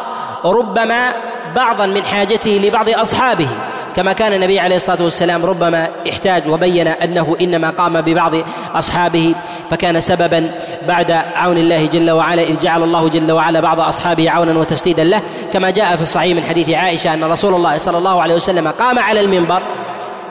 ربما 0.46 1.14
بعضا 1.56 1.86
من 1.86 2.06
حاجته 2.06 2.62
لبعض 2.64 2.90
أصحابه. 2.90 3.48
كما 3.96 4.14
كان 4.14 4.34
النبي 4.34 4.60
عليه 4.60 4.76
الصلاة 4.76 5.04
والسلام 5.04 5.46
ربما 5.46 5.90
احتاج 6.10 6.48
وبين 6.48 6.88
أنه 6.88 7.38
إنما 7.42 7.70
قام 7.70 8.02
ببعض 8.02 8.32
أصحابه 8.76 9.36
فكان 9.72 10.02
سببا 10.02 10.52
بعد 10.88 11.12
عون 11.12 11.58
الله 11.58 11.86
جل 11.86 12.12
وعلا 12.12 12.42
إذ 12.42 12.60
جعل 12.60 12.84
الله 12.84 13.10
جل 13.10 13.32
وعلا 13.32 13.60
بعض 13.60 13.80
أصحابه 13.80 14.32
عونا 14.32 14.60
وتسديدا 14.60 15.04
له 15.04 15.22
كما 15.54 15.70
جاء 15.70 15.96
في 15.96 16.02
الصحيح 16.02 16.36
من 16.36 16.44
حديث 16.44 16.70
عائشة 16.70 17.14
أن 17.14 17.24
رسول 17.24 17.54
الله 17.54 17.78
صلى 17.78 17.98
الله 17.98 18.22
عليه 18.22 18.36
وسلم 18.36 18.68
قام 18.68 19.00
على 19.00 19.20
المنبر 19.20 19.62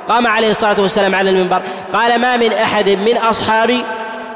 قام 0.08 0.26
عليه 0.26 0.50
الصلاة 0.50 0.80
والسلام 0.80 1.14
على 1.14 1.30
المنبر 1.30 1.62
قال 1.92 2.20
ما 2.20 2.36
من 2.36 2.52
أحد 2.52 2.88
من 2.88 3.16
أصحابي 3.16 3.84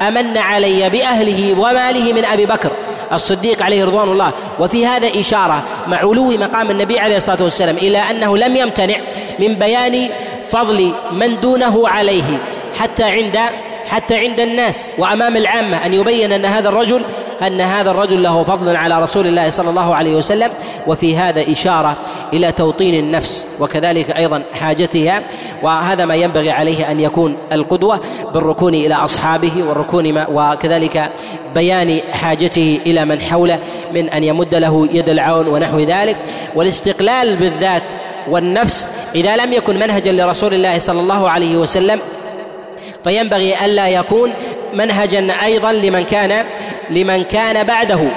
أمن 0.01 0.37
علي 0.37 0.89
بأهله 0.89 1.59
وماله 1.59 2.13
من 2.13 2.25
أبي 2.25 2.45
بكر 2.45 2.71
الصديق 3.13 3.63
عليه 3.63 3.85
رضوان 3.85 4.09
الله. 4.11 4.31
وفي 4.59 4.87
هذا 4.87 5.19
إشارة 5.19 5.63
مع 5.87 5.97
علو 5.97 6.37
مقام 6.37 6.71
النبي 6.71 6.99
عليه 6.99 7.17
الصلاة 7.17 7.43
والسلام 7.43 7.77
إلى 7.77 7.97
أنه 7.97 8.37
لم 8.37 8.55
يمتنع 8.55 8.95
من 9.39 9.53
بيان 9.55 10.09
فضل 10.43 10.93
من 11.11 11.39
دونه 11.39 11.87
عليه 11.89 12.41
حتى 12.79 13.03
عند 13.03 13.39
حتى 13.89 14.17
عند 14.17 14.39
الناس 14.39 14.89
وأمام 14.97 15.37
العامة 15.37 15.85
أن 15.85 15.93
يبين 15.93 16.31
أن 16.31 16.45
هذا 16.45 16.69
الرجل 16.69 17.03
أن 17.41 17.61
هذا 17.61 17.91
الرجل 17.91 18.23
له 18.23 18.43
فضل 18.43 18.75
على 18.75 19.01
رسول 19.01 19.27
الله 19.27 19.49
صلى 19.49 19.69
الله 19.69 19.95
عليه 19.95 20.15
وسلم 20.15 20.51
وفي 20.87 21.17
هذا 21.17 21.51
إشارة 21.51 21.95
إلى 22.33 22.51
توطين 22.51 22.99
النفس 22.99 23.45
وكذلك 23.59 24.11
أيضا 24.11 24.43
حاجتها 24.53 25.23
وهذا 25.63 26.05
ما 26.05 26.15
ينبغي 26.15 26.51
عليه 26.51 26.91
أن 26.91 26.99
يكون 26.99 27.37
القدوة 27.51 27.99
بالركون 28.33 28.75
إلى 28.75 28.93
أصحابه 28.93 29.63
والركون 29.67 30.25
وكذلك 30.29 31.11
بيان 31.55 31.99
حاجته 32.11 32.79
إلى 32.85 33.05
من 33.05 33.21
حوله 33.21 33.59
من 33.93 34.09
أن 34.09 34.23
يمد 34.23 34.55
له 34.55 34.87
يد 34.91 35.09
العون 35.09 35.47
ونحو 35.47 35.79
ذلك. 35.79 36.17
والاستقلال 36.55 37.35
بالذات 37.35 37.83
والنفس 38.29 38.89
إذا 39.15 39.35
لم 39.35 39.53
يكن 39.53 39.79
منهجا 39.79 40.11
لرسول 40.11 40.53
الله 40.53 40.79
صلى 40.79 40.99
الله 40.99 41.29
عليه 41.29 41.57
وسلم 41.57 41.99
فينبغي 43.03 43.65
ألا 43.65 43.87
يكون 43.87 44.31
منهجا 44.73 45.33
أيضا 45.43 45.71
لمن 45.71 46.03
كان 46.03 46.45
لمن 46.89 47.23
كان 47.23 47.63
بعده. 47.63 48.07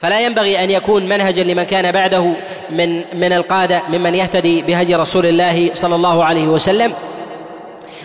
فلا 0.00 0.20
ينبغي 0.20 0.64
أن 0.64 0.70
يكون 0.70 1.08
منهجا 1.08 1.44
لمن 1.44 1.62
كان 1.62 1.92
بعده 1.92 2.32
من 2.70 3.18
من 3.20 3.32
القادة 3.32 3.82
ممن 3.88 4.14
يهتدي 4.14 4.62
بهدي 4.62 4.94
رسول 4.94 5.26
الله 5.26 5.70
صلى 5.74 5.94
الله 5.94 6.24
عليه 6.24 6.48
وسلم. 6.48 6.92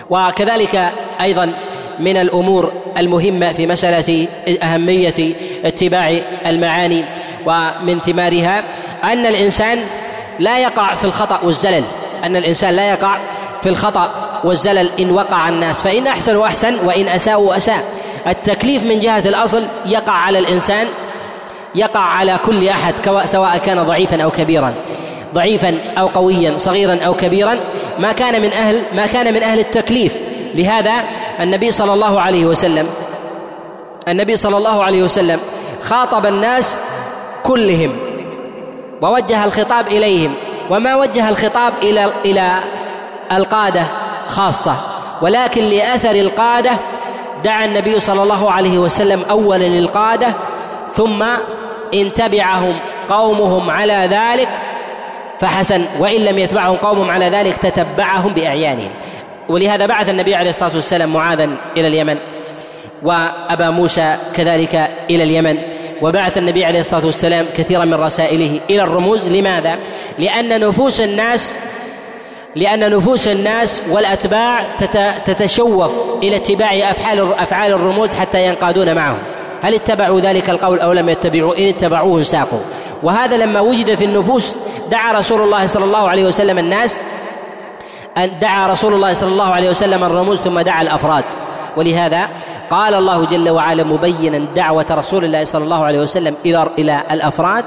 وكذلك 0.09 0.91
أيضا 1.21 1.53
من 1.99 2.17
الأمور 2.17 2.71
المهمة 2.97 3.53
في 3.53 3.67
مسألة 3.67 4.27
أهمية 4.63 5.35
اتباع 5.65 6.19
المعاني 6.45 7.05
ومن 7.45 7.99
ثمارها 7.99 8.63
أن 9.03 9.25
الإنسان 9.25 9.83
لا 10.39 10.59
يقع 10.59 10.95
في 10.95 11.03
الخطأ 11.03 11.39
والزلل. 11.43 11.83
أن 12.23 12.35
الإنسان 12.35 12.73
لا 12.73 12.89
يقع 12.89 13.17
في 13.63 13.69
الخطأ 13.69 14.26
والزلل 14.43 14.91
إن 14.99 15.11
وقع 15.11 15.49
الناس. 15.49 15.83
فإن 15.83 16.07
احسنوا 16.07 16.45
احسن 16.45 16.85
وإن 16.85 17.07
اساءوا 17.07 17.57
أساء. 17.57 17.83
التكليف 18.27 18.83
من 18.83 18.99
جهة 18.99 19.23
الأصل 19.25 19.67
يقع 19.85 20.13
على 20.13 20.39
الإنسان 20.39 20.88
يقع 21.75 21.99
على 21.99 22.39
كل 22.45 22.69
أحد 22.69 22.93
سواء 23.25 23.57
كان 23.57 23.83
ضعيفا 23.83 24.23
أو 24.23 24.31
كبيرا. 24.31 24.73
ضعيفا 25.33 25.77
أو 25.97 26.07
قويا 26.07 26.57
صغيرا 26.57 26.99
أو 27.05 27.13
كبيرا. 27.13 27.57
ما 27.99 28.11
كان 28.11 28.41
من 28.41 28.53
أهل 28.53 28.83
ما 28.93 29.05
كان 29.05 29.33
من 29.33 29.43
أهل 29.43 29.59
التكليف. 29.59 30.17
لهذا 30.55 30.93
النبي 31.39 31.71
صلى 31.71 31.93
الله 31.93 32.21
عليه 32.21 32.45
وسلم 32.45 32.88
النبي 34.07 34.35
صلى 34.35 34.57
الله 34.57 34.83
عليه 34.83 35.03
وسلم 35.03 35.39
خاطب 35.81 36.25
الناس 36.25 36.81
كلهم 37.43 37.91
ووجه 39.01 39.45
الخطاب 39.45 39.88
إليهم 39.88 40.33
وما 40.69 40.95
وجه 40.95 41.29
الخطاب 41.29 41.73
إلى 41.83 42.11
إلى 42.25 42.51
القادة 43.31 43.83
خاصة 44.28 44.75
ولكن 45.21 45.63
لأثر 45.63 46.15
القادة 46.15 46.71
دعا 47.43 47.65
النبي 47.65 47.99
صلى 47.99 48.23
الله 48.23 48.51
عليه 48.51 48.80
وسلم 48.80 49.23
اولا 49.30 49.67
القاده 49.67 50.34
ثم 50.93 51.23
إن 51.93 52.13
تبعهم 52.13 52.75
قومهم 53.07 53.69
على 53.69 54.09
ذلك 54.11 54.49
فحسن 55.39 55.86
وإن 55.99 56.21
لم 56.21 56.38
يتبعهم 56.38 56.75
قومهم 56.75 57.09
على 57.09 57.25
ذلك 57.25 57.57
تتبعهم 57.57 58.34
بأعيانهم 58.34 58.91
ولهذا 59.49 59.86
بعث 59.86 60.09
النبي 60.09 60.36
عليه 60.36 60.49
الصلاة 60.49 60.75
والسلام 60.75 61.13
معاذا 61.13 61.49
إلى 61.78 61.88
اليمن 61.88 62.17
وأبا 63.03 63.69
موسى 63.69 64.15
كذلك 64.36 64.89
إلى 65.09 65.23
اليمن 65.23 65.57
وبعث 66.01 66.38
النبي 66.38 66.65
عليه 66.65 66.80
الصلاة 66.80 67.05
والسلام 67.05 67.45
كثيرا 67.57 67.86
من 67.86 67.93
رسائله 67.93 68.59
إلى 68.69 68.82
الرموز 68.82 69.28
لماذا؟ 69.28 69.80
لأن 70.19 70.59
نفوس 70.59 71.01
الناس 71.01 71.57
لأن 72.58 72.97
نفوس 72.97 73.28
الناس 73.28 73.82
والأتباع 73.89 74.66
تتشوف 75.26 75.91
إلى 76.24 76.36
اتباع 76.36 76.74
أفعال 76.74 77.34
أفعال 77.34 77.72
الرموز 77.72 78.14
حتى 78.14 78.47
ينقادون 78.47 78.95
معهم. 78.95 79.20
هل 79.62 79.74
اتبعوا 79.74 80.20
ذلك 80.20 80.49
القول 80.49 80.80
أو 80.80 80.93
لم 80.93 81.10
يتبعوا؟ 81.10 81.58
إن 81.58 81.68
اتبعوه 81.68 82.24
ساقوا. 82.24 82.60
وهذا 83.03 83.38
لما 83.38 83.60
وجد 83.60 83.95
في 83.95 84.05
النفوس 84.05 84.55
دعا 84.91 85.14
رسول 85.14 85.41
الله 85.41 85.68
صلى 85.68 85.86
الله 85.86 86.10
عليه 86.10 86.26
وسلم 86.26 86.58
الناس 86.58 87.03
أن 88.18 88.39
دعا 88.39 88.68
رسول 88.68 88.93
الله 88.93 89.14
صلى 89.14 89.30
الله 89.30 89.53
عليه 89.53 89.70
وسلم 89.70 90.03
الرموز 90.03 90.41
ثم 90.41 90.60
دعا 90.60 90.82
الأفراد. 90.82 91.24
ولهذا 91.78 92.28
قال 92.70 92.93
الله 92.93 93.26
جل 93.26 93.49
وعلا 93.49 93.84
مبينا 93.84 94.38
دعوة 94.55 94.86
رسول 94.91 95.26
الله 95.26 95.43
صلى 95.43 95.64
الله 95.64 95.86
عليه 95.86 95.99
وسلم 95.99 96.36
إلى 96.80 97.03
الأفراد 97.12 97.66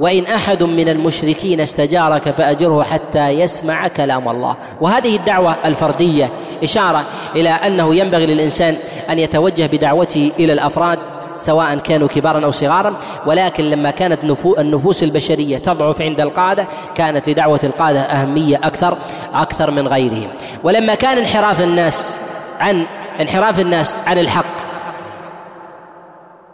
وإن 0.00 0.26
أحد 0.26 0.62
من 0.62 0.88
المشركين 0.88 1.60
استجارك 1.60 2.30
فأجره 2.30 2.82
حتى 2.82 3.28
يسمع 3.28 3.88
كلام 3.88 4.28
الله. 4.28 4.56
وهذه 4.80 5.16
الدعوة 5.16 5.56
الفردية 5.64 6.30
إشارة 6.62 7.04
إلى 7.36 7.48
أنه 7.48 7.94
ينبغي 7.94 8.26
للإنسان 8.26 8.76
أن 9.10 9.18
يتوجه 9.18 9.66
بدعوته 9.66 10.32
إلى 10.38 10.52
الأفراد 10.52 10.98
سواء 11.36 11.78
كانوا 11.78 12.08
كبارا 12.08 12.44
أو 12.44 12.50
صغارا 12.50 13.00
ولكن 13.26 13.64
لما 13.64 13.90
كانت 13.90 14.24
النفوس 14.58 15.02
البشرية 15.02 15.58
تضعف 15.58 16.00
عند 16.00 16.20
القادة 16.20 16.68
كانت 16.94 17.28
لدعوة 17.28 17.60
القادة 17.64 18.00
أهمية 18.00 18.56
أكثر 18.56 18.98
أكثر 19.34 19.70
من 19.70 19.88
غيرهم. 19.88 20.28
ولما 20.64 20.94
كان 20.94 21.18
انحراف 21.18 21.60
الناس 21.60 22.20
عن 22.60 22.86
انحراف 23.20 23.60
الناس 23.60 23.94
عن 24.06 24.18
الحق 24.18 24.64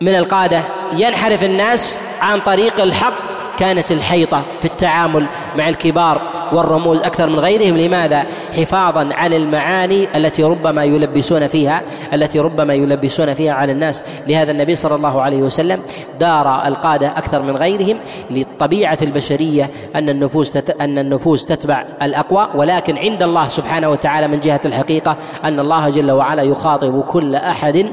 من 0.00 0.14
القادة 0.14 0.60
ينحرف 0.92 1.42
الناس 1.42 2.00
عن 2.20 2.40
طريق 2.40 2.80
الحق 2.80 3.29
كانت 3.60 3.92
الحيطة 3.92 4.42
في 4.58 4.64
التعامل 4.64 5.26
مع 5.58 5.68
الكبار 5.68 6.22
والرموز 6.52 7.00
أكثر 7.00 7.28
من 7.28 7.38
غيرهم. 7.38 7.76
لماذا؟ 7.76 8.26
حفاظا 8.56 9.08
على 9.12 9.36
المعاني 9.36 10.08
التي 10.16 10.42
ربما 10.42 10.84
يلبسون 10.84 11.46
فيها 11.46 11.82
التي 12.12 12.40
ربما 12.40 12.74
يلبسون 12.74 13.34
فيها 13.34 13.52
على 13.52 13.72
الناس. 13.72 14.04
لهذا 14.28 14.50
النبي 14.50 14.74
صلى 14.74 14.94
الله 14.94 15.22
عليه 15.22 15.42
وسلم 15.42 15.82
دار 16.20 16.66
القادة 16.66 17.08
أكثر 17.08 17.42
من 17.42 17.56
غيرهم 17.56 17.98
لطبيعة 18.30 18.98
البشرية 19.02 19.70
أن 19.96 20.08
النفوس 20.08 20.56
أن 20.56 20.98
النفوس 20.98 21.46
تتبع 21.46 21.84
الأقوى. 22.02 22.48
ولكن 22.54 22.98
عند 22.98 23.22
الله 23.22 23.48
سبحانه 23.48 23.88
وتعالى 23.88 24.28
من 24.28 24.40
جهة 24.40 24.60
الحقيقة 24.64 25.16
أن 25.44 25.60
الله 25.60 25.88
جل 25.88 26.10
وعلا 26.10 26.42
يخاطب 26.42 27.00
كل 27.00 27.34
أحد 27.34 27.86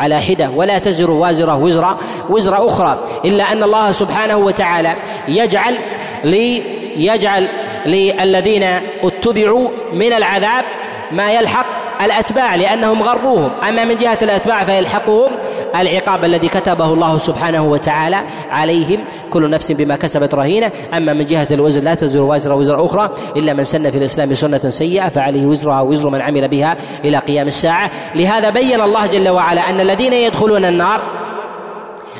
على 0.00 0.20
حدة. 0.20 0.50
ولا 0.50 0.78
تزر 0.78 1.10
وازرة 1.10 1.54
وزر 1.56 1.96
وزر 2.30 2.66
أخرى. 2.66 2.98
إلا 3.24 3.52
أن 3.52 3.62
الله 3.62 3.92
سبحانه 3.92 4.36
وتعالى 4.36 4.96
يجعل 5.28 5.78
لي 6.24 6.62
يجعل 6.96 7.48
للذين 7.86 8.64
اتبعوا 9.02 9.68
من 9.92 10.12
العذاب 10.12 10.64
ما 11.12 11.32
يلحق 11.32 11.66
الأتباع 12.04 12.54
لأنهم 12.54 13.02
غروهم. 13.02 13.50
أما 13.68 13.84
من 13.84 13.96
جهة 13.96 14.18
الأتباع 14.22 14.64
فيلحقهم 14.64 15.30
العقاب 15.76 16.24
الذي 16.24 16.48
كتبه 16.48 16.84
الله 16.84 17.18
سبحانه 17.18 17.64
وتعالى 17.64 18.16
عليهم 18.50 19.04
كل 19.30 19.50
نفس 19.50 19.72
بما 19.72 19.96
كسبت 19.96 20.34
رهينة. 20.34 20.72
أما 20.96 21.12
من 21.12 21.26
جهة 21.26 21.48
الوزر 21.50 21.82
لا 21.82 21.94
تزر 21.94 22.20
وازره 22.20 22.54
وزر 22.54 22.84
أخرى 22.84 23.10
إلا 23.36 23.52
من 23.52 23.64
سن 23.64 23.90
في 23.90 23.98
الإسلام 23.98 24.34
سنة 24.34 24.70
سيئة 24.70 25.08
فعليه 25.08 25.46
وزرها 25.46 25.80
وزر 25.80 26.08
من 26.10 26.20
عمل 26.20 26.48
بها 26.48 26.76
إلى 27.04 27.18
قيام 27.18 27.46
الساعة. 27.46 27.90
لهذا 28.14 28.50
بين 28.50 28.80
الله 28.80 29.06
جل 29.06 29.28
وعلا 29.28 29.70
أن 29.70 29.80
الذين 29.80 30.12
يدخلون 30.12 30.64
النار 30.64 31.00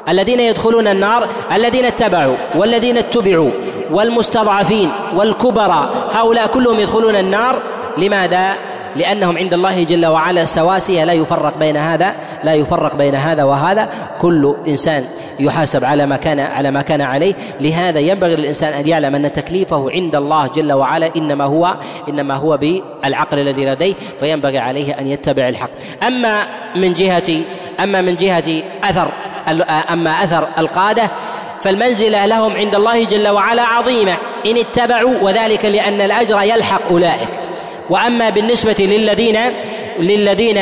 الذين 0.09 0.41
يدخلون 0.41 0.87
النار 0.89 1.29
الذين 1.55 1.85
اتبعوا 1.85 2.37
والذين 2.55 2.97
اتبعوا 2.97 3.51
والمستضعفين 3.91 4.91
والكبراء 5.17 5.91
هؤلاء 6.13 6.47
كلهم 6.47 6.81
يدخلون 6.81 7.17
النار. 7.17 7.63
لماذا؟ 7.99 8.55
لأنهم 8.97 9.39
عند 9.39 9.55
الله 9.55 9.85
جل 9.85 10.07
وعلا 10.07 10.45
سواسية 10.45 11.05
لا 11.05 11.13
يفرق 11.13 11.59
بين 11.59 11.77
هذا 11.77 12.15
لا 12.45 12.55
يفرق 12.55 12.97
بين 12.97 13.15
هذا 13.15 13.45
وهذا. 13.45 13.89
كل 14.21 14.57
إنسان 14.69 15.05
يحاسب 15.41 15.85
على 15.85 16.07
ما 16.07 16.17
كان 16.17 16.41
على 16.41 16.71
ما 16.71 16.83
كان 16.83 17.01
عليه. 17.01 17.35
لهذا 17.61 17.99
ينبغي 17.99 18.37
للإنسان 18.37 18.73
أن 18.73 18.89
يعلم 18.89 19.15
أن 19.15 19.33
تكليفه 19.33 19.91
عند 19.91 20.17
الله 20.17 20.47
جل 20.47 20.73
وعلا 20.73 21.11
إنما 21.17 21.45
هو 21.45 21.77
إنما 22.09 22.35
هو 22.35 22.57
بالعقل 22.57 23.39
الذي 23.39 23.67
لديه 23.67 23.95
فينبغي 24.21 24.59
عليه 24.59 24.99
أن 24.99 25.07
يتبع 25.07 25.49
الحق. 25.49 25.71
أما 26.03 26.43
من 26.77 26.93
جهة 26.93 27.43
أما 27.81 28.01
من 28.01 28.17
جهة 28.17 28.63
أثر 28.85 29.09
أما 29.91 30.11
أثر 30.11 30.49
القادة 30.59 31.11
فالمنزلة 31.61 32.27
لهم 32.27 32.53
عند 32.57 32.75
الله 32.75 33.05
جل 33.05 33.29
وعلا 33.29 33.63
عظيمة. 33.63 34.17
إن 34.47 34.57
اتبعوا 34.57 35.15
وذلك 35.23 35.65
لأن 35.65 36.01
الأجر 36.01 36.43
يلحق 36.43 36.89
أولئك. 36.91 37.29
وأما 37.91 38.31
بالنسبة 38.31 38.77
للذين 38.79 39.39
للذين 39.99 40.61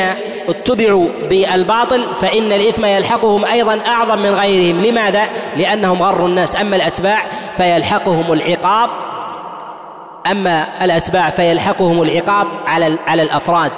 اتبعوا 0.49 1.09
بالباطل 1.29 2.05
فإن 2.21 2.51
الإثم 2.51 2.85
يلحقهم 2.85 3.45
أيضا 3.45 3.79
أعظم 3.87 4.19
من 4.19 4.33
غيرهم. 4.33 4.81
لماذا؟ 4.81 5.25
لأنهم 5.57 6.03
غروا 6.03 6.27
الناس. 6.27 6.55
أما 6.55 6.75
الأتباع 6.75 7.17
فيلحقهم 7.57 8.33
العقاب. 8.33 8.89
أما 10.31 10.85
الأتباع 10.85 11.29
فيلحقهم 11.29 12.01
العقاب 12.01 12.47
على 12.67 12.99
على 13.07 13.21
الأفراد. 13.21 13.71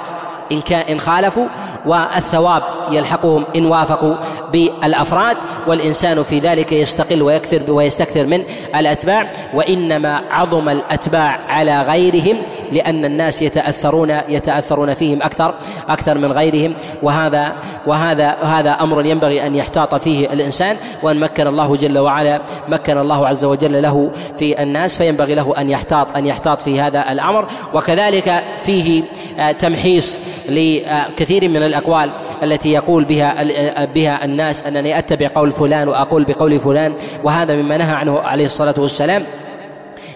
كان 0.60 0.80
إن 0.80 1.00
خالفوا 1.00 1.46
والثواب 1.86 2.62
يلحقهم 2.90 3.44
إن 3.56 3.66
وافقوا 3.66 4.14
بالأفراد 4.52 5.36
والإنسان 5.66 6.22
في 6.22 6.38
ذلك 6.38 6.72
يستقل 6.72 7.22
ويكثر 7.22 7.72
ويستكثر 7.72 8.26
من 8.26 8.44
الأتباع. 8.76 9.32
وإنما 9.54 10.22
عظم 10.30 10.68
الأتباع 10.68 11.40
على 11.48 11.82
غيرهم 11.82 12.36
لأن 12.72 13.04
الناس 13.04 13.42
يتاثرون 13.42 14.18
يتأثرون 14.28 14.94
فيهم 14.94 15.22
أكثر 15.22 15.54
أكثر 15.88 16.18
من 16.18 16.32
غيرهم. 16.32 16.74
وهذا 17.02 17.52
وهذا 17.86 18.36
هذا 18.42 18.70
أمر 18.70 19.06
ينبغي 19.06 19.46
أن 19.46 19.54
يحتاط 19.54 19.94
فيه 19.94 20.26
الإنسان 20.26 20.76
وأن 21.02 21.20
مكن 21.20 21.46
الله 21.46 21.76
جل 21.76 21.98
وعلا 21.98 22.40
مكن 22.68 22.98
الله 22.98 23.28
عز 23.28 23.44
وجل 23.44 23.82
له 23.82 24.10
في 24.38 24.62
الناس 24.62 24.98
فينبغي 24.98 25.34
له 25.34 25.54
أن 25.58 25.70
يحتاط 25.70 26.16
أن 26.16 26.26
يحتاط 26.26 26.60
في 26.60 26.80
هذا 26.80 27.12
الأمر. 27.12 27.46
وكذلك 27.74 28.42
فيه 28.64 29.02
آه، 29.38 29.52
تمحيص 29.52 30.18
لكثير 30.48 31.48
من 31.48 31.56
الأقوال 31.62 32.10
التي 32.42 32.72
يقول 32.72 33.04
بها 33.04 33.44
بها 33.84 34.24
الناس 34.24 34.62
أنني 34.62 34.98
أتبع 34.98 35.28
قول 35.34 35.52
فلان 35.52 35.88
وأقول 35.88 36.24
بقول 36.24 36.60
فلان 36.60 36.94
وهذا 37.24 37.54
مما 37.56 37.76
نهى 37.76 37.94
عنه 37.94 38.20
عليه 38.20 38.46
الصلاة 38.46 38.74
والسلام. 38.78 39.24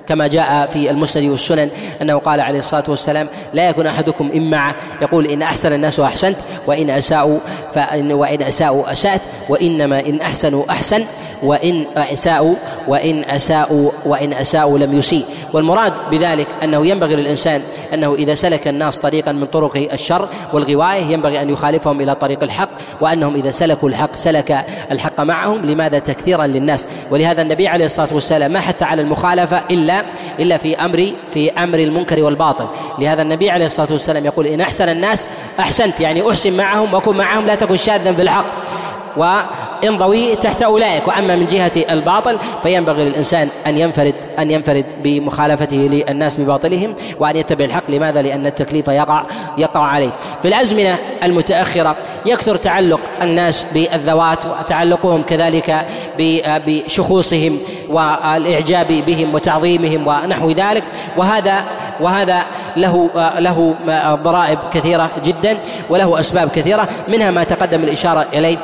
كما 0.09 0.27
جاء 0.27 0.67
في 0.67 0.91
المسند 0.91 1.25
والسنن 1.25 1.71
أنه 2.03 2.19
قال 2.19 2.41
عليه 2.41 2.59
الصلاة 2.59 2.85
والسلام 2.89 3.29
لا 3.55 3.69
يكون 3.69 3.87
أحدكم 3.87 4.31
اما 4.37 4.75
يقول 5.03 5.27
إن 5.27 5.43
أحسن 5.43 5.73
الناس 5.73 6.01
أحسنت 6.01 6.37
وإن 6.67 6.91
أساءوا 6.91 7.39
فإن 7.75 8.13
وإن 8.13 8.43
أساءوا 8.43 8.93
اسات 8.93 9.21
وإنما 9.49 10.01
إن 10.01 10.21
أحسنوا 10.21 10.65
أحسن 10.71 11.05
وإن 11.43 11.87
أساءوا 11.97 12.55
وإن 12.89 13.25
أساءوا 13.25 13.91
وإن 14.07 14.33
أساءوا 14.33 14.79
لم 14.79 14.99
يسيء. 14.99 15.25
والمراد 15.53 15.93
بذلك 16.11 16.49
أنه 16.63 16.87
ينبغي 16.87 17.17
للإنسان 17.17 17.63
أنه 17.95 18.15
إذا 18.15 18.35
سلك 18.35 18.69
الناس 18.69 18.99
طريقا 18.99 19.33
من 19.33 19.47
طرق 19.47 19.77
الشر 19.93 20.29
والغواية 20.53 21.03
ينبغي 21.03 21.43
أن 21.43 21.51
يخالفهم 21.51 22.01
إلى 22.01 22.15
طريق 22.15 22.43
الحق 22.43 22.69
وأنهم 23.01 23.35
إذا 23.35 23.51
سلكوا 23.51 23.89
الحق 23.89 24.17
سلك 24.17 24.65
الحق 24.91 25.21
معهم. 25.21 25.67
لماذا؟ 25.67 25.99
تكثيرا 25.99 26.47
للناس. 26.47 26.87
ولهذا 27.11 27.43
النبي 27.43 27.69
عليه 27.69 27.85
الصلاة 27.85 28.09
والسلام 28.13 28.53
ما 28.53 28.61
حث 28.61 28.83
على 28.83 29.03
المخالفة 29.03 29.63
إلا 29.71 29.96
إلا 30.39 30.57
في 30.57 30.77
أمر 30.77 31.13
في 31.33 31.51
أمر 31.51 31.79
المنكر 31.79 32.23
والباطل. 32.23 32.67
لهذا 32.99 33.23
النبي 33.23 33.51
عليه 33.51 33.67
الصلاة 33.67 33.93
والسلام 33.93 34.25
يقول 34.25 34.47
إن 34.47 34.61
أحسن 34.61 34.89
الناس 34.89 35.29
أحسنت 35.61 36.01
يعني 36.01 36.31
أحسن 36.31 36.57
معهم 36.57 36.95
وكن 36.95 37.17
معهم 37.17 37.47
لا 37.47 37.55
تكن 37.55 37.77
شاذا 37.77 38.13
في 38.13 38.23
الحق. 38.23 38.47
وانضوي 39.17 40.37
تحت 40.37 40.63
أولئك 40.63 41.09
وأما 41.09 41.37
من 41.37 41.47
جهة 41.47 41.73
الباطل 41.91 42.39
فينبغي 42.63 43.05
للإنسان 43.05 43.49
أن 43.67 43.79
ينفرد 43.79 44.15
أن 44.39 44.51
ينفرد 44.51 44.85
بمخالفته 45.03 45.77
للناس 45.77 46.37
بباطلهم 46.37 46.95
وأن 47.21 47.37
يتبع 47.37 47.65
الحق 47.65 47.91
لماذا؟ 47.91 48.23
لأن 48.23 48.47
التكليف 48.47 48.89
يقع 48.89 49.25
يقع 49.59 49.81
عليه. 49.81 50.11
في 50.43 50.49
الأزمنة 50.49 50.99
المتأخرة 51.23 51.97
يكثر 52.27 52.57
تعلق 52.57 53.01
الناس 53.23 53.67
بالذوات 53.75 54.39
وتعلقهم 54.47 55.23
كذلك 55.23 55.87
بشخوصهم 56.67 57.59
والإعجاب 57.89 58.87
بهم 59.07 59.35
وتعظيمهم 59.35 60.07
ونحو 60.07 60.51
ذلك 60.51 60.85
وهذا 61.17 61.65
وهذا 62.01 62.43
له 62.77 63.11
له 63.39 63.75
ضرائب 64.23 64.59
كثيرة 64.73 65.11
جدا 65.25 65.59
وله 65.91 66.21
أسباب 66.21 66.49
كثيرة 66.49 66.89
منها 67.09 67.31
ما 67.31 67.45
تقدم 67.45 67.83
الإشارة 67.83 68.27
إليه 68.33 68.59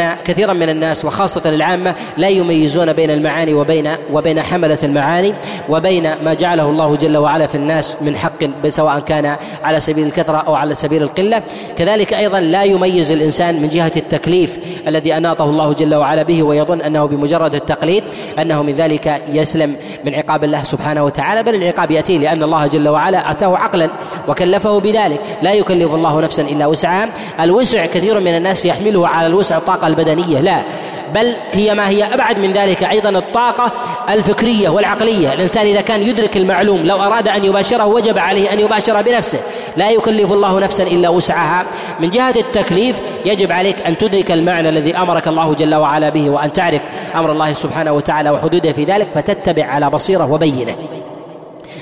ان 0.00 0.16
كثيرا 0.24 0.52
من 0.52 0.68
الناس 0.68 1.04
وخاصة 1.04 1.42
العامة 1.46 1.94
لا 2.16 2.28
يميزون 2.28 2.92
بين 2.92 3.10
المعاني 3.10 3.54
وبين 3.54 3.90
وبين 4.12 4.42
حملة 4.42 4.78
المعاني 4.82 5.34
وبين 5.68 6.14
ما 6.24 6.34
جعله 6.34 6.70
الله 6.70 6.96
جل 6.96 7.16
وعلا 7.16 7.46
في 7.46 7.54
الناس 7.54 7.98
من 8.00 8.16
حق 8.16 8.68
سواء 8.68 9.00
كان 9.00 9.36
على 9.64 9.80
سبيل 9.80 10.06
الكثرة 10.06 10.36
أو 10.36 10.54
على 10.54 10.74
سبيل 10.74 11.02
القلة. 11.02 11.42
كذلك 11.78 12.14
أيضا 12.14 12.40
لا 12.40 12.64
يميز 12.64 13.12
الإنسان 13.12 13.62
من 13.62 13.68
جهة 13.68 13.92
التكليف 13.96 14.58
الذي 14.88 15.16
أناطه 15.16 15.44
الله 15.44 15.72
جل 15.72 15.94
وعلا 15.94 16.22
به 16.22 16.42
ويظن 16.42 16.80
أنه 16.80 17.06
بمجرد 17.06 17.54
التقليد 17.54 18.04
أنه 18.38 18.62
من 18.62 18.72
ذلك 18.72 19.22
يسلم 19.28 19.76
من 20.04 20.14
عقاب 20.14 20.44
الله 20.44 20.62
سبحانه 20.62 21.04
وتعالى 21.04 21.42
بل 21.42 21.54
العقاب 21.54 21.90
يأتيه 21.90 22.18
لأن 22.18 22.42
الله 22.42 22.66
جل 22.66 22.88
وعلا 22.88 23.30
أتاه 23.30 23.56
عقلا 23.56 23.88
وكلفه 24.28 24.80
بذلك. 24.80 25.20
لا 25.42 25.52
يكلف 25.52 25.94
الله 25.94 26.20
نفسا 26.20 26.42
إلا 26.42 26.66
وسعها. 26.66 27.08
الوسع 27.40 27.86
كثير 27.86 28.20
من 28.20 28.36
الناس 28.36 28.64
يحمله 28.64 29.08
على 29.08 29.26
الوسع 29.26 29.58
الطاقة 29.86 30.10
البدنية 30.10 30.40
لا. 30.40 30.62
بل 31.14 31.36
هي 31.52 31.74
ما 31.74 31.88
هي 31.88 32.14
أبعد 32.14 32.38
من 32.38 32.52
ذلك 32.52 32.84
أيضا 32.84 33.10
الطاقة 33.10 33.72
الفكرية 34.10 34.68
والعقلية. 34.68 35.32
الإنسان 35.32 35.66
إذا 35.66 35.80
كان 35.80 36.02
يدرك 36.02 36.36
المعلوم 36.36 36.86
لو 36.86 36.96
أراد 36.96 37.28
أن 37.28 37.44
يباشره 37.44 37.86
وجب 37.86 38.18
عليه 38.18 38.52
أن 38.52 38.60
يباشر 38.60 39.02
بنفسه. 39.02 39.40
لا 39.76 39.90
يكلف 39.90 40.32
الله 40.32 40.60
نفسا 40.60 40.82
إلا 40.82 41.08
وسعها. 41.08 41.66
من 42.00 42.10
جهة 42.10 42.34
التكليف 42.36 43.00
يجب 43.24 43.52
عليك 43.52 43.80
أن 43.86 43.98
تدرك 43.98 44.30
المعنى 44.30 44.68
الذي 44.68 44.96
أمرك 44.96 45.28
الله 45.28 45.54
جل 45.54 45.74
وعلا 45.74 46.08
به 46.08 46.30
وأن 46.30 46.52
تعرف 46.52 46.82
أمر 47.14 47.32
الله 47.32 47.52
سبحانه 47.52 47.92
وتعالى 47.92 48.30
وحدوده 48.30 48.72
في 48.72 48.84
ذلك 48.84 49.08
فتتبع 49.14 49.64
على 49.64 49.90
بصيرة 49.90 50.32
وبينة. 50.32 50.76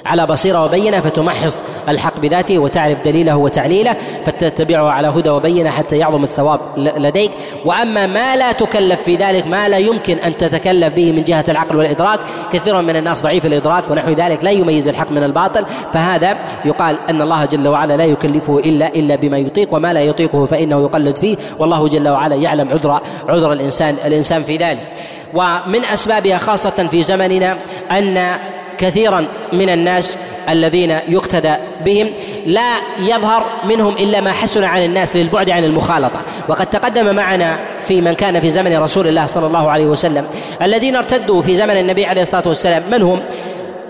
على 0.06 0.26
بصيرة 0.26 0.64
وبينة 0.64 1.00
فتمحص 1.00 1.64
الحق 1.88 2.20
بذاته 2.20 2.58
وتعرف 2.58 3.04
دليله 3.04 3.36
وتعليله 3.36 3.96
فتتبعه 4.26 4.90
على 4.90 5.08
هدى 5.08 5.30
وبينة 5.30 5.70
حتى 5.70 5.98
يعظم 5.98 6.22
الثواب 6.22 6.60
لديك. 6.76 7.30
وأما 7.64 8.06
ما 8.06 8.36
لا 8.36 8.52
تكلف 8.52 9.02
في 9.02 9.16
ذلك 9.16 9.46
ما 9.46 9.68
لا 9.68 9.78
يمكن 9.78 10.18
أن 10.18 10.36
تتكلف 10.36 10.94
به 10.94 11.12
من 11.12 11.24
جهة 11.24 11.44
العقل 11.48 11.76
والإدراك. 11.76 12.20
كثير 12.52 12.82
من 12.82 12.96
الناس 12.96 13.22
ضعيف 13.22 13.46
الإدراك 13.46 13.90
ونحو 13.90 14.10
ذلك 14.10 14.44
لا 14.44 14.50
يميز 14.50 14.88
الحق 14.88 15.10
من 15.10 15.22
الباطل. 15.22 15.66
فهذا 15.92 16.36
يقال 16.64 16.96
أن 17.10 17.22
الله 17.22 17.44
جل 17.44 17.68
وعلا 17.68 17.96
لا 17.96 18.04
يكلفه 18.04 18.58
إلا 18.58 18.88
إلا 18.88 19.16
بما 19.16 19.38
يطيق 19.38 19.74
وما 19.74 19.92
لا 19.92 20.00
يطيقه 20.00 20.46
فإنه 20.46 20.82
يقلد 20.82 21.18
فيه. 21.18 21.36
والله 21.58 21.88
جل 21.88 22.08
وعلا 22.08 22.34
يعلم 22.34 22.68
عذر 22.68 23.00
عذر 23.28 23.52
الإنسان 23.52 23.96
الإنسان 24.04 24.42
في 24.42 24.56
ذلك. 24.56 24.92
ومن 25.34 25.84
أسبابها 25.84 26.38
خاصة 26.38 26.88
في 26.90 27.02
زمننا 27.02 27.56
أن 27.90 28.34
كثيرا 28.82 29.26
من 29.52 29.70
الناس 29.70 30.18
الذين 30.48 30.90
يقتدى 31.08 31.54
بهم 31.84 32.08
لا 32.46 32.76
يظهر 32.98 33.44
منهم 33.64 33.94
إلا 33.94 34.20
ما 34.20 34.32
حسن 34.32 34.64
عن 34.64 34.84
الناس 34.84 35.16
للبعد 35.16 35.50
عن 35.50 35.64
المخالطة. 35.64 36.20
وقد 36.48 36.66
تقدم 36.66 37.14
معنا 37.14 37.58
في 37.80 38.00
من 38.00 38.12
كان 38.12 38.40
في 38.40 38.50
زمن 38.50 38.76
رسول 38.76 39.08
الله 39.08 39.26
صلى 39.26 39.46
الله 39.46 39.70
عليه 39.70 39.86
وسلم 39.86 40.26
الذين 40.62 40.96
ارتدوا 40.96 41.42
في 41.42 41.54
زمن 41.54 41.76
النبي 41.76 42.06
عليه 42.06 42.22
الصلاة 42.22 42.48
والسلام 42.48 42.82
من 42.90 43.02
هم؟ 43.02 43.20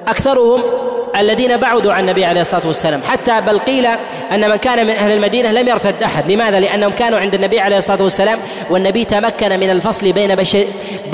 أكثرهم 0.08 0.62
الذين 1.16 1.56
بعدوا 1.56 1.92
عن 1.92 2.00
النبي 2.00 2.24
عليه 2.24 2.40
الصلاة 2.40 2.66
والسلام. 2.66 3.02
حتى 3.02 3.40
بل 3.40 3.58
قيل 3.58 3.86
أن 4.32 4.50
من 4.50 4.56
كان 4.56 4.86
من 4.86 4.90
أهل 4.90 5.12
المدينة 5.12 5.52
لم 5.52 5.68
يرتد 5.68 6.02
أحد. 6.02 6.30
لماذا؟ 6.30 6.60
لأنهم 6.60 6.90
كانوا 6.92 7.18
عند 7.18 7.34
النبي 7.34 7.60
عليه 7.60 7.76
الصلاة 7.76 8.02
والسلام 8.02 8.38
والنبي 8.70 9.04
تمكن 9.04 9.60
من 9.60 9.70
الفصل 9.70 10.12
بين 10.12 10.34
بشر 10.34 10.64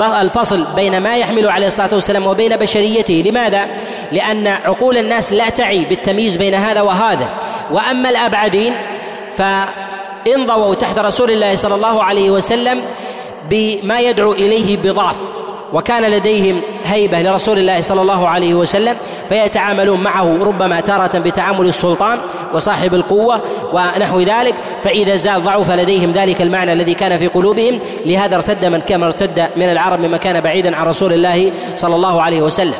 الفصل 0.01 0.65
بين 0.75 0.99
ما 0.99 1.17
يحمل 1.17 1.49
عليه 1.49 1.67
الصلاة 1.67 1.89
والسلام 1.93 2.27
وبين 2.27 2.57
بشريته. 2.57 3.23
لماذا؟ 3.25 3.65
لأن 4.11 4.47
عقول 4.47 4.97
الناس 4.97 5.33
لا 5.33 5.49
تعي 5.49 5.85
بالتمييز 5.85 6.37
بين 6.37 6.53
هذا 6.53 6.81
وهذا. 6.81 7.29
وأما 7.71 8.09
الأبعدين 8.09 8.73
فانضووا 9.37 10.75
تحت 10.75 10.99
رسول 10.99 11.31
الله 11.31 11.55
صلى 11.55 11.75
الله 11.75 12.03
عليه 12.03 12.31
وسلم 12.31 12.81
بما 13.49 13.99
يدعو 13.99 14.31
إليه 14.31 14.77
بضعف. 14.77 15.38
وكان 15.73 16.03
لديهم 16.03 16.61
هيبة 16.85 17.21
لرسول 17.21 17.59
الله 17.59 17.81
صلى 17.81 18.01
الله 18.01 18.27
عليه 18.27 18.53
وسلم 18.53 18.95
فيتعاملون 19.29 20.01
معه 20.01 20.37
ربما 20.41 20.79
تارة 20.79 21.19
بتعامل 21.19 21.67
السلطان 21.67 22.19
وصاحب 22.53 22.93
القوة 22.93 23.41
ونحو 23.73 24.19
ذلك 24.19 24.55
فإذا 24.83 25.15
زال 25.15 25.43
ضعف 25.43 25.71
لديهم 25.71 26.11
ذلك 26.11 26.41
المعنى 26.41 26.73
الذي 26.73 26.93
كان 26.93 27.17
في 27.17 27.27
قلوبهم 27.27 27.79
لهذا 28.05 28.35
ارتد 28.35 28.65
من 28.65 28.81
كما 28.81 29.05
ارتد 29.05 29.49
من 29.55 29.71
العرب 29.71 29.99
مما 29.99 30.17
كان 30.17 30.41
بعيدا 30.41 30.75
عن 30.75 30.85
رسول 30.85 31.13
الله 31.13 31.51
صلى 31.75 31.95
الله 31.95 32.21
عليه 32.21 32.41
وسلم. 32.41 32.73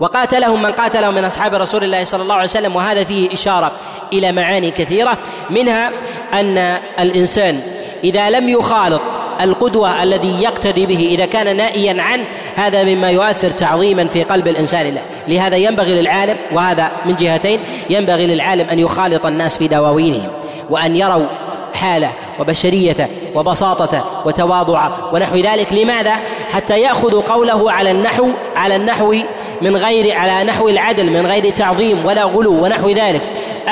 وقاتلهم 0.00 0.62
من 0.62 0.72
قاتلهم 0.72 1.14
من 1.14 1.24
أصحاب 1.24 1.54
رسول 1.54 1.84
الله 1.84 2.04
صلى 2.04 2.22
الله 2.22 2.34
عليه 2.34 2.44
وسلم 2.44 2.76
وهذا 2.76 3.04
فيه 3.04 3.32
إشارة 3.32 3.72
إلى 4.12 4.32
معاني 4.32 4.70
كثيرة 4.70 5.18
منها 5.50 5.90
أن 6.32 6.58
الإنسان 7.00 7.60
إذا 8.04 8.30
لم 8.30 8.48
يخالط 8.48 9.00
القدوة 9.40 10.02
الذي 10.02 10.42
يقتدي 10.42 10.86
به 10.86 11.08
إذا 11.10 11.26
كان 11.26 11.56
نائيا 11.56 12.02
عنه 12.02 12.24
هذا 12.54 12.84
مما 12.84 13.10
يؤثر 13.10 13.50
تعظيما 13.50 14.06
في 14.06 14.22
قلب 14.22 14.48
الإنسان 14.48 14.94
له. 14.94 15.02
لهذا 15.28 15.56
ينبغي 15.56 16.00
للعالم 16.00 16.36
وهذا 16.52 16.90
من 17.06 17.16
جهتين 17.16 17.60
ينبغي 17.90 18.26
للعالم 18.26 18.68
أن 18.68 18.78
يخالط 18.78 19.26
الناس 19.26 19.58
في 19.58 19.68
دواوينهم 19.68 20.28
وأن 20.70 20.96
يروا 20.96 21.26
حالة 21.74 22.12
وبشريته 22.40 23.06
وبساطته 23.34 24.02
وتواضعه 24.24 25.14
ونحو 25.14 25.36
ذلك. 25.36 25.72
لماذا؟ 25.72 26.16
حتى 26.52 26.80
يأخذوا 26.80 27.22
قوله 27.22 27.72
على 27.72 27.90
النحو 27.90 28.28
على 28.56 28.76
النحو 28.76 29.14
من 29.62 29.76
غير 29.76 30.16
على 30.16 30.44
نحو 30.44 30.68
العدل 30.68 31.10
من 31.10 31.26
غير 31.26 31.50
تعظيم 31.50 32.06
ولا 32.06 32.24
غلو 32.24 32.64
ونحو 32.64 32.90
ذلك. 32.90 33.22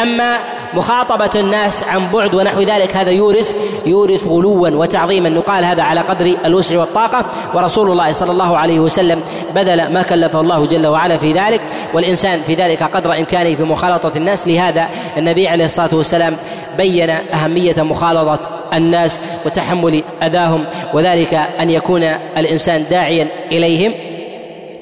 أما 0.03 0.39
مخاطبة 0.75 1.41
الناس 1.41 1.83
عن 1.83 2.09
بعد 2.13 2.35
ونحو 2.35 2.61
ذلك. 2.61 2.97
هذا 2.97 3.11
يورث 3.11 3.55
يورث 3.87 4.27
غلوا 4.27 4.69
وتعظيما. 4.71 5.29
نقال 5.29 5.65
هذا 5.65 5.83
على 5.83 6.01
قدر 6.01 6.37
الوسع 6.45 6.79
والطاقة. 6.79 7.27
ورسول 7.55 7.91
الله 7.91 8.13
صلى 8.13 8.33
الله 8.33 8.57
عليه 8.57 8.81
وسلم 8.81 9.21
بذل 9.55 9.93
ما 9.93 10.03
كلفه 10.03 10.41
الله 10.41 10.67
جل 10.67 10.87
وعلا 10.87 11.17
في 11.17 11.33
ذلك. 11.33 11.61
والإنسان 11.95 12.43
في 12.43 12.55
ذلك 12.55 12.83
قدر 12.83 13.19
إمكانه 13.19 13.55
في 13.55 13.63
مخالطة 13.63 14.13
الناس. 14.17 14.49
لهذا 14.49 14.89
النبي 15.17 15.49
عليه 15.49 15.65
الصلاة 15.65 15.95
والسلام 15.95 16.37
بين 16.77 17.11
أهمية 17.11 17.83
مخالطة 17.83 18.41
الناس 18.75 19.21
وتحمل 19.47 20.03
أذاهم 20.23 20.65
وذلك 20.95 21.35
أن 21.35 21.71
يكون 21.71 22.03
الإنسان 22.37 22.85
داعيا 22.91 23.29
إليهم. 23.53 23.93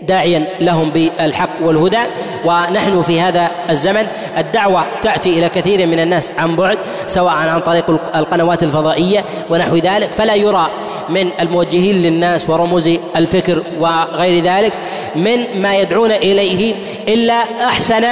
داعيا 0.02 0.46
لهم 0.60 0.90
بالحق 0.90 1.50
والهدى. 1.62 2.00
ونحن 2.44 3.02
في 3.02 3.20
هذا 3.20 3.50
الزمن 3.70 4.06
الدعوة 4.38 4.84
تأتي 5.02 5.38
إلى 5.38 5.48
كثير 5.48 5.86
من 5.86 6.00
الناس 6.00 6.32
عن 6.38 6.56
بعد 6.56 6.78
سواء 7.06 7.32
عن 7.32 7.60
طريق 7.60 7.90
القنوات 8.16 8.62
الفضائية 8.62 9.24
ونحو 9.50 9.76
ذلك. 9.76 10.12
فلا 10.12 10.34
يرى 10.34 10.70
من 11.08 11.40
الموجهين 11.40 12.02
للناس 12.02 12.50
ورموز 12.50 12.90
الفكر 13.16 13.62
وغير 13.80 14.44
ذلك 14.44 14.72
من 15.16 15.62
ما 15.62 15.76
يدعون 15.76 16.12
إليه 16.12 16.74
إلا 17.08 17.34
أحسن 17.64 18.04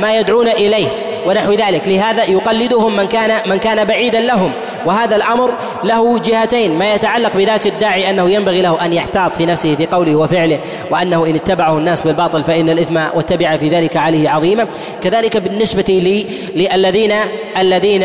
ما 0.00 0.18
يدعون 0.18 0.48
إليه. 0.48 0.88
ونحو 1.26 1.52
ذلك. 1.52 1.88
لهذا 1.88 2.24
يقلدهم 2.24 2.96
من 2.96 3.06
كان 3.06 3.50
من 3.50 3.58
كان 3.58 3.84
بعيدا 3.84 4.20
لهم. 4.20 4.52
وهذا 4.86 5.16
الأمر 5.16 5.54
له 5.84 6.18
جهتين 6.18 6.78
ما 6.78 6.94
يتعلق 6.94 7.36
بذات 7.36 7.66
الداعي 7.66 8.10
أنه 8.10 8.30
ينبغي 8.30 8.62
له 8.62 8.84
أن 8.84 8.92
يحتاط 8.92 9.36
في 9.36 9.46
نفسه 9.46 9.74
في 9.74 9.86
قوله 9.86 10.16
وفعله 10.16 10.60
وأنه 10.90 11.26
إن 11.26 11.34
اتبعه 11.34 11.78
الناس 11.78 12.02
بالباطل 12.02 12.44
فإن 12.44 12.70
الإثم 12.70 12.96
واتبع 12.96 13.56
في 13.56 13.68
ذلك 13.68 13.96
عليه 13.96 14.30
عظيما. 14.30 14.68
كذلك 15.02 15.36
بالنسبة 15.36 16.20
للذين 16.54 17.12
الذين 17.58 18.02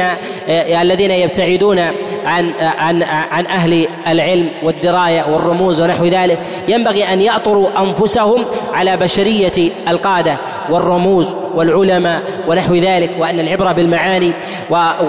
آه، 0.49 0.82
الذين 0.82 1.11
يبتعدون 1.11 1.80
عن 2.26 2.51
عن 2.59 3.03
عن 3.03 3.45
أهل 3.45 3.88
العلم 4.07 4.49
والدراية 4.63 5.24
والرموز 5.24 5.82
ونحو 5.82 6.05
ذلك 6.05 6.39
ينبغي 6.67 7.13
أن 7.13 7.22
يأطروا 7.22 7.69
أنفسهم 7.80 8.45
على 8.74 8.97
بشرية 8.97 9.72
القادة. 9.88 10.38
والرموز 10.72 11.36
والعلماء 11.55 12.22
ونحو 12.47 12.76
ذلك 12.76 13.11
وأن 13.19 13.39
العبرة 13.39 13.72
بالمعاني 13.72 14.34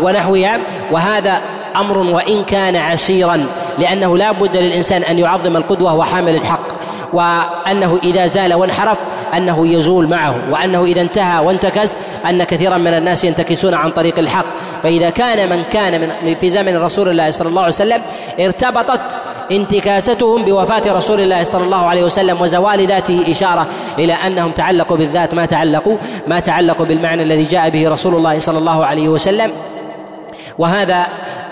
ونحوها. 0.02 0.60
وهذا 0.92 1.40
أمر 1.76 1.98
وإن 1.98 2.44
كان 2.44 2.76
عسيرا 2.76 3.46
لأنه 3.78 4.18
لا 4.18 4.32
بد 4.32 4.56
للإنسان 4.56 5.02
أن 5.02 5.18
يعظم 5.18 5.56
القدوة 5.56 5.94
وحامل 5.94 6.34
الحق. 6.34 6.82
وأنه 7.12 8.00
إذا 8.02 8.26
زال 8.26 8.54
وانحرف 8.54 8.98
أنه 9.36 9.68
يزول 9.68 10.08
معه 10.08 10.34
وأنه 10.50 10.84
إذا 10.84 11.00
انتهى 11.00 11.44
وانتكس 11.44 11.96
أن 12.28 12.44
كثيرا 12.44 12.78
من 12.78 12.94
الناس 12.94 13.24
ينتكسون 13.24 13.74
عن 13.74 13.90
طريق 13.90 14.18
الحق. 14.18 14.46
فإذا 14.82 15.10
كان 15.10 15.50
من 15.50 15.62
كان 15.64 16.00
من 16.24 16.34
في 16.34 16.50
زمن 16.50 16.76
رسول 16.76 17.08
الله 17.08 17.30
صلى 17.30 17.48
الله 17.48 17.62
عليه 17.62 17.72
وسلم 17.72 18.02
ارتبطت 18.40 19.18
انتكاستهم 19.56 20.42
بوفاة 20.42 20.82
رسول 20.86 21.20
الله 21.20 21.44
صلى 21.44 21.64
الله 21.64 21.86
عليه 21.86 22.04
وسلم 22.04 22.40
وزوال 22.40 22.86
ذاته 22.86 23.30
إشارة 23.30 23.66
إلى 23.98 24.12
أنهم 24.12 24.50
تعلقوا 24.50 24.96
بالذات 24.96 25.34
ما 25.34 25.46
تعلقوا 25.46 25.96
ما 26.28 26.40
تعلقوا 26.40 26.86
بالمعنى 26.86 27.22
الذي 27.22 27.42
جاء 27.42 27.68
به 27.68 27.88
رسول 27.88 28.14
الله 28.14 28.38
صلى 28.38 28.58
الله 28.58 28.86
عليه 28.86 29.08
وسلم. 29.08 29.52
وهذا 30.58 31.06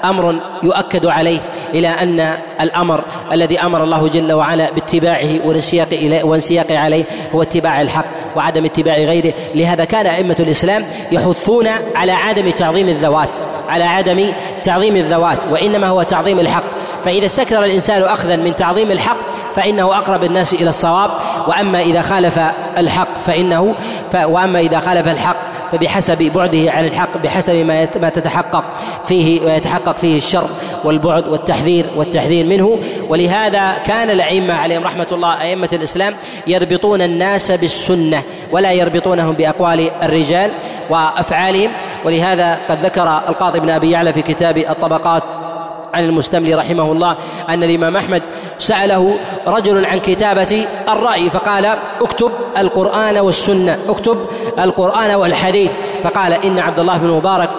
أمر 0.05 0.41
يؤكد 0.63 1.07
عليه 1.07 1.41
إلى 1.75 1.89
أن 1.89 2.39
الأمر 2.61 3.05
الذي 3.33 3.61
أمر 3.61 3.85
الله 3.85 4.09
جل 4.09 4.33
وعلا 4.33 4.71
باتباعه 4.71 5.47
والانسياق 5.47 5.89
اليه 5.93 6.25
والانسياق 6.25 6.73
عليه 6.73 7.05
هو 7.35 7.43
اتباع 7.43 7.83
الحق 7.83 8.05
وعدم 8.37 8.65
اتباع 8.65 8.95
غيره. 8.95 9.35
لهذا 9.55 9.85
كان 9.85 10.07
أئمة 10.07 10.37
الإسلام 10.41 10.87
يحثون 11.13 11.69
على 11.95 12.13
عدم 12.13 12.51
تعظيم 12.51 12.89
الذوات 12.89 13.37
على 13.69 13.85
عدم 13.85 14.33
تعظيم 14.63 14.97
الذوات 14.97 15.47
وإنما 15.47 15.89
هو 15.89 16.03
تعظيم 16.03 16.41
الحق. 16.41 16.80
فإذا 17.05 17.27
استكثر 17.27 17.65
الإنسان 17.65 18.03
اخذا 18.03 18.37
من 18.37 18.57
تعظيم 18.57 18.91
الحق 18.91 19.17
فإنه 19.55 19.99
أقرب 19.99 20.25
الناس 20.25 20.55
إلى 20.55 20.69
الصواب. 20.69 21.11
وأما 21.49 21.81
إذا 21.81 22.03
خالف 22.03 22.41
الحق 22.79 23.19
فإنه 23.19 23.75
ف 24.13 24.17
وأما 24.17 24.61
إذا 24.61 24.79
خالف 24.79 25.09
الحق 25.09 25.37
فبحسب 25.73 26.23
بعده 26.23 26.73
عن 26.73 26.85
الحق 26.85 27.19
بحسب 27.19 27.55
ما 27.55 27.89
ما 28.03 28.09
تتحقق 28.09 28.65
فيه 29.07 29.41
ويتحقق 29.41 29.97
فيه 29.97 30.17
الشر 30.17 30.49
والبعد 30.85 31.29
والتحذير 31.29 31.87
والتحذير 31.97 32.47
منه. 32.47 32.79
ولهذا 33.09 33.73
كان 33.87 34.11
الأئمة 34.11 34.55
عليهم 34.55 34.85
رحمة 34.85 35.07
الله 35.13 35.41
أئمة 35.41 35.69
الإسلام 35.73 36.15
يربطون 36.47 37.03
الناس 37.03 37.51
بالسنة 37.51 38.23
ولا 38.53 38.73
يربطونهم 38.73 39.33
بأقوال 39.33 39.91
الرجال 40.03 40.51
وأفعالهم. 40.91 41.71
ولهذا 42.05 42.59
قد 42.69 42.85
ذكر 42.85 43.21
القاضي 43.29 43.61
بن 43.61 43.71
أبي 43.71 43.91
يعلى 43.91 44.13
في 44.13 44.23
كتاب 44.23 44.59
الطبقات 44.59 45.23
عن 45.95 46.05
المستملي 46.05 46.55
رحمه 46.55 46.93
الله 46.93 47.17
أن 47.49 47.65
الإمام 47.65 47.97
أحمد 47.97 48.23
سأله 48.59 49.15
رجل 49.47 49.85
عن 49.85 50.01
كتابة 50.01 50.67
الرأي 50.89 51.31
فقال 51.31 51.67
اكتب 52.03 52.33
القرآن 52.59 53.19
والسنة 53.19 53.79
اكتب 53.89 54.27
القرآن 54.59 55.11
والحديث. 55.11 55.71
فقال 56.03 56.33
إن 56.33 56.59
عبد 56.59 56.79
الله 56.81 56.97
بن 56.97 57.09
مبارك 57.09 57.51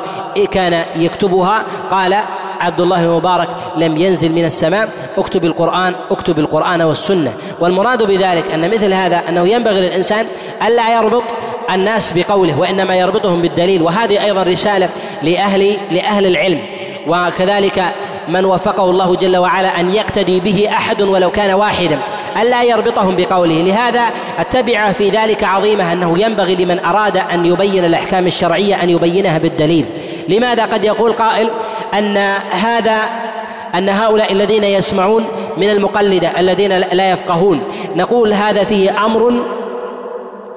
كان 0.52 0.86
يكتبها. 0.96 1.66
قال 1.92 2.16
عبد 2.60 2.82
الله 2.82 3.06
بن 3.06 3.12
مبارك 3.12 3.50
لم 3.78 3.98
ينزل 3.98 4.32
من 4.32 4.46
السماء 4.46 4.90
اكتب 5.18 5.46
القرآن 5.46 5.96
اكتب 6.12 6.40
القرآن 6.40 6.82
والسنة. 6.82 7.34
والمراد 7.60 8.04
بذلك 8.04 8.52
أن 8.54 8.70
مثل 8.70 8.94
هذا 8.94 9.22
أنه 9.30 9.48
ينبغي 9.48 9.82
للإنسان 9.82 10.26
ألا 10.68 10.96
يربط 10.96 11.24
الناس 11.72 12.12
بقوله 12.12 12.60
وإنما 12.60 12.96
يربطهم 12.96 13.42
بالدليل 13.42 13.82
وهذه 13.82 14.24
أيضا 14.24 14.44
رسالة 14.44 14.90
لأهل 15.24 15.78
لأهل 15.92 16.26
العلم. 16.26 16.60
وكذلك 17.08 17.84
من 18.28 18.46
وفقه 18.46 18.90
الله 18.90 19.16
جل 19.16 19.38
وعلا 19.38 19.80
أن 19.80 19.90
يقتدي 19.90 20.40
به 20.40 20.68
أحد 20.70 21.02
ولو 21.02 21.32
كان 21.32 21.52
واحدا 21.52 22.00
الا 22.42 22.64
يربطهم 22.64 23.16
بقوله. 23.16 23.56
لهذا 23.56 24.04
التبعه 24.40 24.94
في 24.94 25.10
ذلك 25.10 25.44
عظيمة 25.44 25.94
أنه 25.94 26.20
ينبغي 26.20 26.56
لمن 26.56 26.80
أراد 26.80 27.18
أن 27.18 27.46
يبين 27.46 27.86
الأحكام 27.86 28.28
الشرعية 28.28 28.84
أن 28.84 28.90
يبينها 28.90 29.38
بالدليل. 29.38 29.86
لماذا 30.30 30.66
قد 30.66 30.86
يقول 30.86 31.14
قائل 31.14 31.50
أن 31.94 32.18
هذا 32.52 33.02
أن 33.76 33.90
هؤلاء 33.90 34.32
الذين 34.32 34.64
يسمعون 34.64 35.26
من 35.58 35.70
المقلدة 35.70 36.40
الذين 36.40 36.72
لا 36.72 37.12
يفقهون 37.12 37.64
نقول 37.96 38.34
هذا 38.34 38.64
فيه 38.64 39.06
أمر 39.06 39.44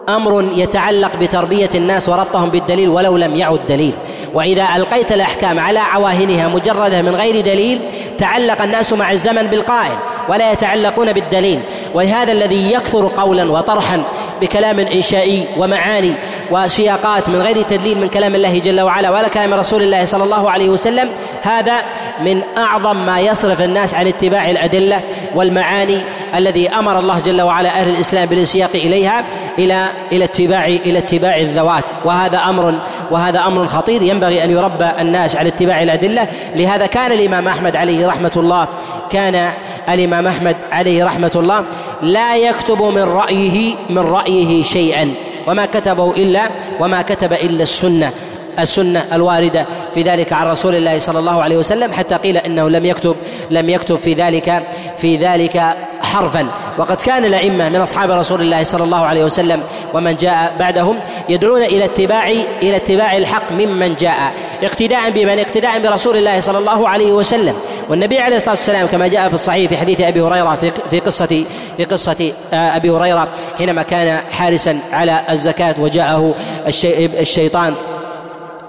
أمر 0.09 0.50
يتعلق 0.52 1.16
بتربية 1.16 1.70
الناس 1.74 2.09
وربطهم 2.09 2.48
بالدليل 2.48 2.88
ولو 2.88 3.16
لم 3.16 3.34
يعد 3.34 3.61
دليل. 3.68 3.94
وإذا 4.34 4.66
ألقيت 4.76 5.12
الأحكام 5.12 5.61
على 5.61 5.78
عواهنها 5.78 6.48
مجردة 6.48 7.02
من 7.02 7.16
غير 7.16 7.40
دليل 7.40 7.80
تعلق 8.18 8.62
الناس 8.62 8.92
مع 8.92 9.12
الزمن 9.12 9.42
بالقائل 9.42 9.96
ولا 10.28 10.52
يتعلقون 10.52 11.12
بالدليل. 11.12 11.61
ولهذا 11.94 12.32
الذي 12.32 12.72
يكثر 12.72 13.11
قولا 13.16 13.52
وطرحا 13.52 14.02
بكلام 14.40 14.78
إنشائي 14.78 15.44
ومعاني 15.57 16.14
وسياقات 16.51 17.28
من 17.28 17.42
غير 17.42 17.62
تدليل 17.62 17.99
من 17.99 18.09
كلام 18.09 18.34
الله 18.34 18.59
جل 18.59 18.80
وعلا 18.80 19.11
ولا 19.11 19.28
كلام 19.28 19.55
رسول 19.55 19.82
الله 19.82 20.05
صلى 20.05 20.24
الله 20.24 20.51
عليه 20.51 20.68
وسلم. 20.68 21.11
هذا 21.42 21.76
من 22.20 22.42
أعظم 22.59 23.07
ما 23.07 23.20
يصرف 23.20 23.62
الناس 23.62 23.95
عن 23.95 24.07
اتباع 24.07 24.51
الأدلة 24.51 25.01
والمعاني 25.34 25.99
الذي 26.34 26.68
أمر 26.68 26.99
الله 26.99 27.18
جل 27.18 27.42
وعلا 27.42 27.80
أهل 27.80 27.90
الإسلام 27.90 28.28
بالانسياق 28.28 28.70
إليها 28.74 29.24
إلى 29.59 29.88
إلى 30.12 30.24
اتباع 30.24 30.66
إلى 30.66 30.99
اتباع 30.99 31.36
الذوات. 31.36 31.90
وهذا 32.05 32.38
أمر 32.38 32.74
وهذا 33.11 33.40
أمر 33.40 33.66
خطير. 33.66 34.03
ينبغي 34.03 34.45
أن 34.45 34.51
يربى 34.51 34.90
الناس 35.01 35.36
على 35.36 35.49
اتباع 35.49 35.82
الأدلة. 35.82 36.28
لهذا 36.57 36.86
كان 36.86 37.12
الإمام 37.12 37.49
أحمد 37.49 37.76
عليه 37.76 38.07
رحمة 38.07 38.32
الله 38.36 38.68
كان 39.11 39.51
الإمام 39.88 40.26
أحمد 40.26 40.57
عليه 40.72 41.05
رحمة 41.05 41.32
الله 41.36 41.64
لا 42.03 42.36
يكتب 42.36 42.82
من 42.82 43.03
رايه 43.03 43.74
من 43.90 43.99
رأيه 43.99 44.62
شيئا. 44.62 45.14
وما 45.47 45.66
كتبه 45.66 46.11
إلا 46.11 46.51
وما 46.80 47.03
كتب 47.03 47.32
إلا 47.32 47.62
السنة 47.62 48.12
السنة 48.59 49.05
الواردة 49.12 49.66
في 49.95 50.03
ذلك 50.03 50.32
عن 50.32 50.47
رسول 50.47 50.74
الله 50.74 50.99
صلى 50.99 51.18
الله 51.18 51.42
عليه 51.42 51.57
وسلم 51.57 51.92
حتى 51.92 52.14
قيل 52.14 52.36
إنه 52.36 52.68
لم 52.68 52.84
يكتب 52.84 53.16
لم 53.51 53.68
يكتب 53.68 53.97
في 53.97 54.12
ذلك 54.14 54.62
في 54.97 55.16
ذلك 55.16 55.76
حرفا. 56.15 56.47
وقد 56.79 56.97
كان 56.97 57.25
الأئمة 57.25 57.69
من 57.69 57.77
أصحاب 57.77 58.11
رسول 58.11 58.41
الله 58.41 58.65
صلى 58.65 58.85
الله 58.85 59.07
عليه 59.07 59.25
وسلم 59.25 59.62
ومن 59.95 60.17
جاء 60.17 60.53
بعدهم 60.59 61.01
يدعون 61.29 61.62
إلى 61.62 61.85
اتباع 61.85 62.29
إلى 62.62 62.77
اتباع 62.77 63.17
الحق 63.17 63.53
ممن 63.53 63.95
جاء. 63.95 64.33
اقتداء 64.62 65.11
بمن؟ 65.11 65.39
اقتداء 65.39 65.79
برسول 65.79 66.17
الله 66.17 66.41
صلى 66.41 66.59
الله 66.59 66.89
عليه 66.89 67.12
وسلم. 67.12 67.55
والنبي 67.89 68.19
عليه 68.19 68.37
الصلاة 68.37 68.55
والسلام 68.55 68.87
كما 68.87 69.07
جاء 69.07 69.29
في 69.29 69.35
الصحيح 69.35 69.69
في 69.69 69.77
حديث 69.77 70.01
أبي 70.01 70.21
هريرة 70.23 70.55
في 70.55 70.73
في 70.91 71.01
قصه 71.01 71.45
في 71.77 71.85
قصة 71.85 72.33
آه، 72.53 72.77
أبي 72.77 72.91
هريرة 72.91 73.29
حينما 73.59 73.83
كان 73.83 74.21
حارسا 74.33 74.79
على 74.93 75.21
الزكاة 75.31 75.75
وجاءه 75.79 76.35
الشيطان 77.21 77.75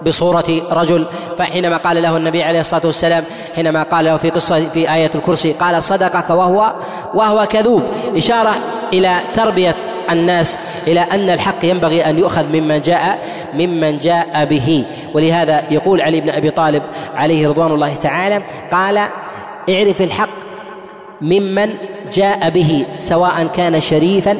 بصورة 0.05 0.61
رجل. 0.71 1.05
فحينما 1.37 1.77
قال 1.77 2.01
له 2.01 2.17
النبي 2.17 2.43
عليه 2.43 2.59
الصلاة 2.59 2.85
والسلام 2.85 3.23
حينما 3.55 3.83
قال 3.83 4.05
له 4.05 4.17
في 4.17 4.29
قصة 4.29 4.69
في 4.69 4.93
آية 4.93 5.11
الكرسي 5.15 5.51
قال 5.51 5.83
صدقك 5.83 6.29
وهو 6.29 6.73
وهو 7.13 7.45
كذوب. 7.45 7.83
إشارة 8.15 8.53
إلى 8.93 9.17
تربية 9.33 9.77
الناس 10.11 10.59
إلى 10.87 10.99
أن 10.99 11.29
الحق 11.29 11.65
ينبغي 11.65 12.09
أن 12.09 12.19
يؤخذ 12.19 12.45
ممن 12.47 12.81
جاء 12.81 13.19
ممن 13.53 13.97
جاء 13.97 14.45
به. 14.45 14.85
ولهذا 15.13 15.63
يقول 15.71 16.01
علي 16.01 16.21
بن 16.21 16.29
أبي 16.29 16.51
طالب 16.51 16.83
عليه 17.15 17.47
رضوان 17.47 17.71
الله 17.71 17.95
تعالى 17.95 18.41
قال 18.71 18.97
اعرف 19.69 20.01
الحق 20.01 20.29
ممن 21.21 21.73
جاء 22.13 22.49
به 22.49 22.85
سواء 22.97 23.47
كان 23.55 23.79
شريفا 23.79 24.37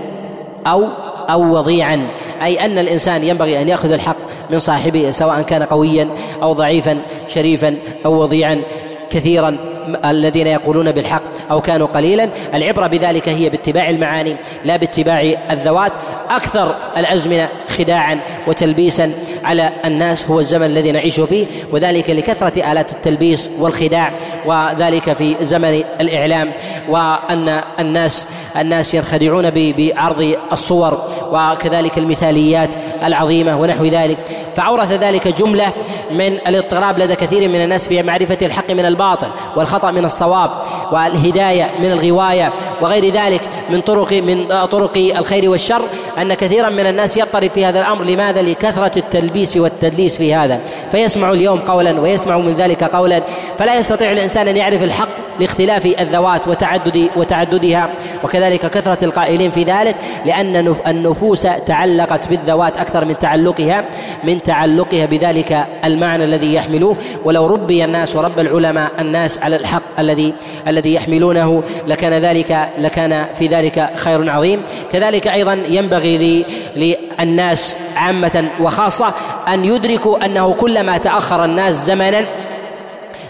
أو 0.68 0.88
أو 1.30 1.58
وضيعا. 1.58 2.08
أي 2.44 2.66
أن 2.66 2.78
الإنسان 2.78 3.24
ينبغي 3.24 3.62
أن 3.62 3.70
يأخذ 3.70 3.92
الحق 3.92 4.18
من 4.50 4.60
صاحبه 4.60 5.12
سواء 5.12 5.42
كان 5.42 5.64
قويا 5.64 6.10
أو 6.42 6.54
ضعيفا 6.54 7.02
شريفا 7.28 7.76
أو 8.06 8.22
وضيعا 8.22 8.62
كثيرا. 9.10 9.58
الذين 10.06 10.48
يقولون 10.48 10.92
بالحق 10.92 11.24
أو 11.52 11.62
كانوا 11.62 11.88
قليلا. 11.88 12.30
العبرة 12.54 12.88
بذلك 12.88 13.30
هي 13.30 13.50
باتباع 13.50 13.90
المعاني 13.90 14.36
لا 14.66 14.76
باتباع 14.76 15.22
الذوات. 15.52 15.92
أكثر 16.30 16.76
الأزمنة 16.98 17.50
خداعا 17.78 18.20
وتلبيسا 18.48 19.12
على 19.44 19.72
الناس 19.86 20.26
هو 20.26 20.40
الزمن 20.40 20.66
الذي 20.66 20.92
نعيش 20.92 21.20
فيه 21.20 21.46
وذلك 21.72 22.10
لكثرة 22.10 22.72
آلات 22.72 22.92
التلبيس 22.92 23.50
والخداع 23.60 24.12
وذلك 24.46 25.14
في 25.14 25.38
زمن 25.42 25.84
الإعلام 26.02 26.52
وأن 26.90 27.64
الناس 27.80 28.28
الناس 28.58 28.94
ينخدعون 28.94 29.50
بعرض 29.50 30.36
الصور 30.52 31.10
وكذلك 31.32 31.98
المثاليات 31.98 32.70
العظيمة 33.04 33.60
ونحو 33.62 33.86
ذلك. 33.86 34.18
فأورث 34.56 34.92
ذلك 34.92 35.28
جملة 35.28 35.72
من 36.12 36.34
الاضطراب 36.48 37.00
لدى 37.00 37.16
كثير 37.16 37.50
من 37.50 37.64
الناس 37.64 37.88
في 37.88 38.04
معرفة 38.04 38.38
الحق 38.42 38.72
من 38.72 38.86
الباطل 38.86 39.28
والخطأ 39.56 39.92
من 39.92 40.06
الصواب 40.06 40.52
والهداية 40.92 41.72
من 41.80 41.92
الغواية 41.92 42.54
وغير 42.82 43.14
ذلك 43.14 43.42
من 43.70 43.82
طرق 43.82 44.14
من 44.14 44.48
طرق 44.66 44.98
الخير 44.98 45.50
والشر 45.50 45.82
أن 46.18 46.34
كثيرا 46.34 46.70
من 46.70 46.86
الناس 46.86 47.18
يضطرب 47.18 47.50
في 47.50 47.65
هذا 47.66 47.80
الأمر 47.80 48.04
لماذا؟ 48.04 48.42
لكثرة 48.42 49.00
التلبيس 49.00 49.58
والتدليس 49.58 50.18
في 50.18 50.36
هذا 50.36 50.60
فيسمع 50.92 51.32
اليوم 51.32 51.60
قولا 51.60 52.00
ويسمع 52.02 52.38
من 52.38 52.54
ذلك 52.54 52.84
قولا 52.84 53.24
فلا 53.58 53.76
يستطيع 53.76 54.12
الإنسان 54.12 54.48
أن 54.48 54.58
يعرف 54.58 54.84
الحق 54.84 55.25
لاختلاف 55.40 55.86
الذوات 55.86 56.48
وتعدد 56.48 57.10
وتعددها 57.16 57.90
وكذلك 58.24 58.70
كثرة 58.70 59.06
القائلين 59.06 59.52
في 59.52 59.64
ذلك 59.64 59.96
لأن 60.26 60.76
النفوس 60.88 61.42
تعلقت 61.42 62.30
بالذوات 62.30 62.78
أكثر 62.78 63.06
من 63.06 63.18
تعلقها 63.18 63.86
من 64.24 64.44
تعلقها 64.44 65.06
بذلك 65.06 65.68
المعنى 65.86 66.24
الذي 66.24 66.54
يحملوه. 66.54 66.98
ولو 67.24 67.48
ربي 67.48 67.86
الناس 67.86 68.16
ورب 68.16 68.40
العلماء 68.40 68.92
الناس 69.00 69.40
على 69.40 69.56
الحق 69.56 70.00
الذي 70.00 70.34
الذي 70.68 70.94
يحملونه 70.94 71.64
لكان 71.88 72.14
ذلك 72.14 72.70
لكان 72.78 73.26
في 73.36 73.48
ذلك 73.48 73.92
خير 73.96 74.32
عظيم. 74.32 74.64
كذلك 74.92 75.28
أيضا 75.28 75.54
ينبغي 75.54 76.46
للناس 76.76 77.78
عامة 77.96 78.46
وخاصة 78.62 79.14
أن 79.48 79.66
يدركوا 79.66 80.26
أنه 80.26 80.54
كلما 80.54 80.98
تأخر 80.98 81.46
الناس 81.46 81.76
زمنا 81.76 82.26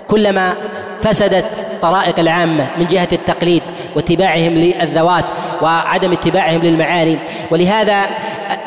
كلما 0.08 0.54
فسدت 1.02 1.46
طرائق 1.86 2.20
العامة 2.20 2.68
من 2.78 2.86
جهة 2.86 3.08
التقليد 3.14 3.64
واتباعهم 3.96 4.52
للذوات 4.54 5.26
وعدم 5.62 6.12
اتباعهم 6.12 6.62
للمعاني. 6.62 7.18
ولهذا 7.52 8.02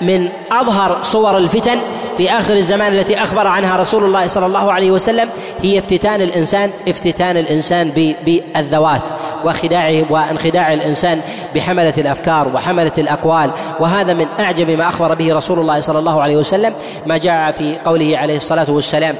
من 0.00 0.28
أظهر 0.52 1.02
صور 1.02 1.38
الفتن 1.38 1.78
في 2.16 2.30
آخر 2.30 2.54
الزمان 2.54 2.92
التي 2.92 3.22
أخبر 3.22 3.46
عنها 3.46 3.76
رسول 3.76 4.04
الله 4.04 4.26
صلى 4.26 4.46
الله 4.46 4.72
عليه 4.72 4.90
وسلم 4.90 5.28
هي 5.62 5.78
افتتان 5.78 6.22
الإنسان 6.22 6.70
افتتان 6.88 7.36
الإنسان 7.36 8.12
بالذوات 8.24 9.02
وخداعه 9.44 10.04
وانخداع 10.10 10.72
الإنسان 10.72 11.20
بحملة 11.54 11.94
الأفكار 11.98 12.48
وحملة 12.54 12.92
الأقوال. 12.98 13.50
وهذا 13.80 14.12
من 14.12 14.26
أعجب 14.40 14.70
ما 14.70 14.88
أخبر 14.88 15.14
به 15.14 15.34
رسول 15.34 15.58
الله 15.58 15.80
صلى 15.80 15.98
الله 15.98 16.22
عليه 16.22 16.36
وسلم 16.36 16.74
ما 17.06 17.18
جاء 17.18 17.52
في 17.52 17.78
قوله 17.84 18.18
عليه 18.18 18.36
الصلاة 18.36 18.70
والسلام 18.70 19.14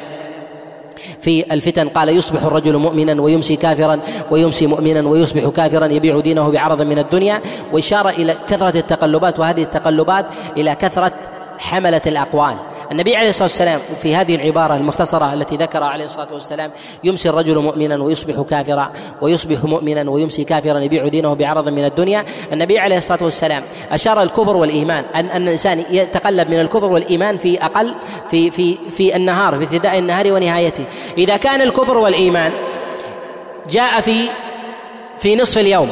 في 1.21 1.53
الفتن. 1.53 1.89
قال 1.89 2.09
يصبح 2.09 2.43
الرجل 2.43 2.77
مؤمنا 2.77 3.23
ويمسي 3.23 3.57
كافرا 3.57 4.01
ويمسي 4.31 4.67
مؤمنا 4.67 5.09
ويصبح 5.09 5.49
كافرا 5.49 5.87
يبيع 5.87 6.21
دينه 6.21 6.51
بعرض 6.51 6.83
من 6.83 6.99
الدنيا. 6.99 7.41
وإشارة 7.73 8.11
إلى 8.11 8.35
كثرة 8.49 8.79
التقلبات 8.79 9.39
وهذه 9.39 9.63
التقلبات 9.63 10.27
إلى 10.57 10.75
كثرة 10.75 11.13
حملة 11.59 12.03
الأقوال. 12.07 12.57
النبي 12.93 13.17
عليه 13.17 13.29
الصلاة 13.29 13.45
والسلام 13.45 13.81
في 14.03 14.17
هذه 14.17 14.35
العبارة 14.35 14.75
المختصرة 14.75 15.35
التي 15.35 15.57
ذكرها 15.57 15.87
عليه 15.87 16.05
الصلاة 16.05 16.33
والسلام 16.33 16.71
يمسي 17.05 17.29
الرجل 17.29 17.59
مؤمنا 17.59 18.03
ويصبح 18.03 18.43
كافرا 18.51 18.93
ويصبح 19.23 19.65
مؤمنا 19.65 20.11
ويمسي 20.11 20.45
كافرا 20.45 20.79
يبيع 20.79 21.09
دينه 21.09 21.35
بعرض 21.35 21.69
من 21.69 21.85
الدنيا. 21.85 22.25
النبي 22.53 22.79
عليه 22.79 22.97
الصلاة 22.97 23.23
والسلام 23.23 23.63
أشار 23.93 24.23
الكفر 24.23 24.57
والإيمان 24.57 25.05
أن 25.15 25.27
أن 25.27 25.43
الإنسان 25.43 25.85
يتقلب 25.91 26.49
من 26.49 26.61
الكفر 26.61 26.85
والإيمان 26.85 27.37
في 27.37 27.65
أقل 27.65 27.95
في 28.31 28.51
في 28.51 28.79
في 28.91 29.17
النهار 29.17 29.57
في 29.57 29.65
ابتداء 29.65 29.99
النهار 29.99 30.33
ونهايته. 30.33 30.85
إذا 31.19 31.37
كان 31.37 31.61
الكفر 31.61 31.99
والإيمان 31.99 32.53
جاء 33.71 34.01
في 34.01 34.29
في 35.19 35.37
نصف 35.37 35.59
اليوم 35.59 35.91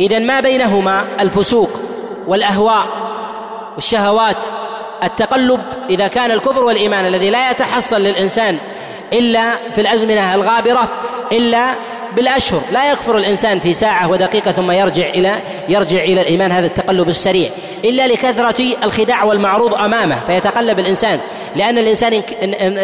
إذا 0.00 0.18
ما 0.18 0.40
بينهما؟ 0.40 1.06
الفسوق 1.20 1.70
والأهواء 2.26 2.86
والشهوات 3.74 4.36
التقلب 5.06 5.60
إذا 5.90 6.08
كان 6.08 6.30
الكفر 6.30 6.64
والإيمان 6.64 7.06
الذي 7.06 7.30
لا 7.30 7.50
يتحصل 7.50 8.00
للإنسان 8.00 8.58
إلا 9.12 9.52
في 9.72 9.80
الأزمنة 9.80 10.34
الغابرة 10.34 10.88
إلا 11.32 11.74
بالأشهر. 12.16 12.62
لا 12.72 12.92
يكفر 12.92 13.18
الإنسان 13.18 13.58
في 13.58 13.74
ساعة 13.74 14.10
ودقيقة 14.10 14.52
ثم 14.52 14.70
يرجع 14.70 15.08
إلى 15.08 15.38
يرجع 15.68 16.02
إلى 16.02 16.20
الإيمان 16.20 16.52
هذا 16.52 16.66
التقلب 16.66 17.08
السريع. 17.08 17.50
إلا 17.84 18.06
لكثرة 18.06 18.64
الخداع 18.84 19.24
والمعروض 19.24 19.74
أمامه 19.74 20.20
فيتقلب 20.26 20.78
الإنسان. 20.78 21.18
لأن 21.56 21.78
الإنسان 21.78 22.22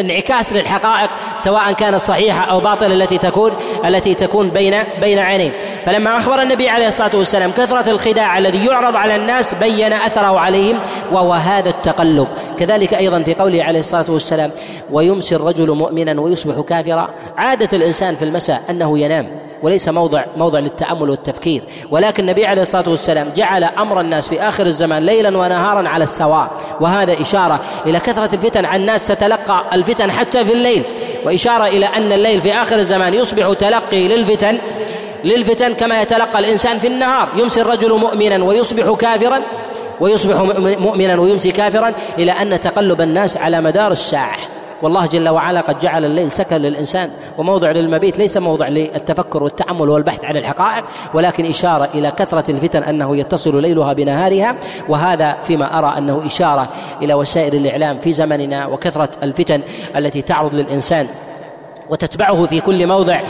انعكاس 0.01 0.53
للحقائق 0.53 1.11
سواء 1.39 1.73
كانت 1.73 1.97
صحيحة 1.97 2.45
أو 2.45 2.61
باطلة 2.61 2.95
التي 2.95 3.19
تكون 3.19 3.53
التي 3.85 4.15
تكون 4.15 4.51
بين 4.51 4.75
بين 5.01 5.19
عينيه 5.19 5.53
فلما 5.87 6.17
أخبر 6.17 6.43
النبي 6.43 6.69
عليه 6.69 6.87
الصلاة 6.87 7.11
والسلام 7.15 7.51
كثرة 7.51 7.91
الخداع 7.91 8.39
الذي 8.39 8.67
يعرض 8.67 8.97
على 8.97 9.17
الناس 9.17 9.55
بين 9.55 9.93
أثره 9.93 10.39
عليهم 10.41 10.79
وهو 11.13 11.33
هذا 11.33 11.69
التقلب. 11.69 12.29
كذلك 12.59 12.95
أيضا 12.95 13.23
في 13.23 13.35
قوله 13.35 13.65
عليه 13.65 13.81
الصلاة 13.81 14.05
والسلام 14.09 14.51
ويمسي 14.91 15.37
الرجل 15.37 15.71
مؤمنا 15.71 16.21
ويصبح 16.21 16.61
كافرا. 16.61 17.09
عادة 17.37 17.77
الإنسان 17.77 18.17
في 18.17 18.25
المساء 18.25 18.63
أنه 18.71 18.99
ينام. 18.99 19.50
وليس 19.63 19.89
موضع 19.89 20.25
موضع 20.37 20.59
للتأمل 20.59 21.11
والتفكير. 21.11 21.63
ولكن 21.91 22.23
النبي 22.23 22.47
عليه 22.47 22.63
الصلاة 22.63 22.89
والسلام 22.89 23.29
جعل 23.37 23.65
أمر 23.65 24.01
الناس 24.01 24.29
في 24.29 24.41
آخر 24.41 24.67
الزمان 24.67 25.03
ليلا 25.07 25.39
ونهارا 25.39 25.89
على 25.89 26.05
السواء. 26.05 26.51
وهذا 26.81 27.23
إشارة 27.23 27.61
إلى 27.87 28.01
كثرة 28.01 28.35
الفتن. 28.35 28.67
الناس 28.67 29.07
تتلقى 29.07 29.65
الفتن 29.73 30.11
حتى 30.11 30.45
في 30.45 30.53
الليل. 30.53 30.83
وإشارة 31.25 31.65
إلى 31.65 31.87
أن 31.87 32.13
الليل 32.13 32.41
في 32.41 32.53
آخر 32.55 32.77
الزمان 32.77 33.15
يصبح 33.15 33.53
تلقي 33.53 34.09
للفتن 34.09 34.59
للفتن 35.25 35.75
كما 35.75 36.03
يتلقى 36.03 36.39
الإنسان 36.39 36.79
في 36.79 36.87
النهار. 36.87 37.29
يمسي 37.37 37.61
الرجل 37.61 37.93
مؤمنا 37.93 38.45
ويصبح 38.45 38.95
كافرا 38.95 39.41
ويصبح 40.01 40.41
مؤمنا 40.79 41.21
ويمسي 41.21 41.51
كافرا 41.51 41.93
إلى 42.19 42.33
أن 42.33 42.61
تقلب 42.61 43.01
الناس 43.01 43.37
على 43.37 43.61
مدار 43.61 43.93
الساعة. 43.93 44.39
والله 44.83 45.07
جل 45.07 45.29
وعلا 45.29 45.61
قد 45.61 45.79
جعل 45.79 46.05
الليل 46.05 46.33
سكن 46.33 46.57
للإنسان 46.57 47.11
وموضع 47.39 47.71
للمبيت 47.71 48.19
ليس 48.19 48.37
موضع 48.37 48.69
للتفكر 48.69 49.43
والتأمل 49.43 49.91
والبحث 49.91 50.25
عن 50.25 50.37
الحقائق 50.37 50.85
ولكن 51.15 51.47
إشارة 51.47 51.89
إلى 51.95 52.11
كثرة 52.11 52.51
الفتن 52.51 52.83
أنه 52.83 53.17
يتصل 53.17 53.63
ليلها 53.63 53.93
بنهارها 53.93 54.57
وهذا 54.89 55.37
فيما 55.43 55.79
أرى 55.79 55.99
أنه 55.99 56.27
إشارة 56.27 56.69
إلى 57.03 57.15
وسائل 57.15 57.55
الإعلام 57.55 57.99
في 57.99 58.13
زمننا 58.13 58.67
وكثرة 58.67 59.11
الفتن 59.23 59.61
التي 59.97 60.23
تعرض 60.23 60.55
للإنسان 60.55 61.07
وتتبعه 61.91 62.47
في 62.47 62.61
كل 62.61 62.87
موضع. 62.87 63.21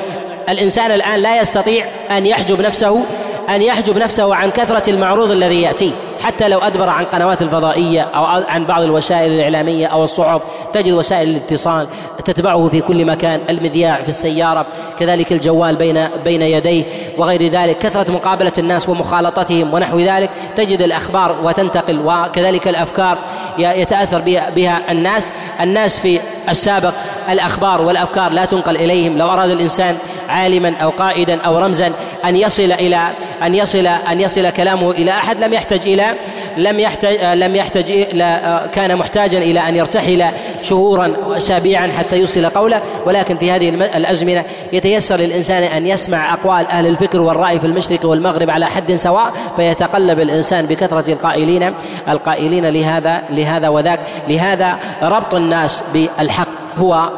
الإنسان 0.49 0.91
الآن 0.91 1.21
لا 1.21 1.41
يستطيع 1.41 1.85
أن 2.11 2.27
يحجب 2.27 2.61
نفسه 2.61 3.05
أن 3.51 3.63
يحجب 3.63 3.99
نفسه 3.99 4.35
عن 4.35 4.51
كثرة 4.51 4.91
المعروض 4.91 5.31
الذي 5.31 5.63
يأتيه 5.63 5.93
حتى 6.25 6.49
لو 6.49 6.59
أدبر 6.59 6.89
عن 6.89 7.05
قنوات 7.05 7.43
الفضائية 7.43 8.03
أو 8.03 8.25
عن 8.25 8.65
بعض 8.65 8.83
الوسائل 8.83 9.33
الإعلامية 9.33 9.87
أو 9.87 10.05
الصحف 10.05 10.43
تجد 10.73 10.93
وسائل 10.93 11.29
الاتصال 11.29 11.89
تتبعه 12.25 12.69
في 12.69 12.81
كل 12.81 13.07
مكان 13.07 13.41
المذياع 13.51 14.03
في 14.03 14.09
السيارة 14.09 14.67
كذلك 14.99 15.33
الجوال 15.33 15.77
بين 15.77 16.09
بين 16.25 16.43
يديه 16.43 16.85
وغير 17.19 17.43
ذلك 17.47 17.79
كثرة 17.79 18.13
مقابلة 18.13 18.53
الناس 18.59 18.89
ومخالطتهم 18.89 19.75
ونحو 19.75 19.99
ذلك 19.99 20.31
تجد 20.57 20.83
الأخبار 20.83 21.37
وتنتقل 21.43 22.01
وكذلك 22.05 22.69
الأفكار 22.69 23.19
يتأثر 23.59 24.23
بها 24.57 24.93
الناس. 24.93 25.31
الناس 25.61 26.01
في 26.01 26.21
السابق 26.49 26.93
الأخبار 27.31 27.83
والأفكار 27.83 28.33
لا 28.33 28.45
تنقل 28.45 28.77
إليهم 28.77 29.19
لو 29.19 29.27
أراد 29.31 29.51
الإنسان 29.51 29.97
عالما 30.29 30.75
أو 30.77 30.91
قائدا 30.91 31.41
أو 31.41 31.59
رمزا 31.59 31.93
أن 32.25 32.37
يصل 32.37 32.73
إلى 32.73 33.01
أن 33.43 33.55
يصل 33.55 33.87
أن 33.87 34.21
يصل 34.21 34.51
كلامه 34.51 34.91
إلى 34.91 35.11
أحد 35.11 35.45
لم 35.45 35.53
يحتج 35.53 35.89
إلى 35.89 36.15
لم 36.57 36.81
يحتج 36.81 37.25
لم 37.25 37.57
يحتج 37.57 37.91
إلى 37.91 38.69
كان 38.73 38.97
محتاجا 38.97 39.39
إلى 39.39 39.69
أن 39.69 39.77
يرتحل 39.77 40.25
شهورا 40.63 41.13
وأسابيعا 41.27 41.91
حتى 41.99 42.17
يوصل 42.17 42.47
قوله. 42.47 42.81
ولكن 43.07 43.37
في 43.37 43.51
هذه 43.51 43.69
الأزمنة 43.69 44.45
يتيسر 44.73 45.17
للإنسان 45.17 45.63
أن 45.63 45.87
يسمع 45.87 46.35
أقوال 46.35 46.67
أهل 46.67 46.87
الفكر 46.87 47.21
والرأي 47.21 47.61
في 47.61 47.67
المشرق 47.67 48.05
والمغرب 48.05 48.51
على 48.51 48.67
حد 48.67 48.95
سواء 48.95 49.33
فيتقلب 49.57 50.21
الإنسان 50.21 50.67
بكثرة 50.67 51.13
القائلين 51.13 51.75
القائلين 52.09 52.67
لهذا 52.67 53.23
لهذا 53.31 53.69
وذاك. 53.69 54.01
لهذا 54.29 54.79
ربط 55.03 55.35
الناس 55.35 55.85
بالحق 55.93 56.49
هو 56.79 57.11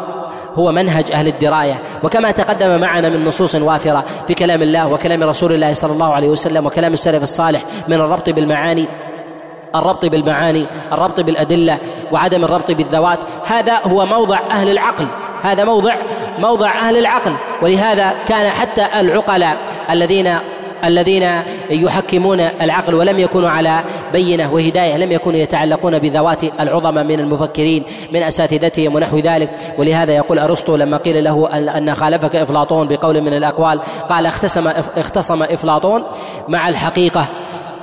هو 0.55 0.72
منهج 0.72 1.12
أهل 1.12 1.28
الدراية. 1.28 1.82
وكما 2.03 2.30
تقدم 2.30 2.80
معنا 2.80 3.09
من 3.09 3.24
نصوص 3.24 3.55
وافرة 3.55 4.05
في 4.26 4.34
كلام 4.34 4.62
الله 4.62 4.88
وكلام 4.88 5.22
رسول 5.22 5.53
الله 5.53 5.72
صلى 5.72 5.92
الله 5.92 6.14
عليه 6.14 6.28
وسلم 6.28 6.66
وكلام 6.66 6.92
السلف 6.92 7.22
الصالح 7.22 7.62
من 7.88 7.94
الربط 7.94 8.30
بالمعاني 8.30 8.88
الربط 9.76 10.07
بالمعاني 10.07 10.66
الربط 10.92 11.20
بالأدلة 11.20 11.78
وعدم 12.12 12.44
الربط 12.44 12.70
بالذوات. 12.70 13.18
هذا 13.46 13.80
هو 13.84 14.07
موضع 14.07 14.40
أهل 14.50 14.68
العقل. 14.68 15.07
هذا 15.42 15.64
موضع 15.64 15.94
موضع 16.38 16.70
أهل 16.70 16.96
العقل. 16.96 17.32
ولهذا 17.62 18.14
كان 18.28 18.48
حتى 18.48 18.86
العقلاء 19.00 19.57
الذين 19.90 20.34
الذين 20.85 21.28
يحكمون 21.70 22.41
العقل 22.41 22.95
ولم 22.95 23.18
يكونوا 23.18 23.51
على 23.51 23.85
بينة 24.12 24.53
وهداية 24.53 24.97
لم 24.97 25.12
يكونوا 25.12 25.39
يتعلقون 25.39 25.99
بذوات 25.99 26.45
العظمى 26.61 27.03
من 27.03 27.20
المفكرين 27.20 27.85
من 28.12 28.22
أساتذتهم 28.22 28.95
ونحو 28.95 29.18
ذلك. 29.18 29.51
ولهذا 29.78 30.12
يقول 30.12 30.39
أرسطو 30.39 30.76
لما 30.76 30.97
قيل 30.97 31.24
له 31.24 31.49
ان 31.53 31.95
خالفك 31.95 32.37
إفلاطون 32.37 32.89
بقول 32.89 33.20
من 33.20 33.35
الأقوال 33.35 33.80
قال 34.09 34.26
اختصم 34.26 34.68
اختصم 34.97 35.43
إفلاطون 35.43 36.03
مع 36.49 36.68
الحقيقة 36.68 37.26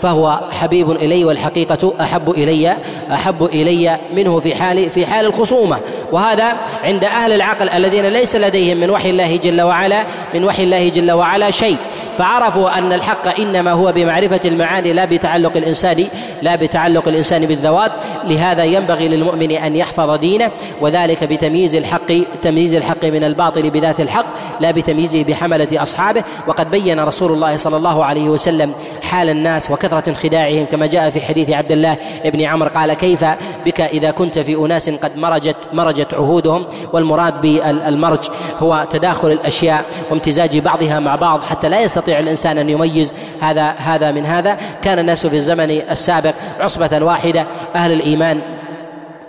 فهو 0.02 0.40
حبيب 0.52 0.92
إلي 0.92 1.26
والحقيقة 1.26 1.94
أحب 2.02 2.30
إلي 2.30 2.78
أحب 3.14 3.44
إلي 3.44 3.98
منه 4.16 4.40
في 4.40 4.56
حال 4.56 4.90
في 4.90 5.06
حال 5.06 5.26
الخصومة. 5.26 5.78
وهذا 6.12 6.54
عند 6.84 7.06
أهل 7.06 7.32
العقل 7.32 7.70
الذين 7.70 8.06
ليس 8.06 8.36
لديهم 8.36 8.78
من 8.78 8.90
وحي 8.90 9.10
الله 9.10 9.38
جل 9.38 9.62
وعلا 9.62 10.04
من 10.34 10.46
وحي 10.46 10.64
الله 10.64 10.90
جل 10.90 11.12
وعلا 11.12 11.52
شيء. 11.52 11.78
فعرفوا 12.20 12.78
أن 12.78 12.94
الحق 12.94 13.40
إنما 13.40 13.72
هو 13.72 13.92
بمعرفة 13.92 14.40
المعاني 14.46 14.94
لا 14.94 15.06
بتعلق 15.06 15.58
الإنسان 15.58 16.08
لا 16.42 16.56
بتعلق 16.56 17.08
الإنسان 17.08 17.46
بالذوات. 17.46 17.92
لهذا 18.24 18.64
ينبغي 18.64 19.08
للمؤمن 19.08 19.52
أن 19.52 19.76
يحفظ 19.76 20.18
دينه 20.20 20.52
وذلك 20.82 21.24
بتمييز 21.24 21.76
الحق 21.76 22.14
تمييز 22.42 22.74
الحق 22.74 23.06
من 23.06 23.24
الباطل 23.24 23.70
بذات 23.70 24.00
الحق 24.02 24.26
لا 24.60 24.72
بتمييزه 24.72 25.24
بحملة 25.24 25.68
أصحابه. 25.74 26.24
وقد 26.48 26.72
بين 26.72 27.00
رسول 27.00 27.32
الله 27.32 27.56
صلى 27.56 27.78
الله 27.78 28.06
عليه 28.06 28.30
وسلم 28.30 28.74
حال 29.02 29.30
الناس 29.30 29.72
وكثرة 29.72 30.10
انخداعهم 30.10 30.66
كما 30.66 30.88
جاء 30.88 31.10
في 31.10 31.22
حديث 31.22 31.50
عبد 31.50 31.72
الله 31.72 31.98
بن 32.26 32.42
عمرو 32.42 32.70
قال 32.70 32.94
كيف 32.94 33.26
بك 33.66 33.82
إذا 33.82 34.12
كنت 34.12 34.40
في 34.40 34.56
أناس 34.56 34.90
قد 34.90 35.18
مرجت 35.18 35.58
مرجت 35.74 36.14
عهودهم؟ 36.14 36.66
والمراد 36.94 37.42
بالمرج 37.42 38.30
هو 38.58 38.88
تداخل 38.90 39.32
الأشياء 39.32 39.86
وامتزاج 40.12 40.58
بعضها 40.58 41.00
مع 41.00 41.16
بعض 41.16 41.44
حتى 41.44 41.70
لا 41.70 41.82
يستطيع 41.82 42.09
يستطيع 42.10 42.20
الإنسان 42.20 42.58
أن 42.58 42.70
يميز 42.70 43.14
هذا 43.42 43.70
هذا 43.78 44.12
من 44.12 44.26
هذا. 44.26 44.58
كان 44.82 45.00
الناس 45.00 45.28
في 45.28 45.36
الزمن 45.36 45.72
السابق 45.72 46.34
عصبة 46.60 47.06
واحدة 47.06 47.46
أهل 47.76 47.92
الإيمان. 47.92 48.59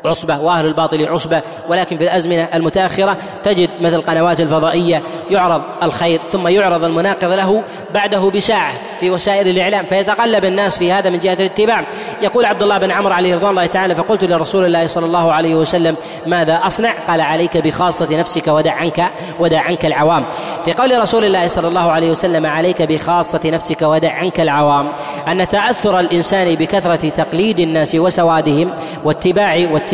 عصبة 0.05 0.39
وأهل 0.41 0.67
الباطل 0.67 1.09
عصبة 1.09 1.43
ولكن 1.69 1.97
في 1.97 2.05
الأزمنة 2.05 2.49
المتأخرة 2.55 3.17
تجد 3.45 3.71
مثل 3.81 4.01
قنوات 4.01 4.41
الفضائية 4.41 5.03
يعرض 5.31 5.63
الخير 5.83 6.21
ثم 6.27 6.49
يعرض 6.49 6.85
المناقض 6.85 7.33
له 7.33 7.63
بعده 7.95 8.31
بساعة 8.31 8.73
في 9.01 9.11
وسائل 9.11 9.49
الإعلام 9.49 9.85
فيتقلب 9.85 10.45
الناس 10.45 10.79
في 10.79 10.93
هذا 10.93 11.11
من 11.11 11.19
جهة 11.19 11.33
الاتباع. 11.33 11.85
يقول 12.23 12.45
عبد 12.45 12.63
الله 12.63 12.79
بن 12.79 12.91
عمرو 12.91 13.15
عليه 13.15 13.35
رضوان 13.35 13.51
الله 13.51 13.67
تعالى 13.67 13.95
فقلت 13.95 14.25
لرسول 14.25 14.65
الله 14.65 14.87
صلى 14.87 15.07
الله 15.07 15.33
عليه 15.33 15.55
وسلم 15.55 15.97
ماذا 16.27 16.61
أصنع؟ 16.67 16.93
قال 17.09 17.21
عليك 17.21 17.57
بخاصة 17.57 18.19
نفسك 18.19 18.49
ودع 18.49 18.73
عنك 18.73 19.07
ودع 19.41 19.61
عنك 19.61 19.87
العوام. 19.87 20.25
في 20.65 20.73
قول 20.73 21.01
رسول 21.01 21.25
الله 21.25 21.47
صلى 21.47 21.69
الله 21.69 21.91
عليه 21.91 22.11
وسلم 22.11 22.47
عليك 22.47 22.83
بخاصة 22.83 23.41
نفسك 23.45 23.83
ودع 23.83 24.13
عنك 24.13 24.41
العوام. 24.41 24.93
أن 25.29 25.49
تأثر 25.49 26.01
الإنسان 26.01 26.55
بكثرة 26.55 27.09
تقليد 27.09 27.61
الناس 27.61 27.95
وسوادهم 27.95 28.71
واتباع 29.05 29.51
واتباع 29.71 29.90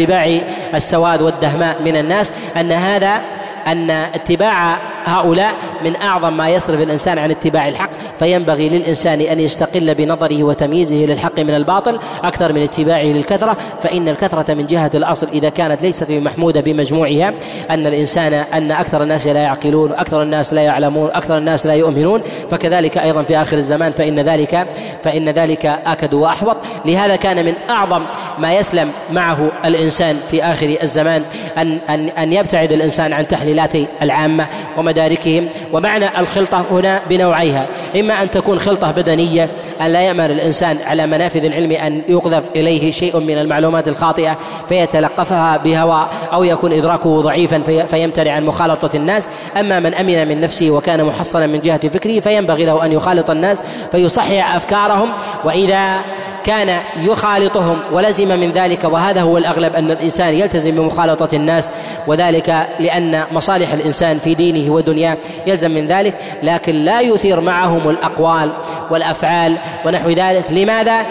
السواد 0.74 1.22
والدهماء 1.22 1.82
من 1.82 1.96
الناس 1.96 2.34
أن 2.56 2.72
هذا 2.72 3.20
أن 3.66 3.90
اتباع 3.90 4.78
هؤلاء 5.06 5.54
من 5.84 5.96
أعظم 5.96 6.36
ما 6.36 6.48
يصرف 6.48 6.80
الإنسان 6.80 7.18
عن 7.18 7.30
اتباع 7.30 7.68
الحق 7.68 7.90
فينبغي 8.18 8.68
للإنسان 8.68 9.20
أن 9.20 9.40
يستقل 9.40 9.94
بنظره 9.94 10.44
وتمييزه 10.44 10.96
للحق 10.96 11.40
من 11.40 11.54
الباطل 11.54 11.98
أكثر 12.22 12.52
من 12.52 12.62
اتباعه 12.62 13.04
للكثرة 13.04 13.56
فإن 13.82 14.08
الكثرة 14.08 14.54
من 14.54 14.66
جهة 14.66 14.90
الأصل 14.94 15.28
إذا 15.32 15.48
كانت 15.48 15.82
ليست 15.82 16.10
محمودة 16.10 16.60
بمجموعها 16.60 17.34
أن 17.70 17.86
الإنسان 17.86 18.32
أن 18.32 18.72
أكثر 18.72 19.02
الناس 19.02 19.26
لا 19.26 19.40
يعقلون 19.40 19.92
أكثر 19.92 20.22
الناس 20.22 20.52
لا 20.52 20.62
يعلمون 20.62 21.10
أكثر 21.10 21.38
الناس 21.38 21.66
لا 21.66 21.74
يؤمنون 21.74 22.22
فكذلك 22.50 22.98
أيضا 22.98 23.22
في 23.22 23.40
آخر 23.40 23.56
الزمان 23.56 23.92
فإن 23.92 24.20
ذلك 24.20 24.66
فإن 25.02 25.28
ذلك 25.28 25.66
آكد 25.66 26.14
وأحوط. 26.14 26.56
لهذا 26.84 27.16
كان 27.16 27.44
من 27.44 27.54
أعظم 27.70 28.02
ما 28.38 28.54
يسلم 28.54 28.90
معه 29.10 29.52
الإنسان 29.64 30.16
في 30.30 30.44
آخر 30.44 30.76
الزمان 30.82 31.22
أن 31.58 31.78
أن 31.88 32.08
أن 32.08 32.32
يبتعد 32.32 32.72
الإنسان 32.72 33.12
عن 33.12 33.28
تحليلات 33.28 33.74
العامة 34.02 34.48
ومداركهم 34.96 35.48
ومعنى 35.72 36.20
الخلطة 36.20 36.66
هنا 36.70 37.02
بنوعيها. 37.08 37.66
إما 37.96 38.22
أن 38.22 38.30
تكون 38.30 38.58
خلطة 38.58 38.90
بدنية 38.90 39.50
أن 39.80 39.86
لا 39.86 40.00
يأمن 40.00 40.24
الإنسان 40.24 40.78
على 40.86 41.06
منافذ 41.06 41.44
العلم 41.44 41.72
أن 41.72 42.02
يقذف 42.08 42.44
إليه 42.56 42.90
شيء 42.90 43.20
من 43.20 43.38
المعلومات 43.38 43.88
الخاطئة 43.88 44.38
فيتلقفها 44.68 45.56
بهوى 45.56 46.08
أو 46.32 46.44
يكون 46.44 46.72
إدراكه 46.72 47.20
ضعيفا 47.20 47.62
فيمتنع 47.86 48.32
عن 48.32 48.44
مخالطة 48.44 48.96
الناس. 48.96 49.28
أما 49.56 49.80
من 49.80 49.94
أمن 49.94 50.28
من 50.28 50.40
نفسه 50.40 50.70
وكان 50.70 51.04
محصنا 51.04 51.46
من 51.46 51.60
جهة 51.60 51.88
فكره 51.88 52.20
فينبغي 52.20 52.64
له 52.64 52.84
أن 52.84 52.92
يخالط 52.92 53.30
الناس 53.30 53.62
فيصحح 53.92 54.54
أفكارهم. 54.54 55.12
وإذا 55.44 55.98
كان 56.46 56.80
يخالطهم 56.96 57.78
ولزم 57.92 58.28
من 58.28 58.50
ذلك. 58.50 58.84
وهذا 58.84 59.22
هو 59.22 59.38
الأغلب 59.38 59.74
أن 59.74 59.90
الإنسان 59.90 60.34
يلتزم 60.34 60.70
بمخالطة 60.70 61.36
الناس 61.36 61.72
وذلك 62.06 62.68
لأن 62.80 63.24
مصالح 63.32 63.72
الإنسان 63.72 64.18
في 64.18 64.34
دينه 64.34 64.72
ودنياه 64.72 65.18
يلزم 65.46 65.70
من 65.70 65.86
ذلك. 65.86 66.14
لكن 66.42 66.74
لا 66.74 67.00
يثير 67.00 67.40
معهم 67.40 67.90
الأقوال 67.90 68.52
والأفعال 68.90 69.58
ونحو 69.84 70.10
ذلك. 70.10 70.44
لماذا؟ 70.50 71.06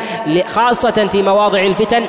خاصة 0.48 1.08
في 1.12 1.22
مواضع 1.22 1.60
الفتن 1.64 2.04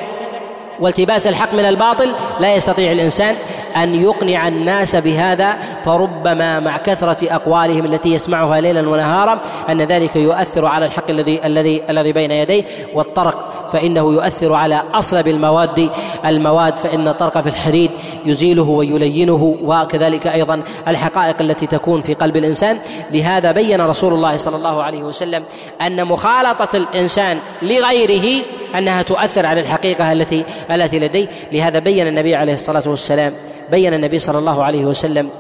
والتباس 0.81 1.27
الحق 1.27 1.55
من 1.55 1.65
الباطل 1.65 2.15
لا 2.41 2.55
يستطيع 2.55 2.93
الإنسان 2.93 3.35
أن 3.77 3.95
يقنع 3.95 4.49
الناس 4.49 4.97
بهذا 4.97 5.57
فربما 5.85 6.61
مع 6.61 6.77
كثرة 6.77 7.35
أقوالهم 7.35 7.85
التي 7.85 8.13
يسمعها 8.13 8.61
ليلا 8.61 8.89
ونهارا 8.89 9.41
أن 9.69 9.83
ذلك 9.83 10.17
يؤثر 10.17 10.67
على 10.67 10.87
الحق 10.87 11.11
الذي 11.11 11.47
الذي 11.47 11.83
الذي 11.91 12.13
بين 12.13 12.31
يديه. 12.31 12.65
والطرق 12.95 13.71
فإنه 13.73 14.13
يؤثر 14.13 14.55
على 14.55 14.83
أصلب 14.95 15.29
المواد 15.29 15.91
المواد 16.27 16.79
فإن 16.79 17.09
الطرق 17.09 17.41
في 17.41 17.49
الحديد 17.49 17.91
يزيله 18.25 18.63
ويلينه 18.63 19.57
وكذلك 19.63 20.27
أيضا 20.27 20.63
الحقائق 20.89 21.37
التي 21.41 21.67
تكون 21.67 22.01
في 22.01 22.15
قلب 22.15 22.37
الإنسان. 22.37 22.79
لهذا 23.13 23.53
بين 23.53 23.81
رسول 23.81 24.13
الله 24.13 24.37
صلى 24.37 24.57
الله 24.57 24.83
عليه 24.83 25.03
وسلم 25.03 25.45
أن 25.87 26.05
مخالطة 26.05 26.77
الإنسان 26.77 27.39
لغيره 27.63 28.45
أنها 28.79 29.03
تؤثر 29.03 29.47
على 29.47 29.61
الحقيقة 29.61 30.13
التي 30.13 30.45
التي 30.71 30.99
لديه. 30.99 31.29
لهذا 31.53 31.79
بين 31.79 32.07
النبي 32.07 32.35
عليه 32.35 32.53
الصلاة 32.53 32.83
والسلام 32.87 33.33
بين 33.71 33.95
النبي 33.95 34.19
صلى 34.19 34.39
الله 34.39 34.65
عليه 34.65 34.85
وسلم 34.87 35.31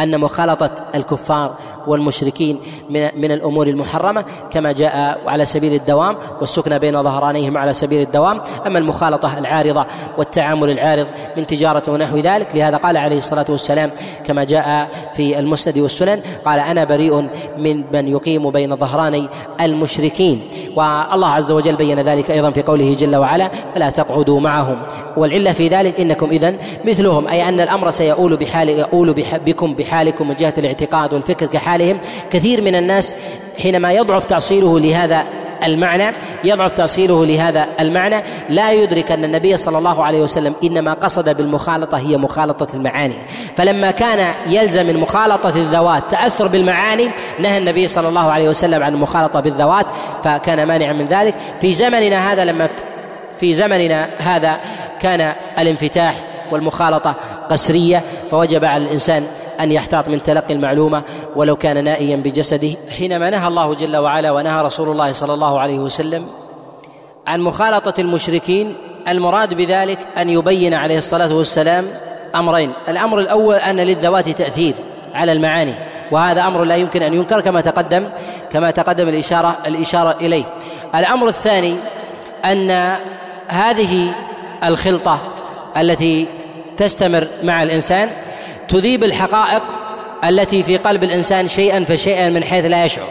أن 0.00 0.20
مخالطة 0.20 0.70
الكفار 0.94 1.54
والمشركين 1.86 2.58
من 2.90 3.20
من 3.20 3.32
الأمور 3.32 3.66
المحرمة 3.66 4.24
كما 4.50 4.72
جاء 4.72 5.20
على 5.26 5.44
سبيل 5.44 5.74
الدوام 5.74 6.16
والسكنى 6.40 6.78
بين 6.78 7.02
ظهرانيهم 7.02 7.58
على 7.58 7.72
سبيل 7.72 8.02
الدوام. 8.02 8.40
أما 8.66 8.78
المخالطة 8.78 9.38
العارضة 9.38 9.86
والتعامل 10.18 10.70
العارض 10.70 11.06
من 11.36 11.46
تجارة 11.46 11.90
ونحو 11.90 12.16
ذلك 12.16 12.56
لهذا 12.56 12.76
قال 12.76 12.96
عليه 12.96 13.18
الصلاة 13.18 13.46
والسلام 13.48 13.90
كما 14.24 14.44
جاء 14.44 14.88
في 15.14 15.38
المسند 15.38 15.78
والسنن 15.78 16.20
قال 16.44 16.60
أنا 16.60 16.84
بريء 16.84 17.28
من 17.58 17.84
من 17.92 18.08
يقيم 18.08 18.50
بين 18.50 18.76
ظهراني 18.76 19.28
المشركين. 19.60 20.42
والله 20.76 21.28
عز 21.28 21.52
وجل 21.52 21.76
بين 21.76 22.00
ذلك 22.00 22.30
أيضا 22.30 22.50
في 22.50 22.62
قوله 22.62 22.94
جل 22.94 23.16
وعلا 23.16 23.50
فلا 23.74 23.90
تقعدوا 23.90 24.40
معهم. 24.40 24.82
والعلة 25.16 25.52
في 25.52 25.68
ذلك 25.68 26.00
إنكم 26.00 26.30
اذا 26.30 26.54
مثلهم 26.84 27.28
أي 27.28 27.48
أن 27.48 27.60
الأمر 27.60 27.90
سيؤول 27.90 28.36
بحال 28.36 28.68
يؤول 28.68 29.12
بكم 29.46 29.74
بحالكم 29.88 30.28
من 30.28 30.34
جهة 30.34 30.54
الاعتقاد 30.58 31.12
والفكر 31.12 31.46
كحالهم. 31.46 32.00
كثير 32.30 32.62
من 32.62 32.74
الناس 32.74 33.16
حينما 33.62 33.92
يضعف 33.92 34.24
تأصيله 34.24 34.78
لهذا 34.78 35.24
المعنى 35.64 36.14
يضعف 36.44 36.74
تأصيله 36.74 37.26
لهذا 37.26 37.66
المعنى 37.80 38.22
لا 38.48 38.72
يدرك 38.72 39.12
أن 39.12 39.24
النبي 39.24 39.56
صلى 39.56 39.78
الله 39.78 40.04
عليه 40.04 40.22
وسلم 40.22 40.54
إنما 40.64 40.94
قصد 40.94 41.36
بالمخالطة 41.36 41.98
هي 41.98 42.16
مخالطة 42.16 42.76
المعاني. 42.76 43.14
فلما 43.56 43.90
كان 43.90 44.34
يلزم 44.46 44.86
من 44.86 44.96
مخالطة 44.96 45.48
الذوات 45.48 46.10
تأثر 46.10 46.48
بالمعاني 46.48 47.10
نهى 47.38 47.58
النبي 47.58 47.88
صلى 47.88 48.08
الله 48.08 48.30
عليه 48.32 48.48
وسلم 48.48 48.82
عن 48.82 48.94
المخالطة 48.94 49.40
بالذوات 49.40 49.86
فكان 50.24 50.66
مانعا 50.66 50.92
من 50.92 51.06
ذلك. 51.06 51.34
في 51.60 51.72
زمننا 51.72 52.32
هذا 52.32 52.44
لما 52.44 52.68
في 53.40 53.54
زمننا 53.54 54.08
هذا 54.18 54.60
كان 55.00 55.32
الانفتاح 55.58 56.14
والمخالطة 56.52 57.14
قسرية 57.50 58.02
فوجب 58.30 58.64
على 58.64 58.84
الإنسان 58.84 59.26
أن 59.60 59.72
يحتاط 59.72 60.08
من 60.08 60.22
تلقي 60.22 60.54
المعلومة 60.54 61.02
ولو 61.36 61.56
كان 61.56 61.84
نائيا 61.84 62.16
بجسده. 62.16 62.70
حينما 62.98 63.30
نهى 63.30 63.48
الله 63.48 63.74
جل 63.74 63.96
وعلا 63.96 64.30
ونهى 64.30 64.62
رسول 64.62 64.88
الله 64.88 65.12
صلى 65.12 65.34
الله 65.34 65.60
عليه 65.60 65.78
وسلم 65.78 66.26
عن 67.26 67.40
مخالطة 67.40 68.00
المشركين 68.00 68.74
المراد 69.08 69.54
بذلك 69.54 69.98
أن 70.18 70.30
يبين 70.30 70.74
عليه 70.74 70.98
الصلاة 70.98 71.34
والسلام 71.34 71.86
أمرين. 72.34 72.72
الأمر 72.88 73.20
الأول 73.20 73.54
أن 73.54 73.76
للذوات 73.76 74.28
تأثير 74.28 74.74
على 75.14 75.32
المعاني 75.32 75.74
وهذا 76.12 76.42
أمر 76.42 76.64
لا 76.64 76.76
يمكن 76.76 77.02
أن 77.02 77.14
ينكر 77.14 77.40
كما 77.40 77.60
تقدم 77.60 78.08
كما 78.52 78.70
تقدم 78.70 79.08
الإشارة 79.08 79.56
الإشارة 79.66 80.16
إليه. 80.20 80.44
الأمر 80.94 81.28
الثاني 81.28 81.76
أن 82.44 82.96
هذه 83.48 84.14
الخلطة 84.64 85.18
التي 85.76 86.26
تستمر 86.76 87.28
مع 87.42 87.62
الإنسان 87.62 88.10
تذيب 88.68 89.04
الحقائق 89.04 89.62
التي 90.24 90.62
في 90.62 90.76
قلب 90.76 91.04
الإنسان 91.04 91.48
شيئا 91.48 91.84
فشيئا 91.84 92.28
من 92.28 92.44
حيث 92.44 92.64
لا 92.64 92.84
يشعر. 92.84 93.06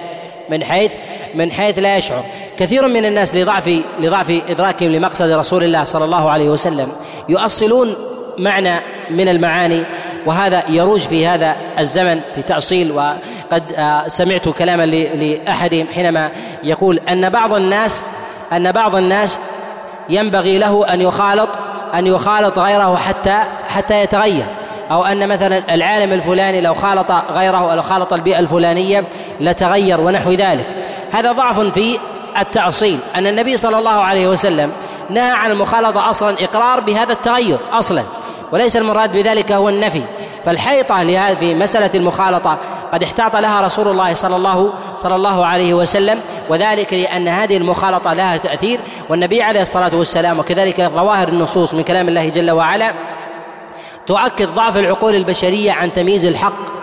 من 0.50 0.64
حيث 0.64 0.94
من 1.36 1.52
حيث 1.52 1.80
لا 1.80 1.98
يشعر. 1.98 2.24
كثير 2.60 2.88
من 2.88 3.06
الناس 3.06 3.36
لضعف 3.36 3.70
لضعف 4.00 4.30
إدراكهم 4.50 4.90
لمقصد 4.90 5.32
رسول 5.32 5.64
الله 5.64 5.84
صلى 5.84 6.06
الله 6.06 6.30
عليه 6.30 6.50
وسلم. 6.50 6.92
يؤصلون 7.30 7.96
معنى 8.38 8.80
من 9.10 9.28
المعاني 9.28 9.84
وهذا 10.26 10.64
يروج 10.70 11.00
في 11.00 11.28
هذا 11.28 11.56
الزمن 11.80 12.22
في 12.36 12.42
تأصيل 12.42 12.92
وقد 12.92 13.74
آه، 13.76 14.08
سمعت 14.08 14.50
كلاما 14.50 14.86
لأحدهم 14.86 15.88
حينما 15.96 16.32
يقول 16.64 17.00
أن 17.00 17.30
بعض 17.30 17.54
الناس 17.54 18.04
أن 18.54 18.72
بعض 18.72 18.96
الناس 18.96 19.40
ينبغي 20.10 20.58
له 20.58 20.94
أن 20.94 21.02
يخالط 21.02 21.50
أن 21.94 22.06
يخالط 22.08 22.60
غيره 22.60 22.96
حتى 22.96 23.44
حتى 23.68 24.02
يتغير. 24.02 24.46
أو 24.92 25.06
أن 25.06 25.28
مثلا 25.28 25.74
العالم 25.74 26.14
الفلاني 26.14 26.62
لو 26.62 26.74
خالط 26.74 27.12
غيره 27.12 27.74
أو 27.74 27.82
خالط 27.82 28.14
البيئة 28.14 28.40
الفلانية 28.40 29.04
لتغير 29.40 30.02
ونحو 30.02 30.32
ذلك. 30.32 30.66
هذا 31.12 31.32
ضعف 31.32 31.60
في 31.60 32.00
التأصيل 32.40 33.00
أن 33.16 33.28
النبي 33.28 33.58
صلى 33.58 33.78
الله 33.80 34.04
عليه 34.04 34.28
وسلم 34.28 34.72
نهى 35.10 35.32
عن 35.32 35.52
المخالطة 35.52 36.10
أصلا 36.10 36.36
إقرار 36.44 36.80
بهذا 36.80 37.14
التغير 37.14 37.58
أصلا 37.74 38.04
وليس 38.52 38.78
المراد 38.78 39.14
بذلك 39.14 39.52
هو 39.52 39.70
النفي. 39.70 40.04
فالحيطة 40.46 41.04
لهذه 41.04 41.36
في 41.36 41.56
مسألة 41.56 41.90
المخالطة 41.96 42.58
قد 42.92 43.04
احتاط 43.04 43.36
لها 43.36 43.62
رسول 43.62 43.88
الله 43.88 44.14
صلى 44.14 44.36
الله 44.36 44.74
صلى 44.98 45.16
الله 45.16 45.46
عليه 45.46 45.74
وسلم 45.74 46.20
وذلك 46.50 46.94
لأن 46.94 47.28
هذه 47.28 47.58
المخالطة 47.58 48.14
لها 48.14 48.38
تأثير 48.38 48.80
والنبي 49.10 49.44
عليه 49.44 49.62
الصلاة 49.62 49.96
والسلام 49.96 50.40
وكذلك 50.40 50.82
ظواهر 50.82 51.28
النصوص 51.28 51.74
من 51.74 51.84
كلام 51.84 52.08
الله 52.08 52.30
جل 52.30 52.52
وعلا 52.52 52.94
تؤكد 54.08 54.50
ضعف 54.50 54.78
العقول 54.78 55.16
البشرية 55.16 55.72
عن 55.72 55.94
تمييز 55.94 56.26
الحق 56.26 56.78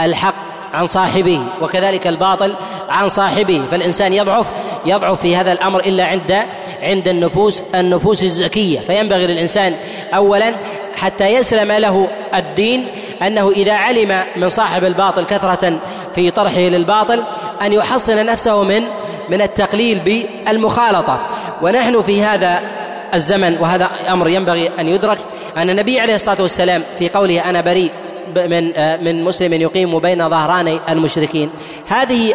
الحق 0.00 0.34
عن 0.74 0.86
صاحبه 0.86 1.40
وكذلك 1.60 2.06
الباطل 2.06 2.54
عن 2.88 3.08
صاحبه. 3.08 3.62
فالإنسان 3.70 4.12
يضعف 4.12 4.50
يضعف 4.86 5.20
في 5.20 5.36
هذا 5.36 5.52
الأمر 5.52 5.80
إلا 5.80 6.04
عند 6.04 6.42
عند 6.82 7.08
النفوس 7.08 7.64
النفوس 7.74 8.22
الزكية. 8.22 8.80
فينبغي 8.80 9.26
للإنسان 9.26 9.74
اولا 10.14 10.54
حتى 10.96 11.26
يسلم 11.26 11.72
له 11.72 12.08
الدين 12.34 12.86
أنه 13.22 13.50
إذا 13.50 13.72
علم 13.72 14.22
من 14.36 14.48
صاحب 14.48 14.84
الباطل 14.84 15.24
كثرة 15.24 15.78
في 16.14 16.30
طرحه 16.30 16.60
للباطل 16.60 17.24
أن 17.62 17.72
يحصن 17.72 18.26
نفسه 18.26 18.62
من 18.62 18.82
من 19.28 19.42
التقليل 19.42 19.98
بالمخالطة. 19.98 21.20
ونحن 21.62 22.02
في 22.02 22.22
هذا 22.22 22.81
الزمن 23.14 23.56
وهذا 23.60 23.90
أمر 24.08 24.28
ينبغي 24.28 24.70
أن 24.80 24.88
يدرك 24.88 25.18
أن 25.56 25.70
النبي 25.70 26.00
عليه 26.00 26.14
الصلاة 26.14 26.42
والسلام 26.42 26.82
في 26.98 27.08
قوله 27.08 27.50
أنا 27.50 27.60
بريء 27.60 27.90
من 28.36 28.72
آه، 28.76 28.96
من 28.96 29.24
مسلم 29.24 29.52
يقيم 29.52 29.98
بين 29.98 30.28
ظهراني 30.28 30.80
المشركين. 30.88 31.50
هذه 31.86 32.34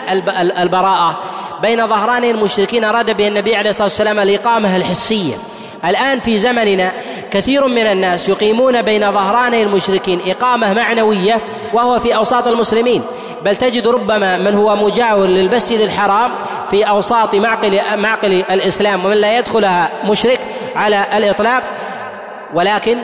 البراءة 0.61 1.19
بين 1.61 1.87
ظهراني 1.87 2.31
المشركين 2.31 2.83
أراد 2.83 3.17
به 3.17 3.27
النبي 3.27 3.55
عليه 3.55 3.69
الصلاة 3.69 3.87
والسلام 3.87 4.19
الاقامه 4.19 4.75
الحسية. 4.75 5.33
الآن 5.85 6.19
في 6.19 6.37
زمننا 6.37 6.91
كثير 7.31 7.67
من 7.67 7.85
الناس 7.85 8.29
يقيمون 8.29 8.81
بين 8.81 9.11
ظهراني 9.11 9.63
المشركين 9.63 10.19
إقامة 10.27 10.73
معنوية 10.73 11.41
وهو 11.73 11.99
في 11.99 12.15
أوساط 12.15 12.47
المسلمين. 12.47 13.01
بل 13.45 13.55
تجد 13.55 13.87
ربما 13.87 14.37
من 14.37 14.55
هو 14.55 14.75
مجاور 14.75 15.27
للمسجد 15.27 15.79
الحرام 15.79 16.31
في 16.71 16.83
أوساط 16.83 17.35
معقل 17.35 17.79
معقل 17.95 18.43
الإسلام 18.49 19.05
ومن 19.05 19.17
لا 19.17 19.37
يدخلها 19.37 19.89
مشرك 20.05 20.39
على 20.77 21.05
الإطلاق 21.17 21.63
ولكن 22.53 22.97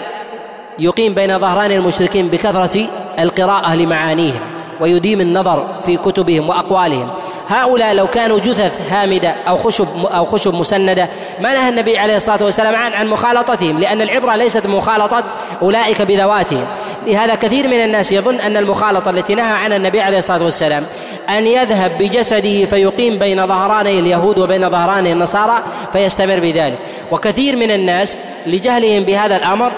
يقيم 0.80 1.14
بين 1.14 1.40
ظهران 1.40 1.72
المشركين 1.72 2.28
بكثرة 2.28 2.88
القراءة 3.20 3.76
لمعانيهم 3.76 4.42
ويديم 4.82 5.22
النظر 5.22 5.80
في 5.86 5.98
كتبهم 5.98 6.50
وأقوالهم. 6.50 7.10
هؤلاء 7.48 7.94
لو 7.94 8.08
كانوا 8.08 8.40
جثث 8.40 8.92
هامدة 8.92 9.36
أو 9.48 9.58
خشب 9.58 9.88
أو 10.06 10.26
خشب 10.26 10.54
مسندة 10.54 11.10
ما 11.40 11.54
نهى 11.54 11.70
النبي 11.70 11.98
عليه 11.98 12.16
الصلاة 12.16 12.44
والسلام 12.44 12.76
عن 12.76 12.94
عن 12.94 13.08
مخالطتهم 13.08 13.80
لأن 13.80 14.02
العبرة 14.02 14.36
ليست 14.36 14.68
مخالطة 14.68 15.24
أولئك 15.62 16.02
بذواتهم. 16.02 16.66
لهذا 17.08 17.36
كثير 17.36 17.68
من 17.68 17.84
الناس 17.84 18.12
يظن 18.12 18.40
أن 18.40 18.58
المخالطة 18.58 19.10
التي 19.10 19.36
نهى 19.36 19.54
عنها 19.54 19.78
النبي 19.78 20.02
عليه 20.02 20.18
الصلاة 20.18 20.44
والسلام 20.44 20.86
أن 21.30 21.48
يذهب 21.48 21.92
بجسده 22.00 22.66
فيقيم 22.66 23.18
بين 23.20 23.48
ظهراني 23.48 24.00
اليهود 24.00 24.40
وبين 24.40 24.70
ظهراني 24.70 25.12
النصارى 25.12 25.64
فيستمر 25.94 26.40
بذلك. 26.40 26.78
وكثير 27.12 27.56
من 27.56 27.72
الناس 27.72 28.18
لجهلهم 28.46 29.04
بهذا 29.04 29.36
الأمر 29.36 29.72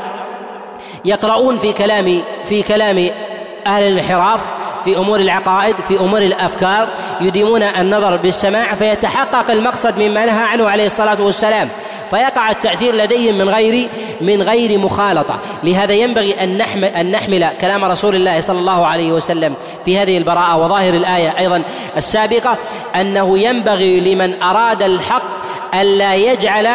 يقرؤون 1.06 1.58
في 1.58 1.74
كلام 1.74 2.22
في 2.46 2.64
كلام 2.64 3.10
أهل 3.68 3.84
الانحراف 3.84 4.42
في 4.86 4.98
أمور 4.98 5.20
العقائد 5.20 5.76
في 5.88 6.00
أمور 6.00 6.22
الأفكار 6.22 6.88
يديمون 7.22 7.64
النظر 7.64 8.16
بالسماع 8.16 8.76
فيتحقق 8.76 9.52
المقصد 9.52 10.00
مما 10.00 10.26
نهى 10.26 10.44
عنه 10.44 10.70
عليه 10.70 10.86
الصلاة 10.86 11.22
والسلام. 11.22 11.70
فيقع 12.10 12.50
التأثير 12.50 12.96
لديهم 12.96 13.38
من 13.38 13.50
غير 13.50 13.90
من 14.22 14.42
غير 14.42 14.80
مخالطة. 14.80 15.40
لهذا 15.64 15.94
ينبغي 15.94 16.44
أن 16.44 16.58
نحمل 16.58 16.86
أن 16.86 17.12
نحمل 17.12 17.48
كلام 17.62 17.86
رسول 17.86 18.16
الله 18.16 18.40
صلى 18.40 18.60
الله 18.60 18.88
عليه 18.88 19.12
وسلم 19.12 19.56
في 19.86 20.00
هذه 20.00 20.18
البراءة 20.18 20.58
وظاهر 20.58 20.94
الآية 20.94 21.34
أيضا 21.40 21.62
السابقة 21.98 22.58
أنه 22.96 23.40
ينبغي 23.40 24.00
لمن 24.00 24.44
أراد 24.44 24.84
الحق 24.84 25.24
ألا 25.74 26.16
يجعل 26.16 26.68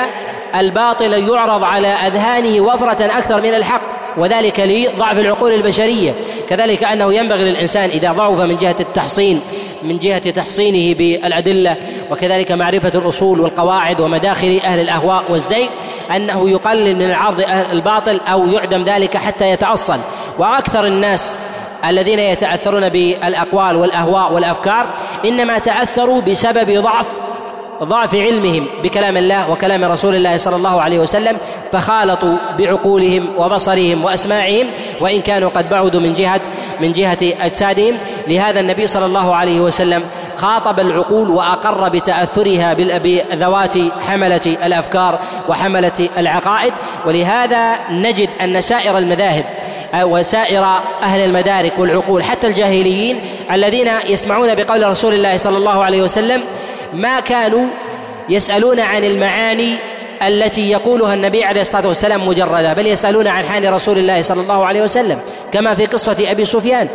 الباطل 0.56 1.12
يعرض 1.12 1.64
على 1.64 1.88
أذهانه 1.88 2.60
وفرة 2.60 3.04
أكثر 3.04 3.40
من 3.40 3.54
الحق 3.54 3.82
وذلك 4.16 4.60
لضعف 4.60 5.18
العقول 5.18 5.52
البشرية. 5.52 6.14
كذلك 6.50 6.84
أنه 6.84 7.14
ينبغي 7.14 7.44
للإنسان 7.44 7.90
إذا 7.90 8.12
ضعف 8.12 8.40
من 8.40 8.56
جهة 8.56 8.76
التحصين 8.80 9.40
من 9.82 9.98
جهة 9.98 10.30
تحصينه 10.30 10.98
بالأدلة 10.98 11.76
وكذلك 12.10 12.52
معرفة 12.52 12.92
الأصول 12.94 13.40
والقواعد 13.40 14.00
ومداخل 14.00 14.60
أهل 14.64 14.80
الأهواء 14.80 15.32
والزيغ 15.32 15.68
أنه 16.16 16.50
يقلل 16.50 16.96
من 16.96 17.10
عرض 17.10 17.40
أهل 17.40 17.70
الباطل 17.70 18.20
أو 18.20 18.46
يعدم 18.46 18.84
ذلك 18.84 19.16
حتى 19.16 19.50
يتأصل. 19.50 20.00
وأكثر 20.38 20.86
الناس 20.86 21.38
الذين 21.88 22.18
يتأثرون 22.18 22.88
بالأقوال 22.88 23.76
والأهواء 23.76 24.32
والأفكار 24.32 24.86
إنما 25.24 25.58
تأثروا 25.58 26.20
بسبب 26.20 26.82
ضعف 26.82 27.06
ضعف 27.82 28.14
علمهم 28.14 28.66
بكلام 28.82 29.16
الله 29.16 29.50
وكلام 29.50 29.84
رسول 29.84 30.14
الله 30.14 30.36
صلى 30.36 30.56
الله 30.56 30.82
عليه 30.82 30.98
وسلم 30.98 31.36
فخالطوا 31.72 32.36
بعقولهم 32.58 33.28
وبصرهم 33.36 34.04
وأسماعهم 34.04 34.66
وإن 35.00 35.20
كانوا 35.20 35.50
قد 35.50 35.68
بعدوا 35.68 36.00
من 36.00 36.12
جهه 36.12 36.40
من 36.80 36.92
جهة 36.92 37.18
أجسادهم. 37.40 37.98
لهذا 38.28 38.60
النبي 38.60 38.86
صلى 38.86 39.06
الله 39.06 39.36
عليه 39.36 39.60
وسلم 39.60 40.02
خاطب 40.36 40.80
العقول 40.80 41.30
وأقر 41.30 41.88
بتأثرها 41.88 42.74
بذوات 42.74 43.74
حملة 44.08 44.56
الأفكار 44.66 45.18
وحملة 45.48 46.08
العقائد. 46.18 46.72
ولهذا 47.06 47.78
نجد 47.90 48.28
أن 48.40 48.60
سائر 48.60 48.98
المذاهب 48.98 49.44
وسائر 50.02 50.64
أهل 51.02 51.20
المدارك 51.20 51.78
والعقول 51.78 52.24
حتى 52.24 52.46
الجاهليين 52.46 53.20
الذين 53.52 53.90
يسمعون 54.06 54.54
بقول 54.54 54.88
رسول 54.88 55.14
الله 55.14 55.36
صلى 55.36 55.56
الله 55.56 55.84
عليه 55.84 56.02
وسلم 56.02 56.42
ما 56.94 57.20
كانوا 57.20 57.66
يسألون 58.28 58.80
عن 58.80 59.04
المعاني 59.04 59.76
التي 60.26 60.70
يقولها 60.70 61.14
النبي 61.14 61.44
عليه 61.44 61.60
الصلاة 61.60 61.88
والسلام 61.88 62.28
مجردة 62.28 62.72
بل 62.72 62.86
يسألون 62.86 63.26
عن 63.26 63.44
حال 63.44 63.72
رسول 63.72 63.98
الله 63.98 64.22
صلى 64.22 64.40
الله 64.42 64.66
عليه 64.66 64.82
وسلم 64.82 65.18
كما 65.52 65.74
في 65.74 65.86
قصة 65.86 66.16
أبي 66.30 66.44
سفيان. 66.44 66.88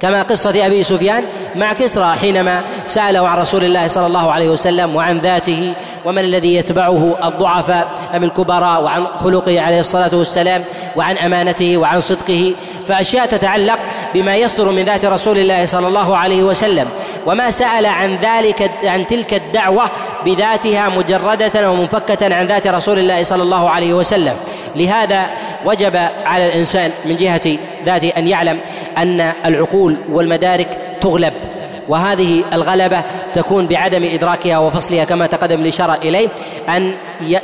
كما 0.00 0.22
قصة 0.22 0.66
أبي 0.66 0.82
سفيان 0.82 1.24
مع 1.56 1.72
كسرى 1.72 2.14
حينما 2.14 2.62
سأله 2.86 3.28
عن 3.28 3.38
رسول 3.38 3.64
الله 3.64 3.88
صلى 3.88 4.06
الله 4.06 4.32
عليه 4.32 4.48
وسلم 4.48 4.96
وعن 4.96 5.18
ذاته 5.18 5.74
ومن 6.04 6.18
الذي 6.18 6.54
يتبعه 6.54 7.28
الضعفاء 7.28 7.88
أم 8.14 8.24
الكبراء 8.24 8.82
وعن 8.82 9.06
خلقه 9.06 9.60
عليه 9.60 9.80
الصلاة 9.80 10.10
والسلام 10.12 10.64
وعن 10.96 11.18
أمانته 11.18 11.76
وعن 11.76 12.00
صدقه 12.00 12.54
فأشياء 12.86 13.26
تتعلق 13.26 13.78
بما 14.14 14.36
يصدر 14.36 14.70
من 14.70 14.82
ذات 14.82 15.04
رسول 15.04 15.38
الله 15.38 15.66
صلى 15.66 15.86
الله 15.86 16.16
عليه 16.16 16.42
وسلم 16.42 16.86
وما 17.26 17.50
سأل 17.50 17.86
عن 17.86 18.16
ذلك 18.22 18.70
عن 18.84 19.06
تلك 19.06 19.34
الدعوة 19.34 19.90
بذاتها 20.24 20.88
مجردة 20.88 21.70
ومنفكة 21.70 22.34
عن 22.34 22.46
ذات 22.46 22.66
رسول 22.66 22.98
الله 22.98 23.22
صلى 23.22 23.42
الله 23.42 23.70
عليه 23.70 23.94
وسلم. 23.94 24.34
لهذا 24.76 25.26
وجب 25.64 25.96
على 26.24 26.46
الإنسان 26.46 26.90
من 27.04 27.16
جهة 27.16 27.58
ذاته 27.84 28.12
أن 28.16 28.28
يعلم 28.28 28.58
أن 28.98 29.32
العقول 29.44 29.96
والمدارك 30.12 30.78
تغلب 31.00 31.32
وهذه 31.88 32.44
الغلبة 32.52 33.02
تكون 33.34 33.66
بعدم 33.66 34.04
إدراكها 34.04 34.58
وفصلها 34.58 35.04
كما 35.04 35.26
تقدم 35.26 35.60
الإشارة 35.60 35.94
إليه 35.94 36.28
أن 36.68 36.94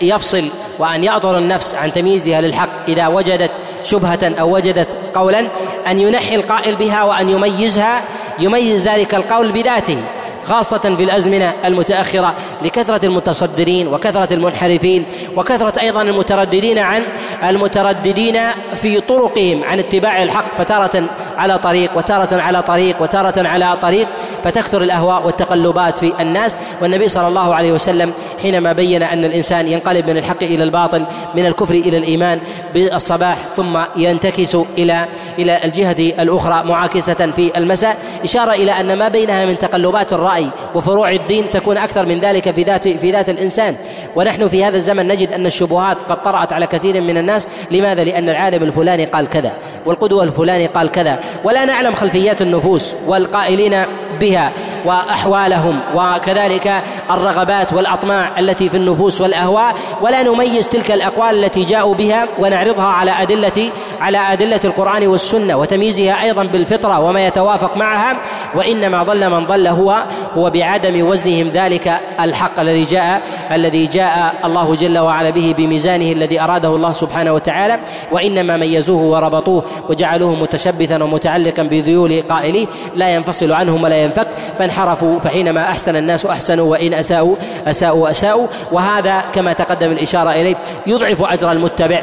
يفصل 0.02 0.48
وأن 0.78 1.04
يأطر 1.04 1.38
النفس 1.38 1.74
عن 1.74 1.92
تمييزها 1.92 2.40
للحق 2.40 2.70
إذا 2.88 3.06
وجدت 3.06 3.50
شبهة 3.84 4.34
أو 4.40 4.54
وجدت 4.54 4.88
قولا 5.14 5.46
أن 5.86 5.98
ينحي 5.98 6.34
القائل 6.34 6.76
بها 6.76 7.02
وأن 7.02 7.28
يميزها 7.28 8.02
يميز 8.38 8.84
ذلك 8.84 9.14
القول 9.14 9.52
بذاته. 9.52 10.04
خاصة 10.44 10.78
في 10.78 11.04
الأزمنة 11.04 11.52
المتأخرة 11.64 12.34
لكثرة 12.62 13.06
المتصدرين 13.06 13.88
وكثرة 13.88 14.34
المنحرفين 14.34 15.06
وكثرة 15.36 15.80
أيضا 15.80 16.02
المترددين 16.02 16.78
عن 16.78 17.02
المترددين 17.44 18.40
في 18.74 19.00
طرقهم 19.00 19.64
عن 19.64 19.78
اتباع 19.78 20.22
الحق 20.22 20.54
فتارة 20.58 21.04
على 21.36 21.58
طريق 21.58 21.96
وتارة 21.96 22.42
على 22.42 22.62
طريق 22.62 23.02
وتارة 23.02 23.48
على 23.48 23.76
طريق 23.82 24.08
فتكثر 24.44 24.82
الأهواء 24.82 25.26
والتقلبات 25.26 25.98
في 25.98 26.12
الناس. 26.20 26.58
والنبي 26.82 27.08
صلى 27.08 27.28
الله 27.28 27.54
عليه 27.54 27.72
وسلم 27.72 28.12
حينما 28.42 28.72
بين 28.72 29.02
أن 29.02 29.24
الإنسان 29.24 29.68
ينقلب 29.68 30.10
من 30.10 30.16
الحق 30.16 30.42
إلى 30.42 30.64
الباطل 30.64 31.06
من 31.34 31.46
الكفر 31.46 31.74
إلى 31.74 31.98
الإيمان 31.98 32.40
بالصباح 32.74 33.36
ثم 33.48 33.78
ينتكس 33.96 34.56
إلى 34.78 35.04
إلى 35.38 35.64
الجهة 35.64 36.22
الأخرى 36.22 36.64
معاكسة 36.64 37.32
في 37.36 37.58
المساء 37.58 37.96
إشارة 38.24 38.52
إلى 38.52 38.72
أن 38.80 38.98
ما 38.98 39.08
بينها 39.08 39.44
من 39.44 39.58
تقلبات 39.58 40.12
الرأي 40.12 40.33
وفروع 40.74 41.12
الدين 41.12 41.50
تكون 41.50 41.78
أكثر 41.78 42.06
من 42.06 42.20
ذلك 42.20 42.50
في 42.50 42.62
ذات 42.62 42.88
في 42.88 43.10
ذات 43.10 43.28
الإنسان. 43.28 43.76
ونحن 44.16 44.48
في 44.48 44.64
هذا 44.64 44.76
الزمن 44.76 45.08
نجد 45.08 45.32
أن 45.32 45.46
الشبهات 45.46 45.96
قد 46.08 46.22
طرأت 46.22 46.52
على 46.52 46.66
كثير 46.66 47.00
من 47.00 47.18
الناس. 47.18 47.48
لماذا؟ 47.70 48.04
لأن 48.04 48.28
العالم 48.28 48.62
الفلاني 48.62 49.04
قال 49.04 49.28
كذا 49.28 49.52
والقدوة 49.86 50.24
الفلاني 50.24 50.66
قال 50.66 50.90
كذا. 50.90 51.18
ولا 51.44 51.64
نعلم 51.64 51.94
خلفيات 51.94 52.42
النفوس 52.42 52.94
والقائلين 53.06 53.82
بها. 54.20 54.52
وأحوالهم 54.84 55.80
وكذلك 55.94 56.72
الرغبات 57.10 57.72
والأطماع 57.72 58.38
التي 58.38 58.68
في 58.68 58.76
النفوس 58.76 59.20
والأهواء. 59.20 59.74
ولا 60.00 60.22
نميز 60.22 60.68
تلك 60.68 60.90
الأقوال 60.90 61.44
التي 61.44 61.64
جاءوا 61.64 61.94
بها 61.94 62.26
ونعرضها 62.38 62.84
على 62.84 63.10
أدلة 63.10 63.70
على 64.00 64.18
أدلة 64.18 64.60
القرآن 64.64 65.06
والسنة 65.06 65.56
وتمييزها 65.56 66.22
أيضا 66.22 66.44
بالفطرة 66.44 67.00
وما 67.00 67.26
يتوافق 67.26 67.76
معها. 67.76 68.22
وإنما 68.54 69.02
ضل 69.02 69.30
من 69.30 69.44
ضل 69.44 69.66
هو 69.66 70.04
هو 70.36 70.50
بعدم 70.50 71.06
وزنهم 71.06 71.48
ذلك 71.48 72.00
الحق 72.20 72.60
الذي 72.60 72.82
جاء 72.82 73.22
الذي 73.52 73.86
جاء 73.86 74.34
الله 74.44 74.74
جل 74.74 74.98
وعلا 74.98 75.30
به 75.30 75.54
بميزانه 75.58 76.12
الذي 76.12 76.40
أراده 76.40 76.76
الله 76.76 76.92
سبحانه 76.92 77.32
وتعالى. 77.32 77.78
وإنما 78.12 78.56
ميزوه 78.56 79.02
وربطوه 79.02 79.64
وجعلوه 79.88 80.34
متشبثا 80.34 81.04
ومتعلقا 81.04 81.62
بذيول 81.62 82.20
قائليه 82.20 82.66
لا 82.94 83.08
ينفصل 83.08 83.52
عنهم 83.52 83.82
ولا 83.84 84.02
ينفك 84.02 84.28
فانحرفوا 84.74 85.20
فحينما 85.20 85.60
أحسن 85.70 85.96
الناس 85.96 86.26
أحسنوا 86.26 86.70
وإن 86.70 86.94
أساءوا 86.94 87.36
أساءوا 87.66 88.10
اساءوا 88.10 88.46
وهذا 88.72 89.20
كما 89.32 89.52
تقدم 89.52 89.92
الإشارة 89.92 90.30
إليه 90.30 90.56
يضعف 90.86 91.22
أجر 91.22 91.52
المتبع. 91.52 92.02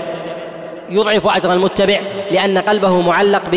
يضعف 0.90 1.28
أجر 1.28 1.54
المتبع 1.54 2.00
لأن 2.32 2.58
قلبه 2.58 3.02
معلق 3.02 3.50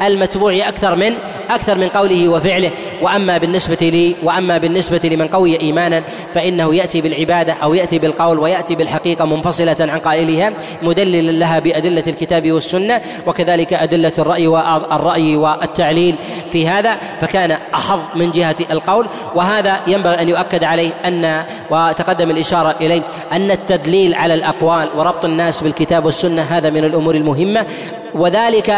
بالمتبوع 0.00 0.68
أكثر 0.68 0.96
من 0.96 1.14
أكثر 1.50 1.78
من 1.78 1.88
قوله 1.88 2.28
وفعله. 2.28 2.70
وأما 3.02 3.38
بالنسبة 3.38 3.76
لي 3.80 4.16
وأما 4.22 4.58
بالنسبة 4.58 5.00
لمن 5.04 5.26
قوي 5.28 5.60
إيمانا 5.60 6.02
فإنه 6.34 6.74
يأتي 6.74 7.00
بالعبادة 7.00 7.52
أو 7.52 7.74
يأتي 7.74 7.98
بالقول 7.98 8.38
ويأتي 8.38 8.74
بالحقيقة 8.74 9.24
منفصلة 9.24 9.76
عن 9.80 9.98
قائلها 9.98 10.52
مدللا 10.82 11.30
لها 11.30 11.58
بأدلة 11.58 12.04
الكتاب 12.06 12.52
والسنة 12.52 13.00
وكذلك 13.26 13.72
أدلة 13.72 14.12
الرأي 14.18 14.46
والراي 14.46 15.36
والتعليل 15.36 16.14
في 16.52 16.68
هذا 16.68 16.96
فكان 17.20 17.50
أحظ 17.74 18.00
من 18.14 18.30
جهة 18.30 18.56
القول. 18.70 19.06
وهذا 19.34 19.80
ينبغي 19.86 20.22
أن 20.22 20.28
يؤكد 20.28 20.64
عليه 20.64 20.90
ان 21.04 21.44
وتقدم 21.70 22.30
الإشارة 22.30 22.74
إليه 22.80 23.02
أن 23.32 23.50
التدليل 23.50 24.14
على 24.14 24.34
الأقوال 24.34 24.88
وربط 24.96 25.24
الناس 25.24 25.60
بالكتاب 25.60 26.04
والسنة 26.04 26.42
هذا 26.42 26.70
من 26.70 26.84
الأمور 26.84 27.14
المهمة. 27.14 27.66
وذلك 28.14 28.76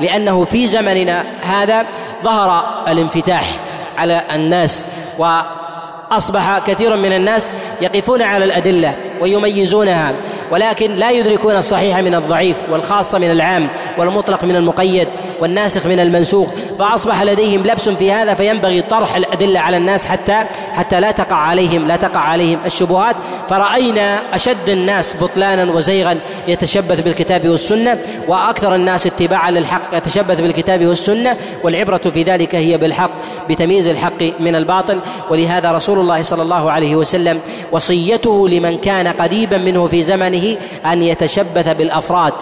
لأنه 0.00 0.44
في 0.44 0.66
زمننا 0.66 1.24
هذا 1.42 1.86
ظهر 2.24 2.84
الانفتاح 2.88 3.54
على 3.98 4.24
الناس 4.30 4.84
وأصبح 5.18 6.58
كثير 6.58 6.96
من 6.96 7.12
الناس 7.12 7.52
يقفون 7.80 8.22
على 8.22 8.44
الأدلة. 8.44 8.94
ويميزونها 9.20 10.14
ولكن 10.50 10.92
لا 10.92 11.10
يدركون 11.10 11.56
الصحيح 11.56 11.98
من 11.98 12.14
الضعيف 12.14 12.56
والخاص 12.70 13.14
من 13.14 13.30
العام 13.30 13.68
والمطلق 13.98 14.44
من 14.44 14.56
المقيد 14.56 15.08
والناسخ 15.40 15.86
من 15.86 16.00
المنسوخ. 16.00 16.48
فأصبح 16.78 17.22
لديهم 17.22 17.62
لبس 17.66 17.88
في 17.88 18.12
هذا 18.12 18.34
فينبغي 18.34 18.82
طرح 18.82 19.16
الأدلة 19.16 19.60
على 19.60 19.76
الناس 19.76 20.06
حتى 20.06 20.44
حتى 20.72 21.00
لا 21.00 21.10
تقع 21.10 21.36
عليهم 21.36 21.86
لا 21.86 21.96
تقع 21.96 22.20
عليهم 22.20 22.58
الشبهات. 22.66 23.16
فرأينا 23.48 24.34
أشد 24.34 24.68
الناس 24.68 25.16
بطلانا 25.20 25.72
وزيغا 25.72 26.18
يتشبث 26.48 27.00
بالكتاب 27.00 27.48
والسنة 27.48 27.98
وأكثر 28.28 28.74
الناس 28.74 29.06
اتباعا 29.06 29.50
للحق 29.50 29.82
يتشبث 29.92 30.40
بالكتاب 30.40 30.86
والسنة 30.86 31.36
والعبرة 31.62 31.98
في 31.98 32.22
ذلك 32.22 32.54
هي 32.54 32.78
بالحق 32.78 33.10
بتمييز 33.48 33.88
الحق 33.88 34.22
من 34.40 34.54
الباطل. 34.54 35.02
ولهذا 35.30 35.72
رسول 35.72 35.98
الله 35.98 36.22
صلى 36.22 36.42
الله 36.42 36.70
عليه 36.70 36.96
وسلم 36.96 37.40
وصيته 37.72 38.48
لمن 38.48 38.78
كان 38.78 39.07
قريبا 39.08 39.58
منه 39.58 39.86
في 39.86 40.02
زمنه 40.02 40.56
أن 40.86 41.02
يتشبث 41.02 41.68
بالأفراد 41.68 42.34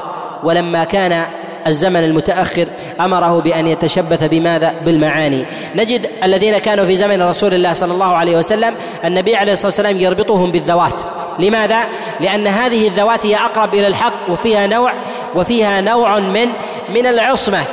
ولما 0.42 0.84
كان 0.84 1.26
الزمن 1.66 2.04
المتأخر 2.04 2.66
أمره 3.00 3.40
بأن 3.40 3.66
يتشبث 3.66 4.24
بماذا؟ 4.24 4.74
بالمعاني 4.84 5.46
نجد 5.74 6.10
الذين 6.24 6.58
كانوا 6.58 6.86
في 6.86 6.96
زمن 6.96 7.22
رسول 7.22 7.54
الله 7.54 7.72
صلى 7.72 7.92
الله 7.92 8.16
عليه 8.16 8.36
وسلم 8.36 8.74
النبي 9.04 9.36
عليه 9.36 9.52
الصلاة 9.52 9.66
والسلام 9.66 9.96
يربطهم 9.96 10.50
بالذوات 10.50 11.00
لماذا؟ 11.38 11.84
لأن 12.20 12.46
هذه 12.46 12.88
الذوات 12.88 13.26
هي 13.26 13.36
أقرب 13.36 13.74
إلى 13.74 13.86
الحق 13.86 14.30
وفيها 14.30 14.66
نوع 14.66 14.92
وفيها 15.34 15.80
نوع 15.80 16.18
من 16.18 16.48
من 16.94 17.06
العصمة 17.06 17.64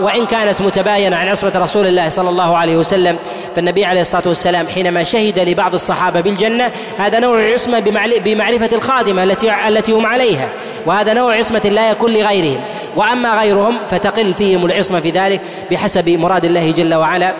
وإن 0.00 0.26
كانت 0.26 0.60
متباينة 0.60 1.16
عن 1.16 1.28
عصمة 1.28 1.52
رسول 1.56 1.86
الله 1.86 2.08
صلى 2.08 2.28
الله 2.28 2.56
عليه 2.56 2.76
وسلم 2.76 3.18
فالنبي 3.56 3.84
عليه 3.84 4.00
الصلاة 4.00 4.22
والسلام 4.26 4.68
حينما 4.68 5.02
شهد 5.02 5.38
لبعض 5.38 5.74
الصحابة 5.74 6.20
بالجنة 6.20 6.70
هذا 6.98 7.18
نوع 7.18 7.52
عصمة 7.52 7.80
بمعرفة 8.24 8.70
الخادمة 8.72 9.24
التي 9.24 9.68
التي 9.68 9.92
هم 9.92 10.06
عليها 10.06 10.48
وهذا 10.86 11.12
نوع 11.12 11.36
عصمة 11.36 11.60
لا 11.64 11.90
يكون 11.90 12.12
لغيرهم. 12.12 12.60
وأما 12.96 13.40
غيرهم 13.40 13.78
فتقل 13.90 14.34
فيهم 14.34 14.66
العصمة 14.66 15.00
في 15.00 15.10
ذلك 15.10 15.40
بحسب 15.70 16.08
مراد 16.08 16.44
الله 16.44 16.70
جل 16.70 16.94
وعلا 16.94 17.34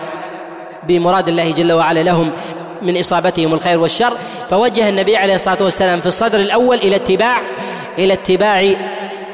بمراد 0.83 1.27
الله 1.27 1.51
جل 1.51 1.71
وعلا 1.71 2.03
لهم 2.03 2.31
من 2.81 2.99
إصابتهم 2.99 3.53
الخير 3.53 3.79
والشر. 3.79 4.13
فوجه 4.49 4.89
النبي 4.89 5.17
عليه 5.17 5.35
الصلاة 5.35 5.63
والسلام 5.63 5.99
في 5.99 6.05
الصدر 6.05 6.39
الأول 6.39 6.77
إلى 6.77 6.95
اتباع 6.95 7.41
إلى 7.99 8.13
اتباع 8.13 8.73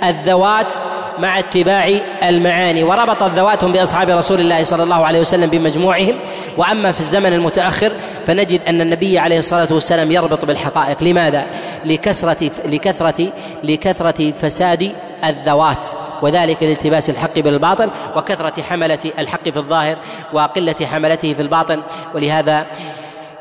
الذوات 0.03 0.73
مع 1.21 1.39
اتباع 1.39 1.89
المعاني 2.23 2.83
وربط 2.83 3.23
ذواتهم 3.23 3.71
بأصحاب 3.71 4.09
رسول 4.09 4.39
الله 4.39 4.63
صلى 4.63 4.83
الله 4.83 5.05
عليه 5.05 5.19
وسلم 5.19 5.49
بمجموعهم. 5.49 6.15
وأما 6.57 6.91
في 6.91 6.99
الزمن 6.99 7.33
المتأخر 7.33 7.91
فنجد 8.27 8.61
أن 8.67 8.81
النبي 8.81 9.19
عليه 9.19 9.37
الصلاة 9.37 9.67
والسلام 9.71 10.11
يربط 10.11 10.45
بالحقائق. 10.45 11.03
لماذا؟ 11.03 11.45
لكثرة 11.85 12.51
لكثرة 12.65 13.31
لكثرة 13.63 14.31
فساد 14.31 14.91
الذوات 15.25 15.87
وذلك 16.21 16.63
لالتباس 16.63 17.09
الحق 17.09 17.39
بالباطل 17.39 17.89
وكثرة 18.15 18.61
حملة 18.61 19.11
الحق 19.19 19.49
في 19.49 19.57
الظاهر 19.57 19.97
وقلة 20.33 20.75
حملته 20.83 21.33
في 21.33 21.41
الباطن. 21.41 21.81
ولهذا 22.15 22.65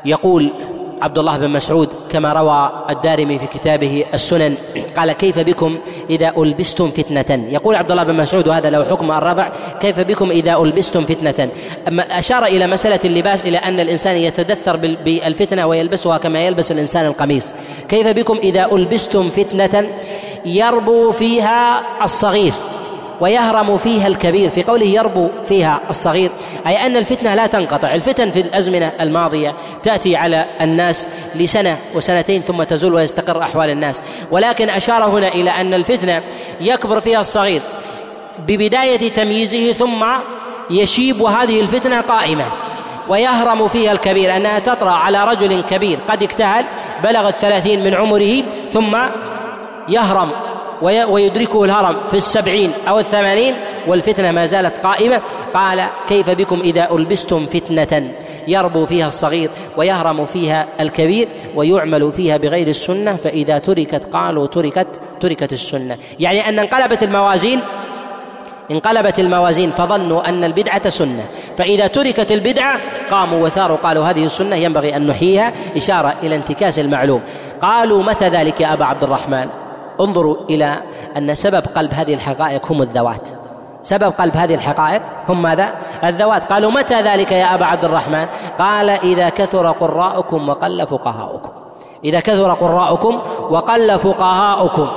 يقول 0.05 0.51
عبد 1.01 1.19
الله 1.19 1.37
بن 1.37 1.49
مسعود 1.49 1.89
كما 2.09 2.33
روى 2.33 2.71
الدارمي 2.89 3.39
في 3.39 3.47
كتابه 3.47 4.05
السنن. 4.13 4.55
قال 4.97 5.11
كيف 5.11 5.39
بكم 5.39 5.77
إذا 6.09 6.33
ألبستم 6.37 6.91
فتنة؟ 6.91 7.45
يقول 7.49 7.75
عبد 7.75 7.91
الله 7.91 8.03
بن 8.03 8.15
مسعود 8.15 8.47
وهذا 8.47 8.69
له 8.69 8.83
حكم 8.83 9.11
الرفع. 9.11 9.51
كيف 9.79 9.99
بكم 9.99 10.31
إذا 10.31 10.55
ألبستم 10.57 11.05
فتنة؟ 11.05 11.49
أشار 12.11 12.45
إلى 12.45 12.67
مسألة 12.67 12.99
اللباس 13.05 13.45
إلى 13.45 13.57
أن 13.57 13.79
الإنسان 13.79 14.15
يتدثر 14.15 14.77
بالفتنة 14.77 15.65
ويلبسها 15.65 16.17
كما 16.17 16.39
يلبس 16.39 16.71
الإنسان 16.71 17.05
القميص. 17.05 17.53
كيف 17.89 18.07
بكم 18.07 18.37
إذا 18.37 18.65
ألبستم 18.71 19.29
فتنة 19.29 19.87
يربو 20.45 21.11
فيها 21.11 21.83
الصغير؟ 22.03 22.53
ويهرم 23.21 23.77
فيها 23.77 24.07
الكبير 24.07 24.49
في 24.49 24.63
قوله 24.63 24.85
يربو 24.85 25.29
فيها 25.45 25.81
الصغير 25.89 26.31
أي 26.67 26.85
أن 26.85 26.97
الفتنة 26.97 27.35
لا 27.35 27.47
تنقطع 27.47 27.93
الفتن 27.93 28.31
في 28.31 28.41
الأزمنة 28.41 28.91
الماضية 29.01 29.55
تأتي 29.83 30.15
على 30.15 30.45
الناس 30.61 31.07
لسنة 31.35 31.77
وسنتين 31.95 32.41
ثم 32.41 32.63
تزول 32.63 32.93
ويستقر 32.93 33.43
أحوال 33.43 33.69
الناس. 33.69 34.03
ولكن 34.31 34.69
أشار 34.69 35.05
هنا 35.05 35.27
إلى 35.27 35.49
أن 35.49 35.73
الفتنة 35.73 36.23
يكبر 36.61 37.01
فيها 37.01 37.19
الصغير 37.21 37.61
ببداية 38.47 39.09
تمييزه 39.09 39.73
ثم 39.73 40.05
يشيب 40.69 41.21
وهذه 41.21 41.61
الفتنة 41.61 42.01
قائمة 42.01 42.45
ويهرم 43.09 43.67
فيها 43.67 43.91
الكبير 43.91 44.35
أنها 44.35 44.59
تطرأ 44.59 44.91
على 44.91 45.23
رجل 45.23 45.61
كبير 45.61 45.99
قد 46.07 46.23
اكتهل 46.23 46.65
بلغ 47.03 47.27
الثلاثين 47.27 47.83
من 47.83 47.93
عمره 47.93 48.43
ثم 48.73 48.97
يهرم 49.89 50.31
ويدركه 50.81 51.63
الهرم 51.63 51.95
في 52.11 52.17
السبعين 52.17 52.71
أو 52.87 52.99
الثمانين 52.99 53.53
والفتنة 53.87 54.31
ما 54.31 54.45
زالت 54.45 54.77
قائمة. 54.77 55.21
قال 55.53 55.83
كيف 56.07 56.29
بكم 56.29 56.59
إذا 56.59 56.91
ألبستم 56.91 57.45
فتنة 57.45 58.11
يربو 58.47 58.85
فيها 58.85 59.07
الصغير 59.07 59.49
ويهرم 59.77 60.25
فيها 60.25 60.67
الكبير 60.79 61.27
ويعمل 61.55 62.11
فيها 62.11 62.37
بغير 62.37 62.67
السنة؟ 62.67 63.15
فإذا 63.15 63.59
تركت 63.59 64.13
قالوا 64.13 64.47
تركت 64.47 64.87
تركت 65.19 65.53
السنة. 65.53 65.97
يعني 66.19 66.49
أن 66.49 66.59
انقلبت 66.59 67.03
الموازين 67.03 67.59
انقلبت 68.71 69.19
الموازين 69.19 69.71
فظنوا 69.71 70.29
أن 70.29 70.43
البدعة 70.43 70.89
سنة. 70.89 71.25
فإذا 71.57 71.87
تركت 71.87 72.31
البدعة 72.31 72.79
قاموا 73.11 73.45
وثاروا 73.45 73.77
قالوا 73.77 74.05
هذه 74.05 74.25
السنة 74.25 74.55
ينبغي 74.55 74.95
أن 74.95 75.07
نحييها. 75.07 75.53
إشارة 75.75 76.15
إلى 76.23 76.35
انتكاس 76.35 76.79
المعلوم. 76.79 77.21
قالوا 77.61 78.03
متى 78.03 78.29
ذلك 78.29 78.61
يا 78.61 78.73
أبا 78.73 78.85
عبد 78.85 79.03
الرحمن؟ 79.03 79.60
انظروا 80.03 80.35
إلى 80.49 80.81
أن 81.17 81.35
سبب 81.35 81.63
قلب 81.75 81.93
هذه 81.93 82.13
الحقائق 82.13 82.71
هم 82.71 82.81
الذوات. 82.81 83.29
سبب 83.81 84.13
قلب 84.19 84.37
هذه 84.37 84.55
الحقائق 84.55 85.01
هم 85.29 85.41
ماذا؟ 85.41 85.73
الذوات. 86.03 86.53
قالوا 86.53 86.71
متى 86.71 87.01
ذلك 87.01 87.31
يا 87.31 87.55
أبا 87.55 87.65
عبد 87.65 87.85
الرحمن؟ 87.85 88.25
قال 88.59 88.89
إذا 88.89 89.29
كثر 89.29 89.71
قراءكم 89.71 90.49
وقل 90.49 90.87
فقهاؤكم. 90.87 91.49
إذا 92.05 92.19
كثر 92.19 92.53
قراءكم 92.53 93.19
وقل 93.49 93.99
فقهاؤكم. 93.99 94.87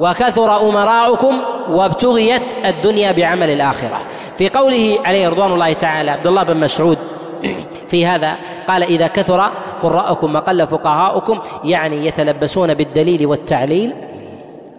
وكثر 0.00 0.68
أمراؤكم 0.68 1.40
وابتغيت 1.70 2.66
الدنيا 2.66 3.12
بعمل 3.12 3.50
الآخرة. 3.50 3.98
في 4.36 4.48
قوله 4.48 4.98
عليه 5.04 5.28
رضوان 5.28 5.52
الله 5.52 5.72
تعالى 5.72 6.10
عبد 6.10 6.26
الله 6.26 6.42
بن 6.42 6.56
مسعود 6.56 6.98
في 7.90 8.06
هذا 8.06 8.36
قال 8.68 8.82
إذا 8.82 9.06
كثر 9.06 9.50
قراءكم 9.82 10.36
وقل 10.36 10.66
فقهاؤكم 10.66 11.40
يعني 11.64 12.06
يتلبسون 12.06 12.74
بالدليل 12.74 13.26
والتعليل 13.26 13.94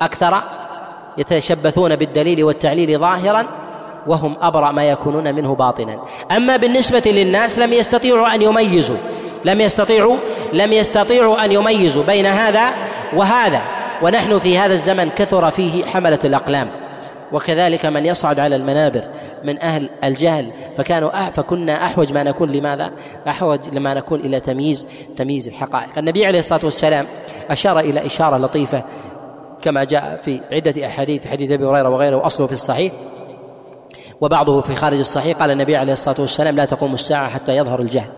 أكثر 0.06 0.44
يتشبثون 1.18 1.96
بالدليل 1.96 2.44
والتعليل 2.44 3.00
ظاهرا 3.00 3.48
وهم 4.08 4.38
أبرأ 4.42 4.72
ما 4.72 4.84
يكونون 4.84 5.36
منه 5.36 5.56
باطنا. 5.56 6.00
أما 6.32 6.58
بالنسبة 6.58 7.04
للناس 7.06 7.60
لم 7.60 7.74
يستطيعوا 7.74 8.36
أن 8.36 8.42
يميزوا 8.42 8.98
لم 9.46 9.62
يستطيعوا 9.62 10.18
لم 10.54 10.74
يستطيعوا 10.74 11.46
أن 11.46 11.52
يميزوا 11.52 12.04
بين 12.04 12.26
هذا 12.26 12.74
وهذا. 13.14 13.62
ونحن 14.02 14.40
في 14.40 14.58
هذا 14.58 14.74
الزمن 14.74 15.10
كثر 15.10 15.52
فيه 15.52 15.86
حملة 15.86 16.20
الأقلام. 16.24 16.70
وكذلك 17.32 17.86
من 17.86 18.06
يصعد 18.06 18.40
على 18.40 18.56
المنابر 18.56 19.04
من 19.44 19.62
أهل 19.62 19.90
الجهل 20.04 20.52
فكانوا 20.78 21.30
فكنا 21.30 21.86
أحوج 21.86 22.14
ما 22.14 22.24
نكون 22.24 22.52
لماذا؟ 22.52 22.92
أحوج 23.28 23.60
لما 23.74 23.94
نكون 23.94 24.20
إلى 24.20 24.40
تمييز 24.40 24.88
تمييز 25.18 25.48
الحقائق. 25.48 25.98
النبي 25.98 26.26
عليه 26.26 26.40
الصلاة 26.40 26.60
والسلام 26.64 27.06
أشار 27.50 27.80
إلى 27.80 28.06
إشارة 28.06 28.38
لطيفة 28.38 28.84
كما 29.64 29.84
جاء 29.84 30.22
في 30.26 30.42
عدة 30.52 30.88
أحاديث 30.88 31.22
في 31.22 31.30
حديث 31.30 31.52
أبي 31.52 31.66
هريرة 31.66 31.90
وغيره 31.90 32.16
وأصله 32.16 32.48
في 32.48 32.54
الصحيح 32.54 32.94
وبعضه 34.22 34.62
في 34.62 34.76
خارج 34.76 35.00
الصحيح. 35.00 35.38
قال 35.38 35.52
النبي 35.52 35.76
عليه 35.76 35.94
الصلاة 35.94 36.16
والسلام 36.20 36.56
لا 36.56 36.66
تقوم 36.66 36.94
الساعة 36.94 37.30
حتى 37.30 37.58
يظهر 37.58 37.80
الجهل 37.80 38.10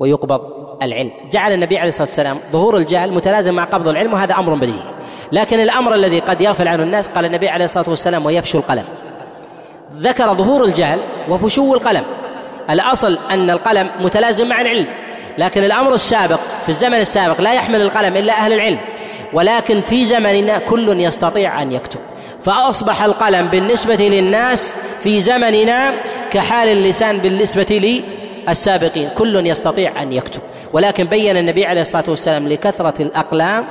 ويقبض 0.00 0.40
العلم. 0.82 1.10
جعل 1.32 1.52
النبي 1.52 1.78
عليه 1.78 1.88
الصلاة 1.88 2.08
والسلام 2.08 2.38
ظهور 2.52 2.76
الجهل 2.76 3.12
متلازم 3.12 3.54
مع 3.54 3.64
قبض 3.64 3.88
العلم 3.88 4.12
وهذا 4.12 4.34
أمر 4.34 4.54
بديهي. 4.54 4.94
لكن 5.32 5.60
الأمر 5.60 5.94
الذي 5.94 6.20
قد 6.20 6.40
يغفل 6.40 6.68
عنه 6.68 6.82
الناس 6.82 7.08
قال 7.08 7.24
النبي 7.24 7.48
عليه 7.48 7.64
الصلاة 7.64 7.90
والسلام 7.90 8.26
ويفشو 8.26 8.58
القلم. 8.58 8.84
ذكر 9.94 10.34
ظهور 10.34 10.64
الجهل 10.64 10.98
وفشو 11.28 11.74
القلم. 11.74 12.02
الأصل 12.70 13.18
أن 13.30 13.50
القلم 13.50 13.90
متلازم 14.00 14.48
مع 14.48 14.60
العلم 14.60 14.86
لكن 15.38 15.64
الأمر 15.64 15.94
السابق 15.94 16.40
في 16.62 16.68
الزمن 16.68 17.00
السابق 17.00 17.40
لا 17.40 17.54
يحمل 17.54 17.82
القلم 17.82 18.16
إلا 18.16 18.32
أهل 18.32 18.52
العلم. 18.52 18.78
ولكن 19.32 19.80
في 19.80 20.04
زمننا 20.04 20.58
كل 20.58 21.00
يستطيع 21.00 21.62
أن 21.62 21.72
يكتب. 21.72 22.00
فأصبح 22.40 23.02
القلم 23.02 23.46
بالنسبة 23.46 24.08
للناس 24.08 24.76
في 25.02 25.20
زمننا 25.20 25.94
كحال 26.30 26.68
اللسان 26.68 27.18
بالنسبة 27.18 28.02
للسابقين. 28.48 29.08
كل 29.18 29.46
يستطيع 29.46 30.02
أن 30.02 30.12
يكتب. 30.12 30.40
ولكن 30.72 31.04
بين 31.04 31.36
النبي 31.36 31.66
عليه 31.66 31.80
الصلاة 31.80 32.04
والسلام 32.08 32.48
لكثرة 32.48 33.02
الأقلام 33.02 33.66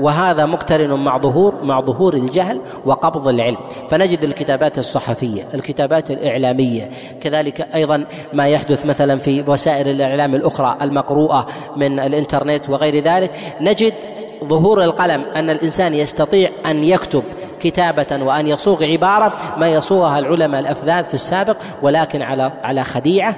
وهذا 0.00 0.46
مقترن 0.46 1.04
مع 1.04 1.18
ظهور 1.18 1.64
مع 1.64 1.80
ظهور 1.80 2.14
الجهل 2.14 2.60
وقبض 2.84 3.28
العلم. 3.28 3.56
فنجد 3.90 4.24
الكتابات 4.24 4.78
الصحفية 4.78 5.48
الكتابات 5.54 6.10
الإعلامية. 6.10 6.90
كذلك 7.20 7.60
أيضا 7.74 8.04
ما 8.32 8.48
يحدث 8.48 8.86
مثلا 8.86 9.18
في 9.18 9.44
وسائل 9.48 9.88
الإعلام 9.88 10.34
الأخرى 10.34 10.78
المقروءة 10.82 11.46
من 11.76 12.00
الإنترنت 12.00 12.70
وغير 12.70 13.04
ذلك. 13.04 13.30
نجد 13.60 13.94
ظهور 14.42 14.84
القلم 14.84 15.24
أن 15.36 15.50
الإنسان 15.50 15.94
يستطيع 15.94 16.50
أن 16.66 16.84
يكتب 16.84 17.24
كتابة 17.60 18.24
وأن 18.24 18.46
يصوغ 18.46 18.84
عبارة 18.84 19.38
ما 19.56 19.68
يصوغها 19.68 20.18
العلماء 20.18 20.60
الأفذاذ 20.60 21.04
في 21.04 21.14
السابق 21.14 21.56
ولكن 21.82 22.22
على 22.22 22.52
على 22.64 22.84
خديعة 22.84 23.36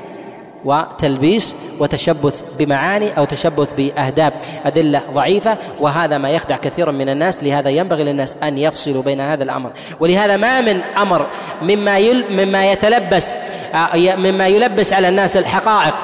وتلبيس 0.64 1.56
وتشبث 1.80 2.42
بمعاني 2.58 3.18
أو 3.18 3.24
تشبث 3.24 3.72
بأهداب 3.72 4.32
أدلة 4.64 5.02
ضعيفة 5.12 5.58
وهذا 5.80 6.18
ما 6.18 6.30
يخدع 6.30 6.56
كثيرا 6.56 6.92
من 6.92 7.08
الناس 7.08 7.44
لهذا 7.44 7.70
ينبغي 7.70 8.04
للناس 8.04 8.36
أن 8.42 8.58
يفصلوا 8.58 9.02
بين 9.02 9.20
هذا 9.20 9.44
الأمر. 9.44 9.70
ولهذا 10.00 10.36
ما 10.36 10.60
من 10.60 10.80
أمر 10.80 11.26
مما 11.62 11.98
يل 11.98 12.24
مما 12.30 12.72
يتلبس 12.72 13.34
آه، 13.74 14.16
مما 14.16 14.46
يلبس 14.46 14.92
على 14.92 15.08
الناس 15.08 15.36
الحقائق 15.36 15.94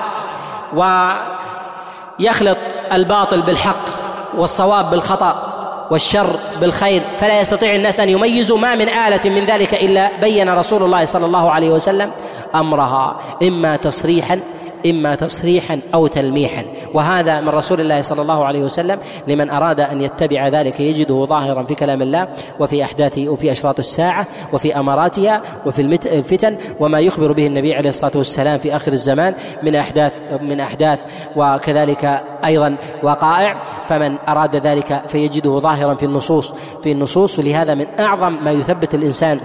ويخلط 2.19 2.59
الباطل 2.93 3.43
بالحق. 3.43 4.00
والصواب 4.37 4.91
بالخطأ 4.91 5.57
والشر 5.91 6.37
بالخير 6.61 7.03
فلا 7.21 7.41
يستطيع 7.41 7.75
الناس 7.75 8.01
أن 8.01 8.09
يميزوا 8.09 8.59
ما 8.59 8.75
من 8.75 8.89
آلة 8.89 9.31
من 9.31 9.45
ذلك 9.45 9.75
إلا 9.75 10.11
بين 10.21 10.49
رسول 10.49 10.83
الله 10.83 11.05
صلى 11.05 11.27
الله 11.27 11.51
عليه 11.51 11.71
وسلم 11.71 12.11
أمرها 12.55 13.17
إما 13.43 13.77
تصريحا 13.77 14.41
إما 14.87 15.15
تصريحا 15.15 15.81
أو 15.95 16.07
تلميحا. 16.07 16.65
وهذا 16.95 17.41
من 17.41 17.49
رسول 17.49 17.81
الله 17.81 18.03
صلى 18.03 18.23
الله 18.23 18.45
عليه 18.45 18.63
وسلم 18.63 18.99
لمن 19.29 19.51
أراد 19.51 19.81
أن 19.81 20.01
يتبع 20.01 20.49
ذلك 20.49 20.81
يجده 20.81 21.25
ظاهرا 21.25 21.63
في 21.63 21.75
كلام 21.75 22.03
الله 22.03 22.29
وفي 22.61 22.85
أحداث 22.85 23.19
وفي 23.19 23.53
أشراط 23.53 23.79
الساعة 23.79 24.27
وفي 24.53 24.79
أماراتها 24.79 25.43
وفي 25.67 25.83
الفتن 26.07 26.57
وما 26.81 27.01
يخبر 27.01 27.33
به 27.33 27.47
النبي 27.47 27.75
عليه 27.75 27.89
الصلاة 27.89 28.13
والسلام 28.15 28.59
في 28.59 28.77
آخر 28.77 28.93
الزمان 28.93 29.35
من 29.63 29.77
أحداث 29.77 30.23
من 30.41 30.61
أحداث 30.61 31.05
وكذلك 31.37 32.23
أيضا 32.45 32.77
وقائع. 33.03 33.65
فمن 33.89 34.17
أراد 34.29 34.57
ذلك 34.57 35.03
فيجده 35.09 35.59
ظاهرا 35.59 35.95
في 35.95 36.07
النصوص 36.07 36.53
في 36.83 36.93
النصوص. 36.93 37.39
ولهذا 37.39 37.75
من 37.75 37.87
أعظم 38.01 38.45
ما 38.45 38.51
يثبت 38.51 38.95
الإنسان 38.95 39.41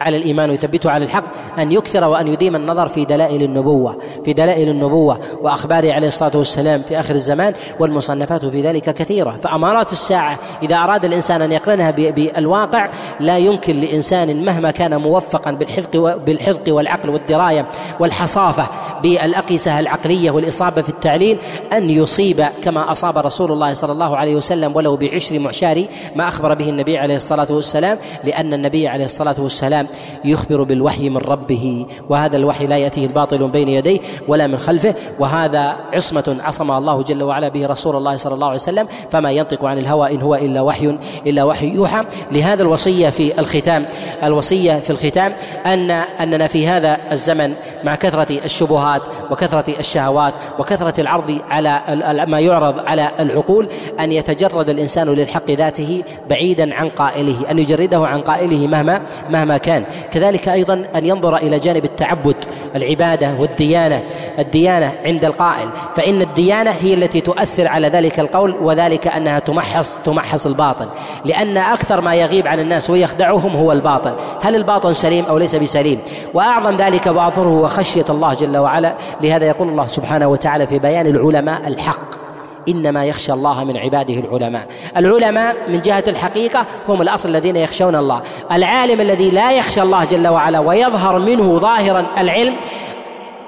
على 0.00 0.16
الإيمان 0.16 0.50
ويثبته 0.50 0.90
على 0.90 1.04
الحق 1.04 1.24
أن 1.58 1.72
يكثر 1.72 2.04
وأن 2.04 2.26
يديم 2.26 2.56
النظر 2.56 2.88
في 2.88 3.04
دلائل 3.04 3.42
النبوة 3.42 3.98
في 4.24 4.32
دلائل 4.32 4.68
النبوة 4.68 5.18
واخباره 5.42 5.92
عليه 5.92 6.06
الصلاة 6.06 6.36
والسلام 6.36 6.82
في 6.82 7.00
آخر 7.00 7.14
الزمان 7.14 7.54
والمصنفات 7.80 8.44
في 8.44 8.62
ذلك 8.62 8.94
كثيرة. 8.94 9.38
فأمارات 9.42 9.92
الساعة 9.92 10.38
إذا 10.62 10.76
أراد 10.76 11.04
الإنسان 11.04 11.42
أن 11.42 11.52
يقرنها 11.52 11.90
بالواقع 11.90 12.90
لا 13.20 13.38
يمكن 13.38 13.80
لإنسان 13.80 14.44
مهما 14.44 14.70
كان 14.70 15.00
موفقا 15.00 15.50
بالحفظ 15.50 15.96
بالحفظ 15.96 16.68
والعقل 16.68 17.10
والدراية 17.10 17.66
والحصافة 18.00 18.66
بالأقيسة 19.02 19.80
العقلية 19.80 20.30
والإصابة 20.30 20.82
في 20.82 20.88
التعليل 20.88 21.38
أن 21.72 21.90
يصيب 21.90 22.44
كما 22.64 22.92
أصاب 22.92 23.18
رسول 23.18 23.52
الله 23.52 23.72
صلى 23.72 23.92
الله 23.92 24.16
عليه 24.16 24.36
وسلم 24.36 24.76
ولو 24.76 24.96
بعشر 24.96 25.38
معشار 25.38 25.84
ما 26.16 26.28
أخبر 26.28 26.54
به 26.54 26.68
النبي 26.68 26.98
عليه 26.98 27.16
الصلاة 27.16 27.46
والسلام 27.50 27.98
لأن 28.24 28.54
النبي 28.54 28.88
عليه 28.88 29.04
الصلاة 29.04 29.36
والسلام 29.38 29.86
يخبر 30.24 30.62
بالوحي 30.62 31.08
من 31.08 31.16
ربه 31.16 31.86
وهذا 32.08 32.36
الوحي 32.36 32.66
لا 32.66 32.76
يأتيه 32.76 33.06
الباطل 33.06 33.40
من 33.40 33.50
بين 33.50 33.68
يديه 33.68 34.00
ولا 34.28 34.46
من 34.46 34.58
خلفه 34.58 34.94
وهذا 35.18 35.76
عصمة 35.92 36.36
عصم 36.40 36.70
الله 36.70 37.02
جل 37.02 37.22
وعلا 37.22 37.48
به 37.48 37.66
رسول 37.66 37.96
الله 37.96 38.16
صلى 38.16 38.34
الله 38.34 38.46
عليه 38.46 38.54
وسلم 38.54 38.88
فما 39.10 39.30
ينطق 39.30 39.64
عن 39.64 39.78
الهوى 39.78 40.14
إن 40.14 40.22
هو 40.22 40.34
إلا 40.34 40.60
وحي 40.60 40.98
إلا 41.26 41.44
وحي 41.44 41.74
يوحى. 41.74 42.04
لهذا 42.32 42.62
الوصية 42.62 43.08
في 43.08 43.40
الختام 43.40 43.86
الوصية 44.22 44.78
في 44.78 44.90
الختام 44.90 45.32
ان 45.66 45.90
أننا 45.90 46.46
في 46.46 46.66
هذا 46.66 46.98
الزمن 47.12 47.54
مع 47.84 47.94
كثرة 47.94 48.44
الشبهات 48.44 49.02
وكثرة 49.30 49.78
الشهوات 49.78 50.34
وكثرة 50.58 51.00
العرض 51.00 51.38
على 51.50 52.26
ما 52.28 52.40
يعرض 52.40 52.78
على 52.78 53.10
العقول 53.20 53.68
أن 54.00 54.12
يتجرد 54.12 54.70
الإنسان 54.70 55.08
للحق 55.08 55.50
ذاته 55.50 56.02
بعيدا 56.30 56.74
عن 56.74 56.88
قائله 56.88 57.50
أن 57.50 57.58
يجرده 57.58 58.06
عن 58.06 58.20
قائله 58.20 58.66
مهما 58.66 59.02
مهما 59.30 59.58
كان. 59.58 59.79
الإنسان 59.80 60.10
كذلك 60.10 60.48
أيضا 60.48 60.84
أن 60.96 61.06
ينظر 61.06 61.36
إلى 61.36 61.56
جانب 61.56 61.84
التعبد 61.84 62.36
العبادة 62.76 63.34
والديانة. 63.34 64.02
الديانة 64.38 64.92
عند 65.04 65.24
القائل. 65.24 65.68
فإن 65.96 66.22
الديانة 66.22 66.70
هي 66.70 66.94
التي 66.94 67.20
تؤثر 67.20 67.68
على 67.68 67.88
ذلك 67.88 68.20
القول 68.20 68.54
وذلك 68.62 69.06
أنها 69.06 69.38
تمحص 69.38 69.98
تمحص 69.98 70.46
الباطن. 70.46 70.86
لأن 71.24 71.56
أكثر 71.56 72.00
ما 72.00 72.14
يغيب 72.14 72.48
عن 72.48 72.60
الناس 72.60 72.90
ويخدعهم 72.90 73.56
هو 73.56 73.72
الباطن. 73.72 74.14
هل 74.42 74.56
الباطن 74.56 74.92
سليم 74.92 75.24
أو 75.24 75.38
ليس 75.38 75.56
بسليم؟ 75.56 76.00
وأعظم 76.34 76.76
ذلك 76.76 77.06
وأظهره 77.06 77.48
هو 77.48 77.66
خشية 77.66 78.04
الله 78.10 78.34
جل 78.34 78.56
وعلا. 78.56 78.94
لهذا 79.22 79.46
يقول 79.46 79.68
الله 79.68 79.86
سبحانه 79.86 80.26
وتعالى 80.28 80.66
في 80.66 80.78
بيان 80.78 81.06
العلماء 81.06 81.68
الحق. 81.68 82.19
إنما 82.68 83.04
يخشى 83.04 83.32
الله 83.32 83.64
من 83.64 83.76
عباده 83.76 84.14
العلماء. 84.14 84.66
العلماء 84.96 85.56
من 85.68 85.80
جهة 85.80 86.04
الحقيقة 86.08 86.66
هم 86.88 87.02
الأصل 87.02 87.28
الذين 87.28 87.56
يخشون 87.56 87.96
الله. 87.96 88.22
العالم 88.52 89.00
الذي 89.00 89.30
لا 89.30 89.52
يخشى 89.52 89.82
الله 89.82 90.04
جل 90.04 90.28
وعلا 90.28 90.58
ويظهر 90.58 91.18
منه 91.18 91.58
ظاهرا 91.58 92.06
العلم 92.18 92.56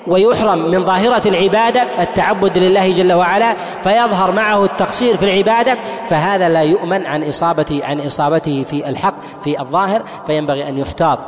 ويحرم 0.07 0.71
من 0.71 0.85
ظاهرة 0.85 1.29
العبادة 1.29 1.83
التعبد 2.03 2.59
لله 2.59 2.93
جل 2.93 3.13
وعلا 3.13 3.57
فيظهر 3.83 4.33
معه 4.33 4.65
التقصير 4.65 5.17
في 5.17 5.25
العبادة 5.25 5.79
فهذا 6.09 6.49
لا 6.49 6.63
يؤمن 6.63 7.07
عن 7.07 7.25
إصابة 7.29 7.81
عن 7.85 8.01
إصابته 8.01 8.65
في 8.71 8.89
الحق 8.89 9.15
في 9.45 9.61
الظاهر 9.61 10.03
فينبغي 10.27 10.69
أن 10.69 10.79
يحتاط. 10.79 11.19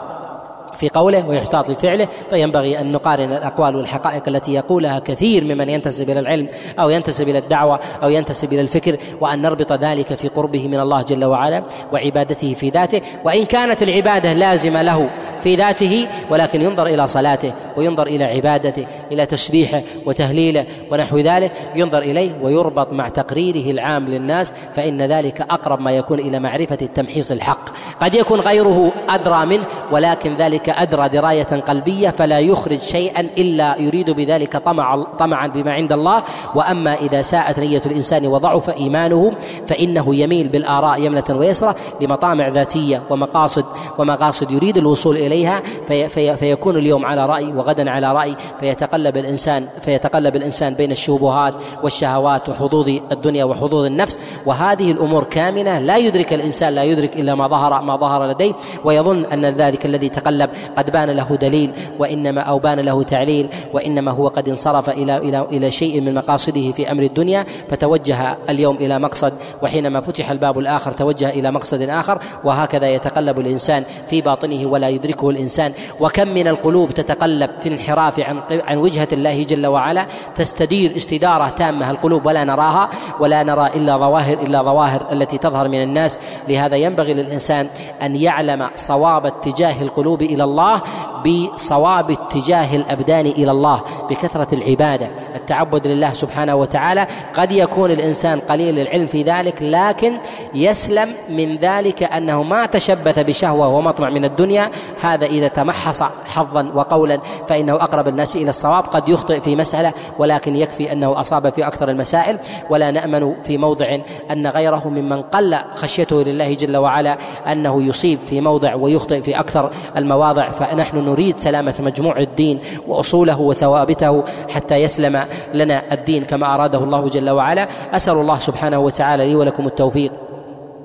في 0.74 0.88
قوله 0.88 1.28
ويحتاط 1.28 1.70
لفعله 1.70 2.08
فينبغي 2.30 2.80
أن 2.80 2.92
نقارن 2.92 3.32
الأقوال 3.32 3.76
والحقائق 3.76 4.22
التي 4.28 4.54
يقولها 4.54 4.98
كثير 4.98 5.44
ممن 5.44 5.70
ينتسب 5.70 6.10
إلى 6.10 6.20
العلم 6.20 6.48
أو 6.78 6.90
ينتسب 6.90 7.28
إلى 7.28 7.38
الدعوة 7.38 7.80
أو 8.02 8.08
ينتسب 8.08 8.52
إلى 8.52 8.60
الفكر 8.60 8.96
وأن 9.20 9.42
نربط 9.42 9.72
ذلك 9.72 10.14
في 10.14 10.28
قربه 10.28 10.68
من 10.68 10.80
الله 10.80 11.02
جل 11.02 11.24
وعلا 11.24 11.62
وعبادته 11.92 12.54
في 12.54 12.68
ذاته. 12.68 13.00
وإن 13.24 13.44
كانت 13.44 13.82
العبادة 13.82 14.32
لازمة 14.32 14.82
له 14.82 15.08
في 15.42 15.54
ذاته 15.54 16.06
ولكن 16.30 16.62
ينظر 16.62 16.86
إلى 16.86 17.06
صلاته 17.06 17.52
وينظر 17.76 18.06
إلى 18.06 18.24
عبادته 18.24 18.86
إلى 19.12 19.26
تسبيحه 19.26 19.80
وتهليله 20.06 20.64
ونحو 20.90 21.18
ذلك 21.18 21.52
ينظر 21.74 21.98
إليه 21.98 22.32
ويربط 22.42 22.92
مع 22.92 23.08
تقريره 23.08 23.70
العام 23.70 24.08
للناس 24.08 24.54
فإن 24.76 25.02
ذلك 25.02 25.40
أقرب 25.40 25.80
ما 25.80 25.90
يكون 25.90 26.18
إلى 26.18 26.38
معرفة 26.38 26.78
التمحيص 26.82 27.32
الحق. 27.32 27.68
قد 28.00 28.14
يكون 28.14 28.40
غيره 28.40 28.92
أدرى 29.08 29.46
منه 29.46 29.66
ولكن 29.92 30.36
ذلك 30.36 30.63
أدرى 30.68 31.08
دراية 31.08 31.42
قلبية 31.42 32.10
فلا 32.10 32.38
يخرج 32.38 32.80
شيئا 32.80 33.20
إلا 33.20 33.80
يريد 33.80 34.10
بذلك 34.10 34.56
طمع 34.56 35.06
طمعا 35.18 35.46
بما 35.46 35.72
عند 35.72 35.92
الله. 35.92 36.22
وأما 36.54 36.94
إذا 36.94 37.22
ساءت 37.22 37.58
نية 37.58 37.82
الإنسان 37.86 38.26
وضعف 38.26 38.70
إيمانه 38.70 39.32
فإنه 39.66 40.14
يميل 40.14 40.48
بالآراء 40.48 41.00
يمنة 41.00 41.24
ويسرى 41.30 41.74
لمطامع 42.00 42.48
ذاتية 42.48 43.02
ومقاصد 43.10 43.64
ومقاصد 43.98 44.50
يريد 44.50 44.76
الوصول 44.76 45.16
إليها. 45.16 45.62
في 45.88 46.08
في 46.08 46.36
فيكون 46.36 46.76
اليوم 46.76 47.04
على 47.06 47.26
رأي 47.26 47.52
وغدا 47.52 47.90
على 47.90 48.12
رأي. 48.12 48.36
فيتقلب 48.60 49.16
الإنسان 49.16 49.66
فيتقلب 49.84 50.36
الإنسان 50.36 50.74
بين 50.74 50.92
الشبهات 50.92 51.54
والشهوات 51.82 52.48
وحظوظ 52.48 52.88
الدنيا 53.12 53.44
وحظوظ 53.44 53.84
النفس. 53.84 54.20
وهذه 54.46 54.90
الأمور 54.90 55.24
كامنة. 55.24 55.78
لا 55.78 55.96
يدرك 55.96 56.32
الإنسان 56.32 56.74
لا 56.74 56.84
يدرك 56.84 57.16
إلا 57.16 57.34
ما 57.34 57.48
ظهر 57.48 57.82
ما 57.82 57.96
ظهر 57.96 58.26
لديه. 58.26 58.52
ويظن 58.84 59.24
أن 59.24 59.44
ذلك 59.44 59.86
الذي 59.86 60.08
تقلب 60.08 60.50
قد 60.76 60.90
بان 60.90 61.10
له 61.10 61.36
دليل 61.40 61.72
وإنما 61.98 62.40
أو 62.40 62.58
بان 62.58 62.80
له 62.80 63.02
تعليل 63.02 63.48
وإنما 63.72 64.10
هو 64.10 64.28
قد 64.28 64.48
انصرف 64.48 64.90
إلى 64.90 65.16
إلى 65.16 65.46
إلى 65.52 65.70
شيء 65.70 66.00
من 66.00 66.14
مقاصده 66.14 66.72
في 66.72 66.90
أمر 66.92 67.02
الدنيا 67.02 67.46
فتوجه 67.70 68.36
اليوم 68.50 68.76
إلى 68.76 68.98
مقصد 68.98 69.32
وحينما 69.62 70.00
فتح 70.00 70.30
الباب 70.30 70.58
الآخر 70.58 70.92
توجه 70.92 71.30
إلى 71.30 71.50
مقصد 71.50 71.82
آخر 71.82 72.18
وهكذا 72.44 72.88
يتقلب 72.88 73.40
الإنسان 73.40 73.84
في 74.10 74.20
باطنه 74.20 74.66
ولا 74.66 74.88
يدركه 74.88 75.30
الإنسان. 75.30 75.72
وكم 76.00 76.28
من 76.28 76.48
القلوب 76.48 76.90
تتقلب 76.90 77.50
في 77.60 77.68
انحراف 77.68 78.20
عن 78.20 78.40
عن 78.50 78.78
وجهة 78.78 79.08
الله 79.12 79.42
جل 79.42 79.66
وعلا 79.66 80.06
تستدير 80.34 80.96
استدارة 80.96 81.48
تامة 81.48 81.90
القلوب 81.90 82.26
ولا 82.26 82.44
نراها 82.44 82.90
ولا 83.20 83.42
نرى 83.42 83.66
إلا 83.66 83.96
ظواهر 83.96 84.42
إلا 84.42 84.62
ظواهر 84.62 85.12
التي 85.12 85.38
تظهر 85.38 85.68
من 85.68 85.82
الناس. 85.82 86.18
لهذا 86.48 86.76
ينبغي 86.76 87.14
للإنسان 87.14 87.68
أن 88.02 88.16
يعلم 88.16 88.68
صواب 88.76 89.26
اتجاه 89.26 89.82
القلوب 89.82 90.22
الله 90.44 90.82
بصواب 91.26 92.10
اتجاه 92.10 92.76
الأبدان 92.76 93.26
إلى 93.26 93.50
الله 93.50 93.80
بكثرة 94.10 94.54
العبادة. 94.54 95.08
التعبد 95.34 95.86
لله 95.86 96.12
سبحانه 96.12 96.54
وتعالى 96.54 97.06
قد 97.34 97.52
يكون 97.52 97.90
الإنسان 97.90 98.40
قليل 98.40 98.78
العلم 98.78 99.06
في 99.06 99.22
ذلك 99.22 99.62
لكن 99.62 100.18
يسلم 100.54 101.14
من 101.28 101.56
ذلك 101.56 102.02
أنه 102.02 102.42
ما 102.42 102.66
تشبث 102.66 103.18
بشهوة 103.18 103.68
ومطمع 103.68 104.10
من 104.10 104.24
الدنيا. 104.24 104.70
هذا 105.02 105.26
إذا 105.26 105.48
تمحص 105.48 106.02
حظا 106.26 106.72
وقولا 106.74 107.20
فإنه 107.48 107.74
أقرب 107.74 108.08
الناس 108.08 108.36
إلى 108.36 108.50
الصواب. 108.50 108.84
قد 108.84 109.08
يخطئ 109.08 109.40
في 109.40 109.56
مسألة 109.56 109.92
ولكن 110.18 110.56
يكفي 110.56 110.92
أنه 110.92 111.20
أصاب 111.20 111.52
في 111.52 111.66
أكثر 111.66 111.88
المسائل. 111.88 112.38
ولا 112.70 112.90
نأمن 112.90 113.34
في 113.42 113.58
موضع 113.58 113.98
أن 114.30 114.46
غيره 114.46 114.88
ممن 114.88 115.22
قل 115.22 115.58
خشيته 115.74 116.22
لله 116.22 116.54
جل 116.54 116.76
وعلا 116.76 117.18
أنه 117.52 117.82
يصيب 117.82 118.18
في 118.18 118.40
موضع 118.40 118.74
ويخطئ 118.74 119.20
في 119.20 119.40
أكثر 119.40 119.70
المواضع. 119.96 120.33
فنحن 120.34 120.96
نريد 120.98 121.38
سلامة 121.38 121.74
مجموع 121.78 122.18
الدين 122.18 122.60
وأصوله 122.86 123.40
وثوابته 123.40 124.24
حتى 124.50 124.74
يسلم 124.74 125.24
لنا 125.54 125.92
الدين 125.92 126.24
كما 126.24 126.54
أراده 126.54 126.78
الله 126.78 127.08
جل 127.08 127.30
وعلا. 127.30 127.68
أسأل 127.92 128.14
الله 128.14 128.38
سبحانه 128.38 128.78
وتعالى 128.78 129.26
لي 129.26 129.34
ولكم 129.34 129.66
التوفيق 129.66 130.12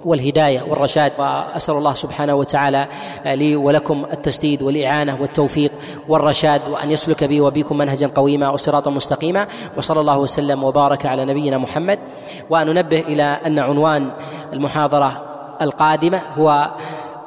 والهداية 0.05 0.61
والرشاد 0.69 1.11
وأسأل 1.19 1.75
الله 1.75 1.93
سبحانه 1.93 2.35
وتعالى 2.35 2.87
لي 3.25 3.55
ولكم 3.55 4.05
التسديد 4.13 4.61
والإعانة 4.61 5.17
والتوفيق 5.21 5.71
والرشاد 6.07 6.61
وأن 6.71 6.91
يسلك 6.91 7.23
بي 7.23 7.41
وبكم 7.41 7.77
منهجا 7.77 8.11
قويما 8.15 8.49
وصراطا 8.49 8.91
مستقيما. 8.91 9.47
وصلى 9.77 9.99
الله 9.99 10.17
وسلم 10.17 10.63
وبارك 10.63 11.05
على 11.05 11.25
نبينا 11.25 11.57
محمد. 11.57 11.99
وأن 12.49 12.67
ننبه 12.67 12.99
إلى 12.99 13.23
أن 13.23 13.59
عنوان 13.59 14.09
المحاضرة 14.53 15.21
القادمة 15.61 16.21
هو 16.37 16.69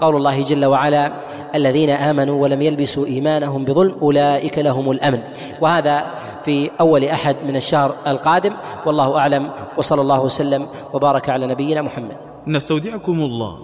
قول 0.02 0.16
الله 0.16 0.42
جل 0.42 0.64
وعلا 0.64 1.12
الذين 1.54 1.90
آمنوا 1.90 2.42
ولم 2.42 2.62
يلبسوا 2.62 3.06
إيمانهم 3.06 3.64
بظلم 3.64 3.94
أولئك 4.02 4.58
لهم 4.58 4.90
الأمن. 4.90 5.20
وهذا 5.60 5.96
في 6.44 6.70
أول 6.80 7.04
أحد 7.04 7.36
من 7.46 7.56
الشهر 7.56 7.94
القادم. 8.06 8.52
والله 8.86 9.18
أعلم. 9.18 9.50
وصلى 9.78 10.00
الله 10.00 10.20
وسلم 10.24 10.66
وبارك 10.94 11.28
على 11.28 11.46
نبينا 11.46 11.82
محمد. 11.82 12.16
نستودعكم 12.46 13.12
الله 13.12 13.58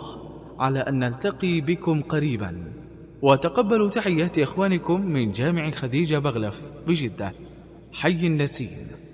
على 0.58 0.80
أن 0.80 0.98
نلتقي 0.98 1.60
بكم 1.60 2.02
قريبا. 2.02 2.62
وتقبلوا 3.22 3.88
تحيات 3.90 4.38
إخوانكم 4.38 5.00
من 5.00 5.32
جامع 5.32 5.70
خديجة 5.70 6.18
بغلف 6.18 6.60
بجدة. 6.86 7.32
حي 7.92 8.26
النسيم. 8.26 9.07